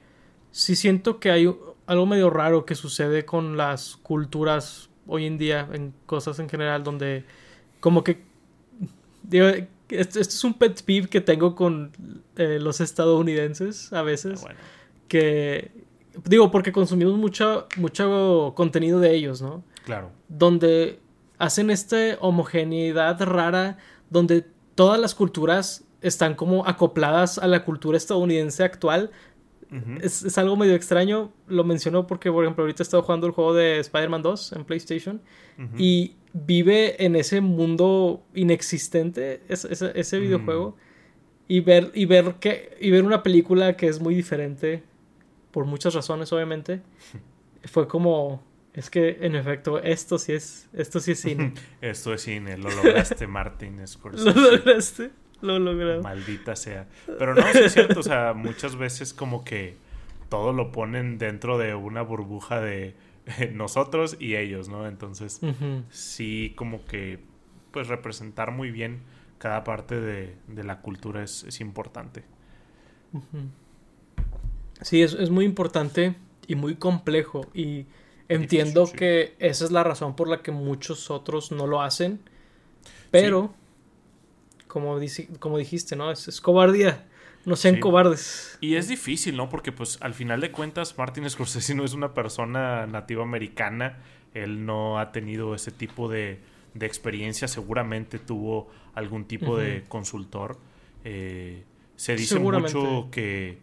sí 0.51 0.75
siento 0.75 1.19
que 1.19 1.31
hay 1.31 1.53
algo 1.87 2.05
medio 2.05 2.29
raro 2.29 2.65
que 2.65 2.75
sucede 2.75 3.25
con 3.25 3.57
las 3.57 3.97
culturas 3.97 4.89
hoy 5.07 5.25
en 5.25 5.39
día, 5.39 5.67
en 5.73 5.93
cosas 6.05 6.37
en 6.39 6.47
general, 6.47 6.83
donde 6.83 7.25
como 7.79 8.03
que 8.03 8.23
esto, 9.89 10.19
es 10.19 10.43
un 10.43 10.53
pet 10.53 10.81
peeve 10.83 11.07
que 11.07 11.21
tengo 11.21 11.55
con 11.55 11.91
eh, 12.35 12.59
los 12.59 12.81
estadounidenses 12.81 13.91
a 13.93 14.01
veces. 14.01 14.43
Ah, 14.47 14.53
que. 15.07 15.71
Digo, 16.23 16.49
porque 16.49 16.71
consumimos 16.71 17.15
mucho, 17.15 17.67
mucho 17.75 18.53
contenido 18.55 18.99
de 18.99 19.13
ellos, 19.13 19.41
¿no? 19.41 19.63
Claro. 19.83 20.11
Donde 20.29 20.99
hacen 21.37 21.69
esta 21.69 22.17
homogeneidad 22.21 23.21
rara, 23.21 23.77
donde 24.09 24.45
todas 24.75 24.99
las 24.99 25.13
culturas 25.13 25.83
están 26.01 26.35
como 26.35 26.67
acopladas 26.67 27.37
a 27.37 27.47
la 27.47 27.65
cultura 27.65 27.97
estadounidense 27.97 28.63
actual. 28.63 29.11
es, 30.01 30.37
algo 30.37 30.55
medio 30.55 30.75
extraño. 30.75 31.33
Lo 31.47 31.63
menciono 31.63 32.07
porque, 32.07 32.31
por 32.31 32.43
ejemplo, 32.45 32.63
ahorita 32.63 32.81
he 32.81 32.85
estado 32.85 33.03
jugando 33.03 33.27
el 33.27 33.33
juego 33.33 33.53
de 33.53 33.79
Spider-Man 33.79 34.21
2 34.21 34.53
en 34.53 34.65
PlayStation. 34.65 35.21
Y 35.77 36.15
vive 36.35 37.05
en 37.05 37.15
ese 37.15 37.39
mundo 37.39 38.25
inexistente, 38.33 39.41
ese, 39.47 40.19
videojuego, 40.19 40.71
mm. 40.71 40.75
y 41.47 41.59
ver, 41.61 41.91
y, 41.93 42.05
ver 42.05 42.35
que, 42.41 42.77
y 42.81 42.91
ver 42.91 43.03
una 43.03 43.23
película 43.23 43.77
que 43.77 43.87
es 43.87 44.01
muy 44.01 44.13
diferente, 44.13 44.83
por 45.51 45.63
muchas 45.63 45.93
razones, 45.93 46.33
obviamente, 46.33 46.81
fue 47.63 47.87
como, 47.87 48.43
es 48.73 48.89
que 48.89 49.17
en 49.21 49.35
efecto, 49.35 49.81
esto 49.81 50.17
sí 50.17 50.33
es, 50.33 50.67
esto 50.73 50.99
sí 50.99 51.13
es 51.13 51.21
cine. 51.21 51.53
esto 51.81 52.13
es 52.13 52.23
cine, 52.23 52.57
lo 52.57 52.69
lograste, 52.69 53.27
Martin 53.27 53.87
Scorsese. 53.87 54.33
Lo 54.33 54.51
lograste, 54.51 55.11
lo 55.41 55.57
lograste. 55.57 56.03
Maldita 56.03 56.57
sea. 56.57 56.85
Pero 57.17 57.33
no, 57.33 57.47
es 57.47 57.71
cierto, 57.71 58.01
o 58.01 58.03
sea, 58.03 58.33
muchas 58.33 58.75
veces 58.75 59.13
como 59.13 59.45
que 59.45 59.77
todo 60.27 60.51
lo 60.51 60.73
ponen 60.73 61.17
dentro 61.17 61.57
de 61.57 61.75
una 61.75 62.01
burbuja 62.01 62.59
de 62.59 62.93
nosotros 63.53 64.17
y 64.19 64.35
ellos, 64.35 64.69
¿no? 64.69 64.87
Entonces, 64.87 65.39
sí, 65.89 66.53
como 66.55 66.85
que, 66.85 67.19
pues 67.71 67.87
representar 67.87 68.51
muy 68.51 68.71
bien 68.71 69.01
cada 69.37 69.63
parte 69.63 69.99
de, 69.99 70.35
la 70.63 70.81
cultura 70.81 71.23
es, 71.23 71.59
importante. 71.59 72.23
Sí, 74.81 75.01
es, 75.01 75.13
es, 75.13 75.29
muy 75.29 75.45
importante 75.45 76.15
y 76.47 76.55
muy 76.55 76.75
complejo 76.75 77.47
y 77.53 77.85
entiendo 78.27 78.91
que 78.91 79.35
esa 79.39 79.65
es 79.65 79.71
la 79.71 79.83
razón 79.83 80.15
por 80.15 80.27
la 80.27 80.41
que 80.41 80.51
muchos 80.51 81.09
otros 81.09 81.51
no 81.51 81.67
lo 81.67 81.81
hacen, 81.81 82.19
pero, 83.11 83.53
como, 84.67 84.99
como 85.39 85.57
dijiste, 85.57 85.95
¿no? 85.95 86.11
Es, 86.11 86.27
es 86.27 86.41
cobardía 86.41 87.05
no 87.45 87.55
sean 87.55 87.79
cobardes. 87.79 88.57
Y 88.61 88.75
es 88.75 88.87
difícil, 88.87 89.37
¿no? 89.37 89.49
Porque 89.49 89.71
pues 89.71 89.97
al 90.01 90.13
final 90.13 90.41
de 90.41 90.51
cuentas 90.51 90.97
Martin 90.97 91.29
Scorsese 91.29 91.75
no 91.75 91.83
es 91.83 91.93
una 91.93 92.13
persona 92.13 92.87
nativa 92.87 93.23
americana. 93.23 93.99
Él 94.33 94.65
no 94.65 94.99
ha 94.99 95.11
tenido 95.11 95.55
ese 95.55 95.71
tipo 95.71 96.09
de, 96.09 96.39
de 96.73 96.85
experiencia. 96.85 97.47
Seguramente 97.47 98.19
tuvo 98.19 98.69
algún 98.93 99.25
tipo 99.25 99.57
de 99.57 99.83
consultor. 99.87 100.57
Eh, 101.03 101.63
se 101.95 102.15
dice 102.15 102.39
mucho 102.39 103.09
que 103.11 103.59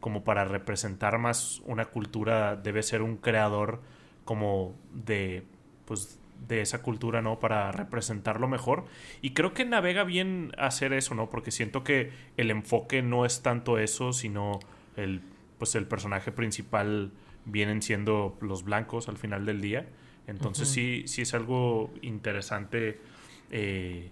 como 0.00 0.22
para 0.22 0.44
representar 0.44 1.18
más 1.18 1.62
una 1.64 1.86
cultura 1.86 2.54
debe 2.54 2.82
ser 2.82 3.02
un 3.02 3.16
creador 3.16 3.80
como 4.24 4.76
de 4.92 5.44
pues 5.84 6.20
de 6.46 6.60
esa 6.60 6.82
cultura, 6.82 7.22
¿no? 7.22 7.40
Para 7.40 7.72
representarlo 7.72 8.48
mejor. 8.48 8.84
Y 9.22 9.30
creo 9.30 9.54
que 9.54 9.64
navega 9.64 10.04
bien 10.04 10.52
hacer 10.58 10.92
eso, 10.92 11.14
¿no? 11.14 11.30
Porque 11.30 11.50
siento 11.50 11.84
que 11.84 12.12
el 12.36 12.50
enfoque 12.50 13.02
no 13.02 13.26
es 13.26 13.42
tanto 13.42 13.78
eso, 13.78 14.12
sino 14.12 14.60
el, 14.96 15.22
pues 15.58 15.74
el 15.74 15.86
personaje 15.86 16.32
principal 16.32 17.12
vienen 17.44 17.82
siendo 17.82 18.36
los 18.40 18.64
blancos 18.64 19.08
al 19.08 19.16
final 19.16 19.46
del 19.46 19.60
día. 19.60 19.86
Entonces 20.26 20.68
sí, 20.68 21.04
sí 21.06 21.22
es 21.22 21.34
algo 21.34 21.92
interesante, 22.02 22.98
eh, 23.50 24.10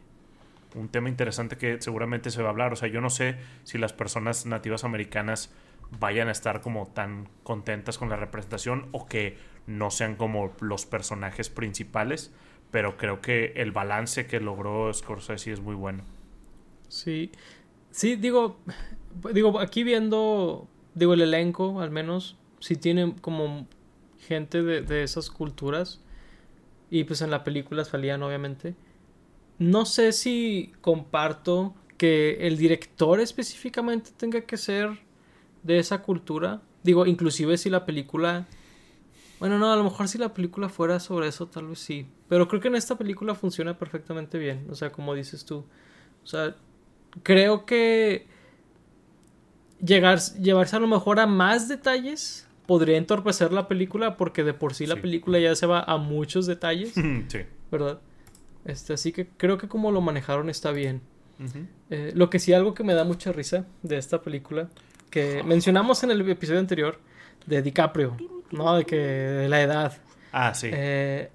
un 0.75 0.89
tema 0.89 1.09
interesante 1.09 1.57
que 1.57 1.81
seguramente 1.81 2.31
se 2.31 2.41
va 2.41 2.49
a 2.49 2.51
hablar. 2.53 2.73
O 2.73 2.77
sea, 2.77 2.89
yo 2.89 3.01
no 3.01 3.11
sé 3.11 3.37
si 3.65 3.79
las 3.79 3.93
personas 3.93 4.47
nativas 4.47 4.85
americanas 4.85 5.53
vayan 5.99 6.29
a 6.29 6.33
estar 6.33 6.61
como 6.61 6.87
tan 6.87 7.29
contentas 7.43 7.99
con 7.99 8.09
la 8.09 8.17
representación 8.17 8.89
o 8.93 9.07
que 9.07 9.37
no 9.67 9.91
sean 9.91 10.17
como 10.17 10.53
los 10.61 10.87
personajes 10.87 11.49
principales, 11.49 12.33
pero 12.71 12.97
creo 12.97 13.21
que 13.21 13.53
el 13.57 13.73
balance 13.73 14.27
que 14.27 14.41
logró 14.41 14.93
Scorsese 14.93 15.53
es 15.53 15.61
muy 15.61 15.75
bueno. 15.75 16.05
Sí, 16.89 17.31
sí, 17.91 18.17
digo, 18.17 18.59
digo, 19.33 19.59
aquí 19.61 19.85
viendo, 19.85 20.69
digo, 20.95 21.15
el 21.15 21.23
elenco, 21.23 21.81
al 21.81 21.91
menos, 21.91 22.37
sí 22.61 22.77
tiene 22.77 23.15
como 23.21 23.67
gente 24.19 24.63
de, 24.63 24.83
de 24.83 25.03
esas 25.03 25.31
culturas, 25.31 26.01
y 26.91 27.05
pues 27.05 27.23
en 27.23 27.31
la 27.31 27.45
película 27.45 27.85
salían, 27.85 28.23
obviamente. 28.23 28.75
No 29.59 29.87
sé 29.87 30.13
si 30.13 30.73
comparto 30.81 31.75
que 31.97 32.47
el 32.47 32.57
director 32.57 33.21
específicamente 33.21 34.11
tenga 34.17 34.43
que 34.43 34.57
ser 34.57 34.91
de 35.63 35.79
esa 35.79 36.03
cultura. 36.03 36.61
Digo, 36.83 37.07
inclusive 37.07 37.57
si 37.57 37.71
la 37.71 37.87
película... 37.87 38.47
Bueno, 39.45 39.59
no, 39.59 39.71
a 39.71 39.77
lo 39.77 39.85
mejor 39.85 40.09
si 40.09 40.17
la 40.17 40.33
película 40.33 40.71
fuera 40.71 40.99
sobre 40.99 41.29
eso, 41.29 41.47
tal 41.47 41.67
vez 41.67 41.79
sí. 41.79 42.07
Pero 42.31 42.49
creo 42.49 42.63
que 42.63 42.69
en 42.69 42.77
esta 42.77 42.97
película 42.97 43.35
funciona 43.35 43.77
perfectamente 43.77 44.39
bien. 44.39 44.67
O 44.71 44.75
sea, 44.75 44.91
como 44.91 45.15
dices 45.15 45.45
tú. 45.45 45.67
O 46.23 46.27
sea, 46.27 46.57
creo 47.23 47.67
que 47.67 48.27
llegar, 49.85 50.19
llevarse 50.41 50.77
a 50.77 50.81
lo 50.81 50.87
mejor 50.87 51.21
a 51.21 51.27
más 51.27 51.69
detalles 51.69 52.49
podría 52.65 52.97
entorpecer 52.97 53.53
la 53.53 53.69
película 53.69 54.17
porque 54.17 54.45
de 54.45 54.55
por 54.55 54.73
sí 54.73 54.87
la 54.87 54.97
película 54.97 55.39
ya 55.39 55.55
se 55.55 55.67
va 55.67 55.81
a 55.83 55.99
muchos 55.99 56.47
detalles. 56.47 56.95
sí. 57.29 57.41
¿Verdad? 57.71 58.01
Este, 58.65 58.95
así 58.95 59.13
que 59.13 59.29
creo 59.29 59.59
que 59.59 59.69
como 59.69 59.93
lo 59.93 60.01
manejaron 60.01 60.49
está 60.49 60.71
bien. 60.71 61.03
Eh, 61.91 62.13
lo 62.15 62.31
que 62.31 62.39
sí, 62.39 62.55
algo 62.55 62.73
que 62.73 62.83
me 62.83 62.95
da 62.95 63.05
mucha 63.05 63.31
risa 63.31 63.67
de 63.83 63.99
esta 63.99 64.23
película, 64.23 64.71
que 65.11 65.43
mencionamos 65.43 66.03
en 66.03 66.13
el 66.13 66.31
episodio 66.31 66.61
anterior, 66.61 66.99
de 67.45 67.61
DiCaprio, 67.61 68.17
¿no? 68.51 68.77
De 68.77 68.85
que 68.85 68.97
de 68.97 69.49
la 69.49 69.63
edad. 69.63 69.93
Ah, 70.33 70.55
sí. 70.55 70.71
Eh, 70.73 71.31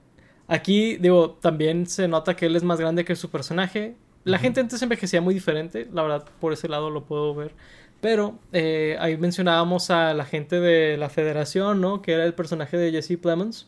aquí, 0.48 0.98
digo, 0.98 1.38
también 1.42 1.88
se 1.88 2.08
nota 2.08 2.36
que 2.36 2.46
él 2.48 2.56
es 2.56 2.64
más 2.64 2.80
grande 2.80 3.06
que 3.06 3.16
su 3.16 3.30
personaje. 3.30 3.96
La 4.24 4.38
gente 4.38 4.60
antes 4.60 4.82
envejecía 4.82 5.22
muy 5.22 5.34
diferente, 5.34 5.88
la 5.94 6.04
verdad, 6.04 6.26
por 6.40 6.54
ese 6.54 6.68
lado 6.68 6.90
lo 6.90 7.06
puedo 7.06 7.34
ver. 7.34 7.54
Pero 8.02 8.40
eh, 8.54 8.98
ahí 9.00 9.18
mencionábamos 9.18 9.90
a 9.90 10.14
la 10.14 10.26
gente 10.26 10.60
de 10.60 10.98
la 10.98 11.10
federación, 11.10 11.82
¿no? 11.82 12.02
Que 12.02 12.14
era 12.14 12.24
el 12.26 12.34
personaje 12.34 12.78
de 12.78 12.92
Jesse 12.92 13.18
Plemons. 13.18 13.68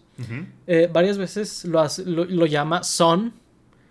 varias 0.93 1.17
veces 1.17 1.65
lo, 1.65 1.85
lo, 2.05 2.45
llama 2.45 2.83
Son, 2.83 3.33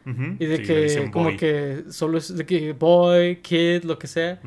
y 0.07 0.47
de 0.47 0.63
que, 0.63 1.11
como 1.13 1.37
que 1.37 1.85
solo 1.91 2.19
es 2.19 2.35
de 2.35 2.47
que 2.47 2.73
boy, 2.73 3.37
kid, 3.37 3.85
lo 3.85 3.99
que 3.99 4.07
sea. 4.07 4.41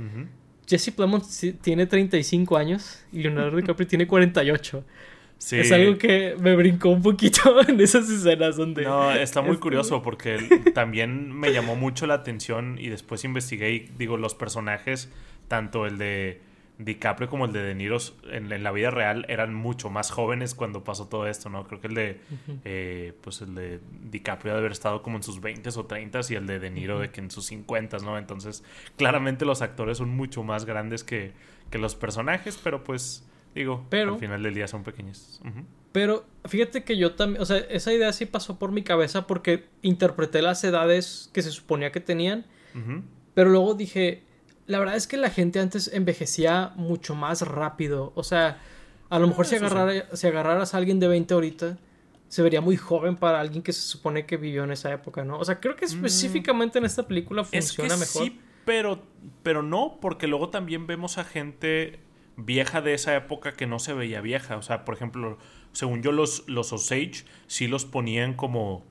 Jesse 0.68 0.92
Plemons 0.92 1.54
tiene 1.62 1.86
35 1.86 2.58
años 2.58 3.04
y 3.12 3.24
Leonardo 3.24 3.58
DiCaprio 3.58 3.88
tiene 3.88 4.08
48. 4.08 4.84
Sí. 5.38 5.58
Es 5.58 5.72
algo 5.74 5.98
que 5.98 6.36
me 6.40 6.56
brincó 6.56 6.90
un 6.90 7.02
poquito 7.02 7.62
en 7.68 7.82
esas 7.82 8.10
escenas 8.10 8.56
donde... 8.56 8.84
No, 8.84 9.12
está 9.12 9.42
muy 9.42 9.58
curioso 9.58 10.02
porque 10.02 10.38
también 10.74 11.32
me 11.32 11.52
llamó 11.52 11.76
mucho 11.76 12.08
la 12.08 12.14
atención 12.14 12.78
y 12.80 12.88
después 12.88 13.26
investigué 13.26 13.72
y 13.72 13.90
digo, 13.98 14.16
los 14.16 14.36
personajes, 14.36 15.10
tanto 15.50 15.86
el 15.86 15.98
de 15.98 16.40
DiCaprio 16.78 17.30
como 17.30 17.46
el 17.46 17.54
de 17.54 17.62
De 17.62 17.76
Niro 17.76 17.98
en, 18.32 18.64
la 18.64 18.72
vida 18.72 18.90
real 18.90 19.26
eran 19.30 19.54
mucho 19.54 19.90
más 19.90 20.10
jóvenes 20.10 20.56
cuando 20.56 20.84
pasó 20.84 21.08
todo 21.08 21.28
esto, 21.28 21.50
¿no? 21.50 21.66
Creo 21.68 21.80
que 21.80 21.88
el 21.88 21.94
de, 21.94 22.22
eh, 22.66 23.14
pues 23.22 23.42
el 23.42 23.54
de 23.54 23.80
DiCaprio 24.10 24.54
debe 24.54 24.60
haber 24.62 24.72
estado 24.72 25.04
como 25.04 25.18
en 25.18 25.24
sus 25.24 25.40
20 25.40 25.70
o 25.78 25.86
30 25.86 26.20
y 26.30 26.34
el 26.34 26.48
de 26.48 26.60
De 26.60 26.72
Niro 26.72 27.00
de 27.00 27.12
que 27.12 27.22
en 27.22 27.30
sus 27.30 27.46
50, 27.46 27.98
¿no? 28.00 28.18
Entonces, 28.18 28.64
claramente 28.98 29.46
los 29.46 29.62
actores 29.62 30.00
son 30.00 30.10
mucho 30.10 30.44
más 30.44 30.66
grandes 30.66 31.04
que, 31.04 31.34
que 31.70 31.78
los 31.78 31.96
personajes, 31.96 32.60
pero 32.64 32.84
pues, 32.84 33.28
digo, 33.54 33.86
al 33.92 34.18
final 34.18 34.42
del 34.42 34.56
día 34.56 34.68
son 34.68 34.84
pequeños. 34.84 35.42
Pero 35.92 36.26
fíjate 36.46 36.84
que 36.84 36.98
yo 36.98 37.14
también, 37.14 37.42
o 37.42 37.46
sea, 37.46 37.58
esa 37.58 37.94
idea 37.94 38.12
sí 38.14 38.26
pasó 38.26 38.58
por 38.58 38.72
mi 38.72 38.82
cabeza 38.82 39.28
porque 39.28 39.66
interpreté 39.84 40.42
las 40.42 40.64
edades 40.64 41.30
que 41.34 41.44
se 41.44 41.52
suponía 41.52 41.92
que 41.92 42.00
tenían, 42.00 42.46
pero 43.36 43.52
luego 43.52 43.76
dije 43.76 44.24
la 44.68 44.80
verdad 44.80 44.96
es 44.96 45.08
que 45.08 45.18
la 45.18 45.30
gente 45.30 45.60
antes 45.60 45.90
envejecía 45.94 46.72
mucho 46.76 47.16
más 47.16 47.42
rápido. 47.42 48.14
O 48.16 48.24
sea, 48.24 48.60
a 49.10 49.20
lo 49.20 49.28
mejor 49.28 49.46
si, 49.46 49.58
si 50.14 50.28
agarraras 50.28 50.74
a 50.74 50.78
alguien 50.78 51.00
de 51.00 51.08
20 51.08 51.34
ahorita, 51.34 51.78
se 52.28 52.42
vería 52.42 52.62
muy 52.62 52.78
joven 52.78 53.16
para 53.16 53.40
alguien 53.40 53.62
que 53.62 53.74
se 53.74 53.82
supone 53.82 54.26
que 54.26 54.38
vivió 54.38 54.64
en 54.64 54.72
esa 54.72 54.92
época, 54.92 55.24
¿no? 55.24 55.38
O 55.38 55.46
sea, 55.46 55.60
creo 55.60 55.76
que 55.76 55.86
mm. 55.86 55.90
específicamente 55.90 56.80
en 56.80 56.86
esta 56.86 57.08
película 57.08 57.44
funciona 57.44 57.96
mejor. 57.96 58.24
Sí, 58.24 58.40
pero, 58.66 59.04
pero 59.44 59.62
no, 59.62 60.00
porque 60.02 60.28
luego 60.28 60.50
también 60.50 60.88
vemos 60.88 61.18
a 61.18 61.26
gente 61.26 62.00
vieja 62.36 62.82
de 62.82 62.94
esa 62.94 63.16
época 63.16 63.54
que 63.54 63.68
no 63.68 63.80
se 63.80 63.94
veía 63.94 64.22
vieja. 64.22 64.58
O 64.58 64.62
sea, 64.62 64.86
por 64.86 64.96
ejemplo, 64.96 65.38
según 65.74 66.02
yo, 66.02 66.12
los, 66.12 66.48
los 66.48 66.74
Osage 66.74 67.26
sí 67.48 67.68
los 67.68 67.86
ponían 67.86 68.34
como 68.34 68.84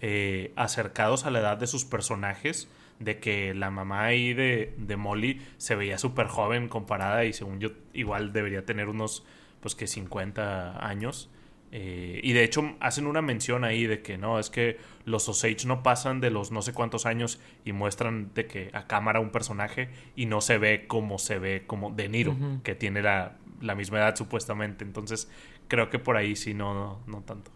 eh, 0.00 0.52
acercados 0.56 1.24
a 1.24 1.30
la 1.30 1.40
edad 1.40 1.56
de 1.56 1.66
sus 1.66 1.84
personajes 1.84 2.68
de 3.00 3.18
que 3.18 3.54
la 3.54 3.70
mamá 3.70 4.04
ahí 4.04 4.34
de, 4.34 4.74
de 4.76 4.96
Molly 4.96 5.40
se 5.56 5.74
veía 5.74 5.98
súper 5.98 6.28
joven 6.28 6.68
comparada 6.68 7.24
y 7.24 7.32
según 7.32 7.58
yo 7.58 7.70
igual 7.92 8.32
debería 8.32 8.64
tener 8.64 8.88
unos 8.88 9.24
pues 9.60 9.74
que 9.74 9.86
50 9.86 10.86
años. 10.86 11.30
Eh, 11.72 12.20
y 12.24 12.32
de 12.32 12.42
hecho 12.42 12.76
hacen 12.80 13.06
una 13.06 13.22
mención 13.22 13.62
ahí 13.62 13.86
de 13.86 14.02
que 14.02 14.18
no, 14.18 14.38
es 14.40 14.50
que 14.50 14.78
los 15.04 15.28
Osage 15.28 15.66
no 15.66 15.84
pasan 15.84 16.20
de 16.20 16.30
los 16.30 16.50
no 16.50 16.62
sé 16.62 16.72
cuántos 16.72 17.06
años 17.06 17.40
y 17.64 17.72
muestran 17.72 18.32
de 18.34 18.46
que 18.46 18.70
a 18.72 18.88
cámara 18.88 19.20
un 19.20 19.30
personaje 19.30 19.88
y 20.16 20.26
no 20.26 20.40
se 20.40 20.58
ve 20.58 20.86
como 20.88 21.18
se 21.18 21.38
ve 21.38 21.64
como 21.66 21.92
De 21.92 22.08
Niro, 22.08 22.36
que 22.64 22.74
tiene 22.74 23.02
la, 23.02 23.36
la, 23.60 23.74
misma 23.76 23.98
edad 23.98 24.16
supuestamente. 24.16 24.84
Entonces 24.84 25.30
creo 25.68 25.90
que 25.90 26.00
por 26.00 26.16
ahí 26.16 26.34
sí 26.34 26.54
no, 26.54 26.74
no, 26.74 27.00
no 27.06 27.22
tanto. 27.22 27.52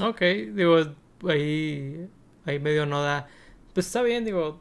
Ok, 0.00 0.20
digo, 0.54 0.78
ahí, 1.28 2.08
ahí 2.46 2.60
medio 2.60 2.86
no 2.86 3.02
da... 3.02 3.26
Pues 3.74 3.86
está 3.86 4.02
bien, 4.02 4.24
digo, 4.24 4.60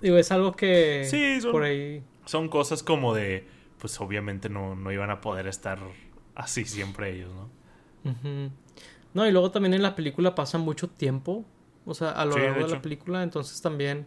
Digo, 0.00 0.16
es 0.18 0.30
algo 0.32 0.52
que 0.52 1.06
sí, 1.10 1.40
son, 1.40 1.52
por 1.52 1.62
ahí... 1.64 2.02
Son 2.24 2.48
cosas 2.48 2.82
como 2.82 3.14
de, 3.14 3.46
pues 3.78 4.00
obviamente 4.00 4.48
no, 4.48 4.74
no 4.74 4.92
iban 4.92 5.10
a 5.10 5.20
poder 5.20 5.46
estar 5.46 5.78
así 6.34 6.64
siempre 6.64 7.14
ellos, 7.14 7.30
¿no? 7.34 7.50
No, 9.14 9.26
y 9.26 9.32
luego 9.32 9.50
también 9.50 9.74
en 9.74 9.82
la 9.82 9.96
película 9.96 10.34
pasa 10.34 10.58
mucho 10.58 10.88
tiempo, 10.88 11.44
o 11.86 11.94
sea, 11.94 12.10
a 12.10 12.24
lo 12.24 12.36
largo 12.36 12.66
de, 12.66 12.74
la 12.74 12.82
película, 12.82 13.22
entonces 13.22 13.60
también, 13.62 14.06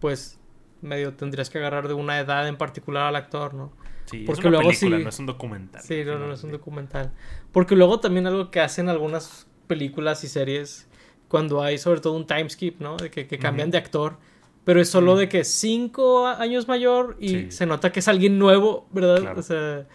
pues, 0.00 0.38
medio 0.82 1.14
tendrías 1.14 1.48
que 1.48 1.58
agarrar 1.58 1.88
de 1.88 1.94
una 1.94 2.18
edad 2.18 2.48
en 2.48 2.56
particular 2.56 3.06
al 3.06 3.16
actor, 3.16 3.54
¿no? 3.54 3.72
Sí, 4.06 4.24
Porque 4.26 4.40
es 4.40 4.46
una 4.46 4.50
luego 4.50 4.68
película, 4.70 4.98
no 4.98 5.08
es 5.08 5.18
un 5.20 5.26
documental. 5.26 5.82
Sí, 5.82 6.02
no, 6.04 6.18
no 6.18 6.32
es 6.32 6.42
un 6.42 6.50
documental. 6.50 7.12
Porque 7.52 7.76
luego 7.76 8.00
también 8.00 8.26
algo 8.26 8.50
que 8.50 8.60
hacen 8.60 8.88
algunas 8.88 9.46
películas 9.68 10.24
y 10.24 10.28
series, 10.28 10.88
cuando 11.28 11.62
hay 11.62 11.78
sobre 11.78 12.00
todo 12.00 12.14
un 12.14 12.26
time 12.26 12.50
skip, 12.50 12.80
¿no? 12.80 12.96
De 12.96 13.10
que, 13.10 13.26
cambian 13.38 13.70
de 13.70 13.78
actor 13.78 14.18
pero 14.64 14.80
es 14.80 14.88
solo 14.88 15.16
de 15.16 15.28
que 15.28 15.44
cinco 15.44 16.26
años 16.26 16.68
mayor 16.68 17.16
y 17.18 17.50
se 17.50 17.66
nota 17.66 17.92
que 17.92 18.00
es 18.00 18.08
alguien 18.08 18.38
nuevo, 18.38 18.86
¿verdad? 18.92 19.36
O 19.38 19.42
sea, 19.42 19.86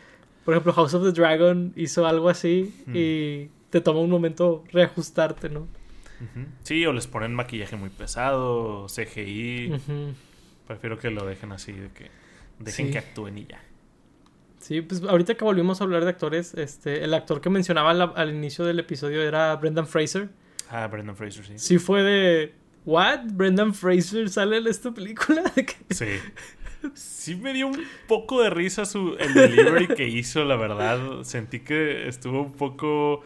por 0.44 0.54
ejemplo, 0.54 0.74
House 0.74 0.94
of 0.94 1.04
the 1.04 1.12
Dragon 1.12 1.74
hizo 1.76 2.06
algo 2.06 2.30
así 2.30 2.74
y 2.94 3.50
te 3.70 3.82
toma 3.82 4.00
un 4.00 4.10
momento 4.10 4.64
reajustarte, 4.72 5.50
¿no? 5.50 5.68
Sí, 6.64 6.86
o 6.86 6.94
les 6.94 7.08
ponen 7.08 7.34
maquillaje 7.34 7.76
muy 7.76 7.90
pesado, 7.90 8.88
CGI. 8.88 9.74
Prefiero 10.68 10.98
que 10.98 11.10
lo 11.12 11.26
dejen 11.26 11.52
así, 11.52 11.72
de 11.74 11.90
que 11.90 12.10
dejen 12.60 12.92
que 12.92 12.98
actúen 12.98 13.38
y 13.38 13.46
ya. 13.46 13.62
Sí, 14.60 14.82
pues 14.82 15.04
ahorita 15.04 15.36
que 15.36 15.44
volvimos 15.44 15.80
a 15.80 15.84
hablar 15.84 16.04
de 16.06 16.10
actores, 16.10 16.56
este, 16.56 17.04
el 17.04 17.14
actor 17.14 17.40
que 17.40 17.52
mencionaba 17.52 17.92
al 17.92 18.34
inicio 18.34 18.66
del 18.66 18.80
episodio 18.80 19.22
era 19.22 19.56
Brendan 19.58 19.86
Fraser. 19.86 20.30
Ah, 20.72 20.88
Brendan 20.88 21.16
Fraser, 21.16 21.46
sí. 21.46 21.54
Sí 21.58 21.78
fue 21.78 22.02
de 22.02 22.54
¿What? 22.86 23.22
¿Brendan 23.34 23.74
Fraser 23.74 24.30
sale 24.30 24.58
en 24.58 24.68
esta 24.68 24.94
película? 24.94 25.44
Sí. 25.90 26.06
Sí 26.94 27.36
me 27.36 27.54
dio 27.54 27.68
un 27.68 27.82
poco 28.08 28.44
de 28.44 28.52
risa 28.52 28.86
su, 28.86 29.16
el 29.20 29.34
delivery 29.34 29.88
que 29.88 30.08
hizo, 30.08 30.46
la 30.46 30.56
verdad. 30.56 31.24
Sentí 31.24 31.62
que 31.62 32.08
estuvo 32.08 32.42
un 32.44 32.54
poco 32.54 33.24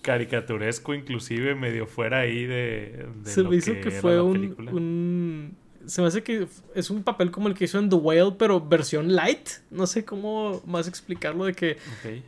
caricaturesco, 0.00 0.94
inclusive 0.94 1.54
medio 1.54 1.86
fuera 1.86 2.20
ahí 2.20 2.46
de... 2.46 3.06
Se 3.24 3.42
me 3.42 3.56
hizo 3.56 3.72
que, 3.74 3.90
fue 3.90 4.20
un, 4.22 5.56
Se 5.86 6.00
me 6.00 6.08
hace 6.08 6.22
que 6.22 6.46
es 6.74 6.90
un 6.90 7.02
papel 7.02 7.30
como 7.30 7.48
el 7.48 7.54
que 7.54 7.64
hizo 7.64 7.78
en 7.78 7.90
The 7.90 7.96
Whale, 7.96 8.36
pero 8.38 8.60
versión 8.60 9.14
light. 9.14 9.48
No 9.70 9.86
sé 9.86 10.04
cómo 10.04 10.62
más 10.66 10.88
explicarlo, 10.88 11.44
de 11.44 11.54
que 11.54 11.76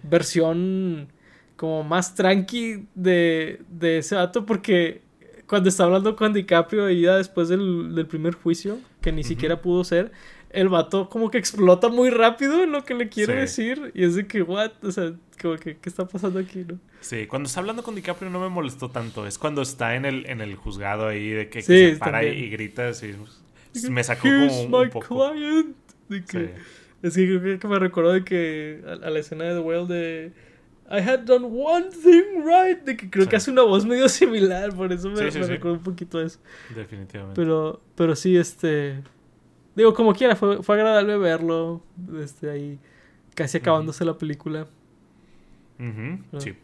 versión 0.03 1.09
como 1.57 1.85
más 1.85 2.15
tranqui 2.15 2.87
de, 2.95 3.63
de 3.69 3.99
ese 3.99 4.15
dato, 4.15 4.45
porque 4.45 5.06
cuando 5.47 5.69
está 5.69 5.85
hablando 5.85 6.17
con 6.17 6.33
DiCaprio 6.33 6.91
y 6.91 7.03
ya 7.03 7.17
después 7.17 7.49
del, 7.49 8.07
primer 8.09 8.35
juicio, 8.35 8.79
que 9.01 9.13
ni 9.13 9.25
siquiera 9.25 9.61
pudo 9.61 9.85
ser, 9.85 10.13
el 10.51 10.69
vato 10.69 11.09
como 11.09 11.31
que 11.31 11.39
explota 11.39 11.89
muy 11.89 12.11
rápido 12.11 12.63
en 12.63 12.73
lo 12.73 12.85
que 12.85 12.95
le 12.95 13.09
quiere 13.09 13.35
decir. 13.35 13.93
Y 13.95 14.05
es 14.05 14.15
de 14.15 14.27
que, 14.27 14.43
what? 14.43 14.73
O 14.83 14.91
sea, 14.91 15.13
como 15.41 15.57
que, 15.57 15.77
¿qué 15.77 15.89
está 15.89 16.07
pasando 16.07 16.39
aquí, 16.39 16.65
no? 16.67 16.79
Sí, 17.01 17.27
cuando 17.27 17.47
está 17.47 17.61
hablando 17.61 17.83
con 17.83 17.95
DiCaprio 17.95 18.31
no 18.31 18.41
me 18.41 18.49
molestó 18.49 18.91
tanto. 18.91 19.27
Es 19.27 19.39
cuando 19.39 19.63
está 19.63 19.95
en 19.95 20.05
el, 20.05 20.27
en 20.27 20.41
el 20.41 20.57
juzgado 20.57 21.07
ahí 21.07 21.29
de 21.31 21.49
que, 21.49 21.63
se 21.63 21.97
para 21.97 22.25
y, 22.25 22.49
grita 22.51 22.89
así. 22.89 23.15
Me 23.91 24.03
sacó 24.03 24.23
como 24.23 24.81
un, 24.81 24.91
poco. 24.91 25.33
Client. 25.33 25.77
Es 27.03 27.15
que 27.15 27.39
creo 27.39 27.59
que 27.59 27.69
me 27.69 27.79
recordó 27.79 28.13
de 28.13 28.25
que 28.25 28.81
a, 28.87 29.11
la 29.11 29.19
escena 29.19 29.45
de 29.45 29.55
The 29.55 29.61
Whale 29.61 29.87
de 29.87 30.33
I 30.91 31.01
had 31.01 31.21
done 31.25 31.45
one 31.47 31.89
thing 31.91 32.45
right. 32.45 32.81
De 32.85 32.97
que 32.97 33.11
creo 33.11 33.25
Sí. 33.25 33.31
que 33.31 33.37
hace 33.37 33.51
una 33.51 33.63
voz 33.63 33.85
medio 33.85 34.09
similar, 34.09 34.75
por 34.75 34.93
eso 34.93 35.11
me, 35.11 35.17
Sí, 35.17 35.31
sí, 35.33 35.39
me 35.41 35.45
sí. 35.47 35.51
recuerdo 35.53 35.79
un 35.79 35.83
poquito 35.83 36.21
eso. 36.23 36.39
Definitivamente. 36.75 37.41
Pero, 37.41 37.81
pero 37.95 38.15
sí, 38.17 38.37
este. 38.37 39.03
Digo, 39.75 39.93
como 39.95 40.15
quiera, 40.15 40.37
fue, 40.37 40.63
fue 40.63 40.77
agradable 40.77 41.17
verlo. 41.19 41.83
Este, 42.23 42.49
ahí, 42.51 42.79
casi 43.35 43.59
acabándose 43.59 44.05
la 44.05 44.17
película. 44.17 44.67
Ah. 45.79 46.17
Sí. 46.39 46.55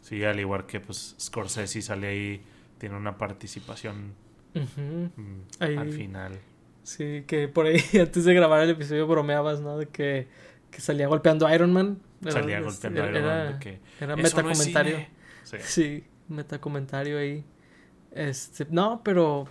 Sí, 0.00 0.22
al 0.24 0.38
igual 0.40 0.66
que 0.66 0.80
pues 0.80 1.14
Scorsese 1.20 1.82
sale 1.82 2.06
ahí, 2.06 2.40
tiene 2.78 2.96
una 2.96 3.18
participación 3.18 4.12
mm, 4.54 5.40
Ahí. 5.60 5.76
al 5.76 5.90
final. 5.92 6.38
Sí, 6.84 7.24
que 7.26 7.48
por 7.48 7.66
ahí 7.66 7.80
antes 8.00 8.24
de 8.24 8.34
grabar 8.34 8.62
el 8.62 8.70
episodio 8.70 9.06
bromeabas, 9.06 9.60
¿no? 9.60 9.78
De 9.78 9.86
que, 9.86 10.28
que 10.70 10.80
salía 10.80 11.08
golpeando 11.08 11.46
a 11.46 11.54
Iron 11.54 11.72
Man. 11.72 11.98
Salía 12.28 12.60
golpeando 12.60 13.04
era- 13.04 13.18
era- 13.48 13.58
que 13.58 13.80
Era 14.00 14.14
"Eso 14.14 14.42
no 14.42 14.48
metacomentario. 14.48 14.96
cine". 14.96 15.08
Sí. 15.44 15.56
Sí, 15.60 16.04
metacomentario 16.28 17.18
ahí. 17.18 17.44
Este, 18.12 18.66
no, 18.70 19.02
pero 19.04 19.46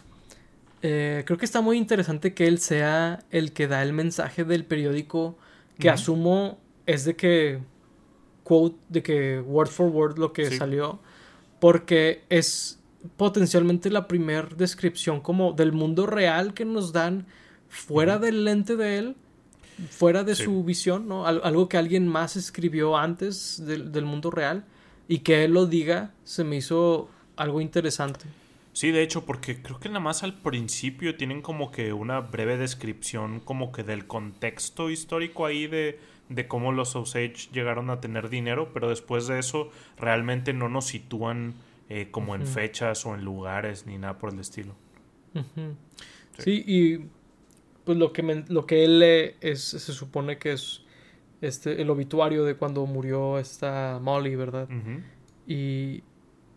eh, 0.82 1.24
creo 1.26 1.38
que 1.38 1.46
está 1.46 1.62
muy 1.62 1.78
interesante 1.78 2.34
que 2.34 2.48
él 2.48 2.60
sea 2.60 3.20
el 3.32 3.54
que 3.54 3.68
da 3.68 3.82
el 3.82 3.94
mensaje 3.94 4.44
del 4.44 4.66
periódico 4.66 5.38
que 5.80 5.90
asumo 5.90 6.60
es 6.86 7.06
de 7.06 7.16
que 7.16 7.60
quote, 8.44 8.78
de 8.90 9.02
que 9.02 9.40
word 9.40 9.70
for 9.70 9.88
word 9.90 10.18
lo 10.20 10.32
que 10.34 10.50
Sí. 10.52 10.58
salió, 10.58 11.00
porque 11.60 12.24
es 12.30 12.80
potencialmente 13.18 13.90
la 13.90 14.08
primer 14.08 14.56
descripción 14.56 15.22
como 15.22 15.54
del 15.54 15.72
mundo 15.72 16.06
real 16.06 16.54
que 16.54 16.66
nos 16.66 16.94
dan 16.94 17.26
fuera 17.70 18.20
del 18.20 18.46
lente 18.46 18.76
de 18.76 18.98
él, 19.00 19.16
fuera 19.90 20.24
de 20.24 20.36
Sí. 20.36 20.44
su 20.46 20.64
visión, 20.64 21.08
¿no? 21.08 21.26
Al- 21.28 21.42
algo 21.44 21.68
que 21.70 21.78
alguien 21.78 22.08
más 22.08 22.36
escribió 22.36 22.98
antes 22.98 23.66
del, 23.66 23.92
del 23.92 24.06
mundo 24.06 24.32
real 24.32 24.66
y 25.08 25.20
que 25.20 25.44
él 25.44 25.54
lo 25.54 25.66
diga 25.66 26.14
se 26.24 26.44
me 26.44 26.58
hizo 26.58 27.10
algo 27.36 27.62
interesante. 27.62 28.26
Sí, 28.74 28.92
de 28.92 29.04
hecho, 29.04 29.26
porque 29.26 29.62
creo 29.62 29.80
que 29.80 29.88
nada 29.88 30.02
más 30.02 30.24
al 30.24 30.34
principio 30.34 31.16
tienen 31.16 31.42
como 31.42 31.72
que 31.72 31.94
una 31.94 32.20
breve 32.20 32.58
descripción 32.58 33.40
como 33.40 33.72
que 33.72 33.84
del 33.84 34.06
contexto 34.06 34.90
histórico 34.90 35.46
ahí 35.46 35.68
de, 35.68 35.98
de 36.28 36.48
cómo 36.48 36.72
los 36.74 36.96
Osage 36.96 37.50
llegaron 37.54 37.90
a 37.90 38.02
tener 38.02 38.28
dinero, 38.30 38.72
pero 38.74 38.90
después 38.90 39.28
de 39.28 39.40
eso 39.40 39.70
realmente 39.98 40.52
no 40.54 40.68
nos 40.68 40.88
sitúan 40.88 41.54
eh, 41.88 42.08
como 42.12 42.36
en 42.36 42.46
fechas 42.48 43.06
o 43.06 43.14
en 43.16 43.24
lugares 43.24 43.86
ni 43.86 43.98
nada 43.98 44.18
por 44.18 44.34
el 44.34 44.40
estilo. 44.40 44.76
Sí, 46.38 46.64
y 46.68 47.00
pues 47.86 47.98
lo 47.98 48.12
que, 48.12 48.24
men- 48.24 48.46
lo 48.50 48.66
que 48.66 48.84
él 48.84 49.00
lee 49.00 49.36
es, 49.42 49.62
se 49.62 49.94
supone 49.94 50.38
que 50.38 50.52
es 50.54 50.82
este, 51.42 51.82
el 51.82 51.90
obituario 51.90 52.44
de 52.44 52.56
cuando 52.56 52.86
murió 52.86 53.38
esta 53.40 54.00
Molly, 54.02 54.36
¿verdad? 54.36 54.68
Y, 55.48 56.04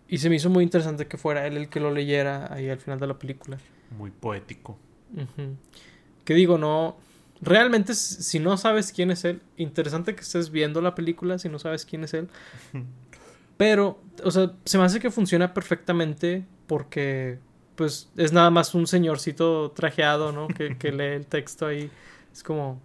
y 0.09 0.19
se 0.19 0.31
me 0.31 0.37
hizo 0.37 0.49
muy 0.51 0.65
interesante 0.65 1.07
que 1.07 1.19
fuera 1.19 1.47
él 1.47 1.57
el 1.57 1.69
que 1.69 1.81
lo 1.81 1.91
leyera 1.93 2.53
ahí 2.53 2.69
al 2.71 2.79
final 2.81 2.99
de 2.99 3.07
la 3.07 3.19
película. 3.19 3.59
Muy 3.97 4.11
poético. 4.11 4.79
Ujú. 5.15 5.57
Que 6.25 6.35
digo, 6.35 6.59
no. 6.59 6.97
Realmente, 7.41 7.95
si 7.95 8.41
no 8.41 8.57
sabes 8.57 8.91
quién 8.93 9.11
es 9.13 9.25
él, 9.25 9.41
interesante 9.57 10.15
que 10.15 10.23
estés 10.23 10.51
viendo 10.51 10.81
la 10.81 10.95
película 10.95 11.39
si 11.39 11.49
no 11.49 11.59
sabes 11.59 11.85
quién 11.85 12.03
es 12.05 12.15
él. 12.15 12.29
Pero, 13.57 14.01
o 14.25 14.31
sea, 14.31 14.53
se 14.65 14.79
me 14.79 14.85
hace 14.85 15.01
que 15.01 15.11
funciona 15.11 15.53
perfectamente 15.53 16.45
porque, 16.67 17.39
pues, 17.79 18.11
es 18.17 18.33
nada 18.33 18.51
más 18.51 18.75
un 18.75 18.87
señorcito 18.89 19.71
trajeado, 19.71 20.33
¿no? 20.33 20.49
Que, 20.49 20.77
que 20.77 20.91
lee 20.93 21.15
el 21.15 21.27
texto 21.27 21.67
ahí. 21.67 21.91
Es 22.33 22.43
como, 22.43 22.81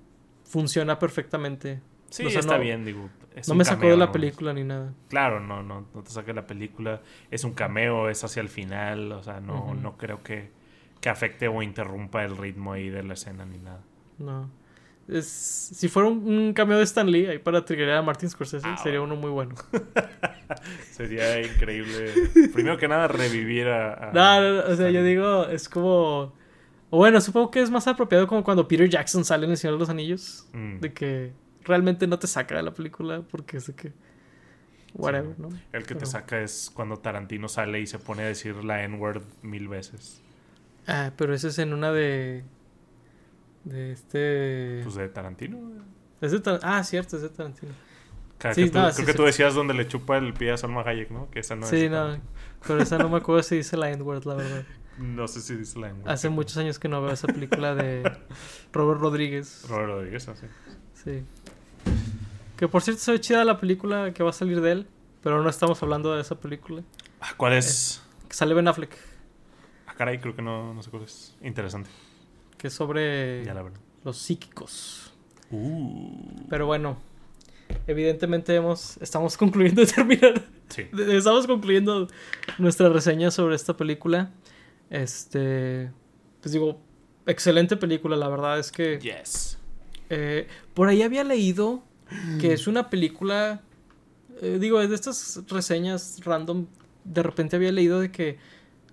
funciona 0.45 0.99
perfectamente. 0.99 1.81
Sí, 2.09 2.23
O 2.25 2.29
sea, 2.29 2.41
está 2.41 2.57
no- 2.57 2.61
bien, 2.63 2.85
digo. 2.85 3.09
es 3.35 3.49
no 3.49 3.55
me 3.55 3.65
sacó 3.65 3.87
de 3.87 3.97
la 3.97 4.05
¿no? 4.05 4.11
película 4.11 4.53
ni 4.53 4.63
nada. 4.63 4.93
Claro, 5.09 5.39
no, 5.39 5.63
no, 5.63 5.87
no 5.93 6.03
te 6.03 6.11
saque 6.11 6.27
de 6.27 6.35
la 6.35 6.45
película. 6.47 7.01
Es 7.31 7.43
un 7.43 7.53
cameo, 7.53 8.07
es 8.07 8.23
hacia 8.23 8.41
el 8.41 8.49
final. 8.49 9.11
O 9.13 9.23
sea, 9.23 9.39
no, 9.39 9.73
no 9.73 9.97
creo 9.97 10.21
que, 10.21 10.51
que 11.01 11.09
afecte 11.09 11.47
o 11.47 11.63
interrumpa 11.63 12.23
el 12.23 12.37
ritmo 12.37 12.73
ahí 12.73 12.89
de 12.89 13.01
la 13.01 13.15
escena 13.15 13.45
ni 13.45 13.57
nada. 13.57 13.81
No. 14.19 14.47
Es, 15.07 15.25
si 15.27 15.89
fuera 15.89 16.07
un, 16.07 16.25
un 16.27 16.53
cameo 16.53 16.77
de 16.77 16.83
Stan 16.85 17.09
Lee 17.09 17.25
ahí 17.25 17.37
para 17.39 17.65
triggerar 17.65 17.97
a 17.97 18.01
Martin 18.01 18.29
Scorsese, 18.29 18.65
Ah, 18.65 18.77
sería 18.81 19.01
uno 19.01 19.15
muy 19.17 19.29
bueno. 19.31 19.53
Sería 20.91 21.41
increíble. 21.41 22.11
Primero 22.53 22.77
que 22.77 22.87
nada, 22.87 23.07
revivir 23.07 23.67
a. 23.67 24.09
a 24.09 24.11
No, 24.13 24.41
no, 24.41 24.53
no, 24.63 24.73
o 24.73 24.75
sea, 24.75 24.89
yo 24.91 25.03
digo, 25.03 25.45
es 25.47 25.67
como. 25.69 26.33
Bueno, 26.89 27.19
supongo 27.21 27.49
que 27.49 27.61
es 27.61 27.69
más 27.71 27.87
apropiado 27.87 28.27
como 28.27 28.43
cuando 28.43 28.67
Peter 28.67 28.87
Jackson 28.87 29.25
sale 29.25 29.45
en 29.45 29.51
El 29.51 29.57
Señor 29.57 29.75
de 29.75 29.79
los 29.79 29.89
Anillos. 29.89 30.47
Mm. 30.53 30.79
De 30.79 30.93
que 30.93 31.33
realmente 31.63 32.05
no 32.07 32.19
te 32.19 32.27
saca 32.27 32.55
de 32.55 32.63
la 32.63 32.73
película 32.73 33.23
porque 33.29 33.57
es 33.57 33.67
de 33.67 33.73
que. 33.75 33.91
Whatever, 34.93 35.35
Sí. 35.35 35.41
¿no? 35.41 35.49
El 35.71 35.85
que 35.87 35.95
te 35.95 36.05
saca 36.05 36.39
es 36.41 36.71
cuando 36.71 36.97
Tarantino 36.97 37.49
sale 37.49 37.79
y 37.81 37.87
se 37.87 37.97
pone 37.97 38.21
a 38.21 38.27
decir 38.27 38.63
la 38.63 38.83
N-word 38.83 39.23
mil 39.41 39.67
veces. 39.67 40.21
Ah, 40.85 41.11
pero 41.17 41.33
ese 41.33 41.47
es 41.47 41.57
en 41.59 41.73
una 41.73 41.91
de. 41.91 42.43
De 43.63 43.91
este. 43.93 44.81
Pues 44.83 44.95
de 44.95 45.07
Tarantino. 45.09 45.57
es 46.21 46.31
de 46.31 46.39
Tar- 46.39 46.59
Ah, 46.63 46.83
cierto, 46.83 47.15
es 47.17 47.21
de 47.21 47.29
Tarantino. 47.29 47.71
Cada 48.37 48.53
Sí, 48.55 48.65
que 48.65 48.69
tú- 48.71 48.77
no, 48.77 48.83
creo 48.85 48.93
sí, 48.93 49.05
que 49.05 49.11
sí. 49.11 49.17
tú 49.17 49.23
decías 49.23 49.53
donde 49.53 49.73
le 49.73 49.87
chupa 49.87 50.17
el 50.17 50.33
pie 50.33 50.51
a 50.51 50.57
Salma 50.57 50.81
Hayek, 50.81 51.11
¿no? 51.11 51.29
Que 51.31 51.39
esa 51.39 51.55
no 51.55 51.65
sí, 51.65 51.83
es. 51.85 51.91
no. 51.91 52.17
Pero 52.67 52.81
esa 52.81 52.97
no 52.97 53.07
me 53.09 53.17
acuerdo 53.17 53.41
si 53.43 53.55
dice 53.57 53.77
la 53.77 53.89
N-word, 53.91 54.25
la 54.25 54.35
verdad. 54.35 54.63
No 54.99 55.27
sé 55.27 55.41
si 55.41 55.55
dice 55.55 55.79
la 55.79 55.89
N-word. 55.89 56.07
Hace 56.09 56.27
pero- 56.27 56.35
muchos 56.35 56.55
años 56.57 56.77
que 56.77 56.87
no 56.87 57.01
veo 57.01 57.11
esa 57.13 57.25
película 57.27 57.73
de 57.73 58.03
Robert 58.73 58.99
Rodríguez. 59.01 59.65
Robert 59.67 59.87
Rodríguez, 59.87 60.27
así. 60.27 60.45
Sí. 60.93 61.23
Que 62.57 62.67
por 62.67 62.81
cierto 62.83 63.01
se 63.01 63.11
ve 63.11 63.19
chida 63.19 63.43
la 63.43 63.59
película 63.59 64.13
que 64.13 64.21
va 64.23 64.29
a 64.29 64.33
salir 64.33 64.61
de 64.61 64.71
él, 64.71 64.87
pero 65.23 65.41
no 65.41 65.49
estamos 65.49 65.81
hablando 65.81 66.13
de 66.13 66.21
esa 66.21 66.39
película. 66.39 66.83
Ah, 67.21 67.31
¿Cuál 67.37 67.53
es? 67.53 68.03
Que 68.27 68.35
sale 68.35 68.53
Ben 68.53 68.67
Affleck, 68.67 68.95
Ah, 69.87 69.93
caray, 69.97 70.19
creo 70.19 70.35
que 70.35 70.41
no, 70.41 70.73
no 70.73 70.83
sé 70.83 70.89
cuál 70.91 71.03
es. 71.03 71.35
Interesante. 71.41 71.89
Que 72.63 72.67
es 72.69 72.73
sobre 72.73 73.43
Ya 73.43 73.53
la 73.53 73.61
verdad. 73.61 73.79
los 74.05 74.17
psíquicos. 74.17 75.11
Uh. 75.51 76.47
Pero 76.49 76.65
bueno, 76.65 76.95
evidentemente 77.87 78.55
hemos 78.55 78.95
estamos 79.01 79.35
concluyendo 79.43 79.81
de 79.81 79.87
terminar 79.91 80.41
Sí. 80.69 80.83
estamos 81.11 81.45
concluyendo 81.45 82.07
nuestra 82.57 82.87
reseña 82.87 83.31
sobre 83.31 83.55
esta 83.57 83.75
película. 83.75 84.31
Este, 84.89 85.91
pues 86.41 86.53
digo, 86.53 86.79
excelente 87.25 87.75
película, 87.75 88.15
la 88.15 88.29
verdad 88.29 88.57
es 88.59 88.71
que 88.71 88.97
Yes. 88.99 89.57
Eh, 90.09 90.47
por 90.73 90.87
ahí 90.87 91.01
había 91.01 91.25
leído 91.25 91.83
que 92.39 92.53
es 92.53 92.67
una 92.67 92.89
película. 92.89 93.61
eh, 94.41 94.57
digo, 94.59 94.79
de 94.87 94.95
estas 94.95 95.41
reseñas 95.49 96.21
random, 96.23 96.67
de 97.03 97.23
repente 97.23 97.57
había 97.57 97.71
leído 97.73 97.99
de 97.99 98.09
que 98.11 98.37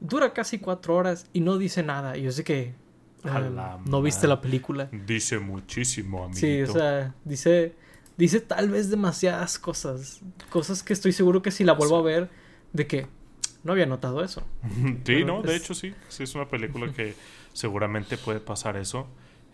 dura 0.01 0.33
casi 0.33 0.59
cuatro 0.59 0.97
horas 0.97 1.27
y 1.33 1.41
no 1.41 1.57
dice 1.59 1.85
nada. 1.85 2.17
Y 2.17 2.23
yo 2.23 2.33
sé 2.33 2.43
que. 2.43 2.75
No 3.87 4.03
viste 4.03 4.27
la 4.27 4.41
película. 4.41 4.89
Dice 4.93 5.39
muchísimo, 5.39 6.25
amiguito. 6.25 6.41
Sí, 6.47 6.63
o 6.63 6.73
sea, 6.73 7.15
dice. 7.25 7.75
Dice 8.17 8.41
tal 8.41 8.69
vez 8.69 8.91
demasiadas 8.91 9.59
cosas. 9.59 10.21
Cosas 10.51 10.83
que 10.83 10.93
estoy 10.93 11.13
seguro 11.13 11.41
que 11.43 11.51
si 11.51 11.65
la 11.65 11.73
vuelvo 11.73 11.97
a 11.97 12.03
ver, 12.03 12.29
de 12.73 12.87
que 12.87 13.07
no 13.65 13.73
había 13.73 13.87
notado 13.87 14.23
eso. 14.23 14.43
sí, 15.05 15.25
no, 15.25 15.43
de 15.43 15.57
hecho 15.57 15.75
sí. 15.75 15.95
Sí, 16.09 16.25
es 16.25 16.35
una 16.35 16.49
película 16.49 16.93
que 16.93 17.15
seguramente 17.53 18.19
puede 18.19 18.41
pasar 18.41 18.77
eso. 18.77 19.07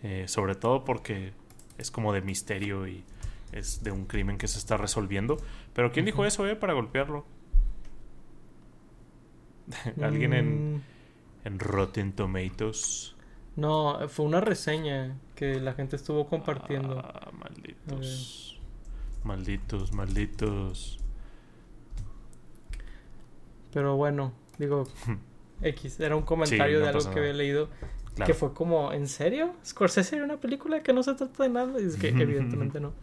eh, 0.03 0.25
sobre 0.27 0.55
todo 0.55 0.83
porque 0.83 1.33
es 1.77 1.91
como 1.91 2.11
de 2.13 2.21
misterio 2.21 2.87
y 2.87 3.03
es 3.53 3.83
de 3.83 3.91
un 3.91 4.05
crimen 4.05 4.37
que 4.37 4.47
se 4.47 4.59
está 4.59 4.75
resolviendo. 4.77 5.37
Pero 5.73 5.91
¿quién 5.91 6.05
dijo 6.05 6.25
eso, 6.25 6.45
eh? 6.47 6.55
Para 6.55 6.73
golpearlo. 6.73 7.25
Alguien 10.01 10.33
en, 10.33 10.75
Mm, 10.75 10.81
en 11.45 11.59
Rotten 11.59 12.13
Tomatoes. 12.13 13.15
No, 13.57 14.07
fue 14.07 14.25
una 14.25 14.39
reseña 14.39 15.17
que 15.35 15.59
la 15.59 15.73
gente 15.73 15.95
estuvo 15.97 16.27
compartiendo. 16.27 16.99
Ah, 16.99 17.31
malditos. 17.37 18.59
Malditos, 19.25 19.91
malditos. 19.93 20.99
Pero 23.73 23.95
bueno, 23.95 24.31
digo, 24.57 24.87
X, 25.61 25.99
era 25.99 26.15
un 26.15 26.23
comentario 26.23 26.77
no 26.79 26.83
de 26.85 26.89
algo 26.89 27.01
que 27.01 27.07
nada. 27.07 27.19
había 27.21 27.33
leído 27.33 27.69
Claro. 28.15 28.33
que 28.33 28.33
fue 28.33 28.51
como, 28.53 28.91
¿en 28.93 29.07
serio? 29.07 29.53
¿Scorsese 29.63 30.15
era 30.15 30.25
una 30.25 30.37
película 30.37 30.81
que 30.81 30.91
no 30.91 31.03
se 31.03 31.13
trata 31.13 31.43
de 31.43 31.49
nada? 31.49 31.79
Y 31.79 31.85
es 31.85 31.97
que 31.97 32.07
evidentemente 32.17 32.79
no. 32.79 32.93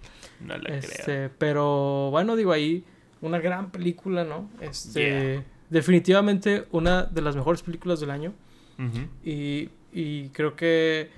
No 0.41 0.57
la 0.57 0.65
creo. 0.65 0.75
Este, 0.77 1.29
pero 1.29 2.11
bueno, 2.11 2.35
digo 2.35 2.51
ahí, 2.51 2.85
una 3.21 3.39
gran 3.39 3.71
película, 3.71 4.25
¿no? 4.25 4.49
Este, 4.61 5.35
Yeah. 5.35 5.45
definitivamente 5.71 6.67
una 6.73 7.05
de 7.05 7.23
las 7.23 7.37
mejores 7.37 7.63
películas 7.63 8.01
del 8.01 8.11
año. 8.11 8.33
Y, 9.25 9.71
y 9.95 10.29
creo 10.31 10.57
que, 10.57 11.11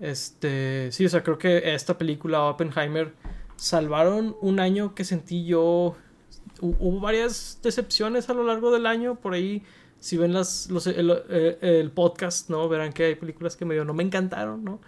este, 0.00 0.92
sí, 0.92 1.06
o 1.06 1.08
sea, 1.08 1.22
creo 1.22 1.38
que 1.38 1.74
esta 1.74 1.96
película, 1.98 2.42
Oppenheimer, 2.44 3.14
salvaron 3.56 4.36
un 4.40 4.60
año 4.60 4.94
que 4.94 5.04
sentí 5.04 5.44
yo. 5.46 5.96
Hu- 6.60 6.76
Hubo 6.78 7.00
varias 7.00 7.58
decepciones 7.62 8.28
a 8.28 8.34
lo 8.34 8.44
largo 8.44 8.70
del 8.70 8.86
año, 8.86 9.14
por 9.16 9.34
ahí, 9.34 9.62
si 9.98 10.16
ven 10.16 10.32
las, 10.32 10.70
los, 10.70 10.86
el, 10.86 11.10
eh, 11.28 11.58
el 11.60 11.90
podcast, 11.90 12.50
¿no? 12.50 12.68
Verán 12.68 12.92
que 12.92 13.04
hay 13.04 13.14
películas 13.14 13.56
que 13.56 13.64
medio 13.64 13.84
no 13.84 13.94
me 13.94 14.02
encantaron, 14.02 14.64
¿no? 14.64 14.80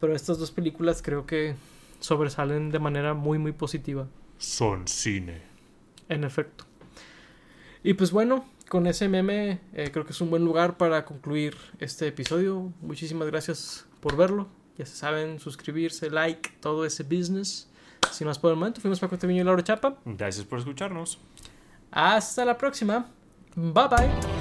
Pero 0.00 0.14
estas 0.14 0.38
dos 0.38 0.50
películas 0.50 1.02
creo 1.02 1.26
que 1.26 1.54
sobresalen 2.00 2.70
de 2.70 2.78
manera 2.78 3.14
muy, 3.14 3.38
muy 3.38 3.52
positiva. 3.52 4.06
Son 4.38 4.86
cine. 4.88 5.42
En 6.08 6.24
efecto. 6.24 6.64
Y 7.82 7.94
pues 7.94 8.10
bueno, 8.10 8.44
con 8.74 8.88
ese 8.88 9.06
meme 9.06 9.60
eh, 9.72 9.92
creo 9.92 10.04
que 10.04 10.10
es 10.10 10.20
un 10.20 10.30
buen 10.30 10.44
lugar 10.44 10.76
para 10.76 11.04
concluir 11.04 11.56
este 11.78 12.08
episodio. 12.08 12.72
Muchísimas 12.80 13.28
gracias 13.28 13.86
por 14.00 14.16
verlo. 14.16 14.48
Ya 14.76 14.84
se 14.84 14.96
saben, 14.96 15.38
suscribirse, 15.38 16.10
like, 16.10 16.50
todo 16.58 16.84
ese 16.84 17.04
business. 17.04 17.70
Sin 18.10 18.26
más 18.26 18.40
por 18.40 18.50
el 18.50 18.56
momento, 18.56 18.80
fuimos 18.80 18.98
Paco 18.98 19.16
Teviño 19.16 19.42
y 19.42 19.44
Laura 19.44 19.62
Chapa. 19.62 19.98
Gracias 20.04 20.44
por 20.44 20.58
escucharnos. 20.58 21.20
Hasta 21.92 22.44
la 22.44 22.58
próxima. 22.58 23.06
Bye 23.54 23.86
bye. 23.88 24.33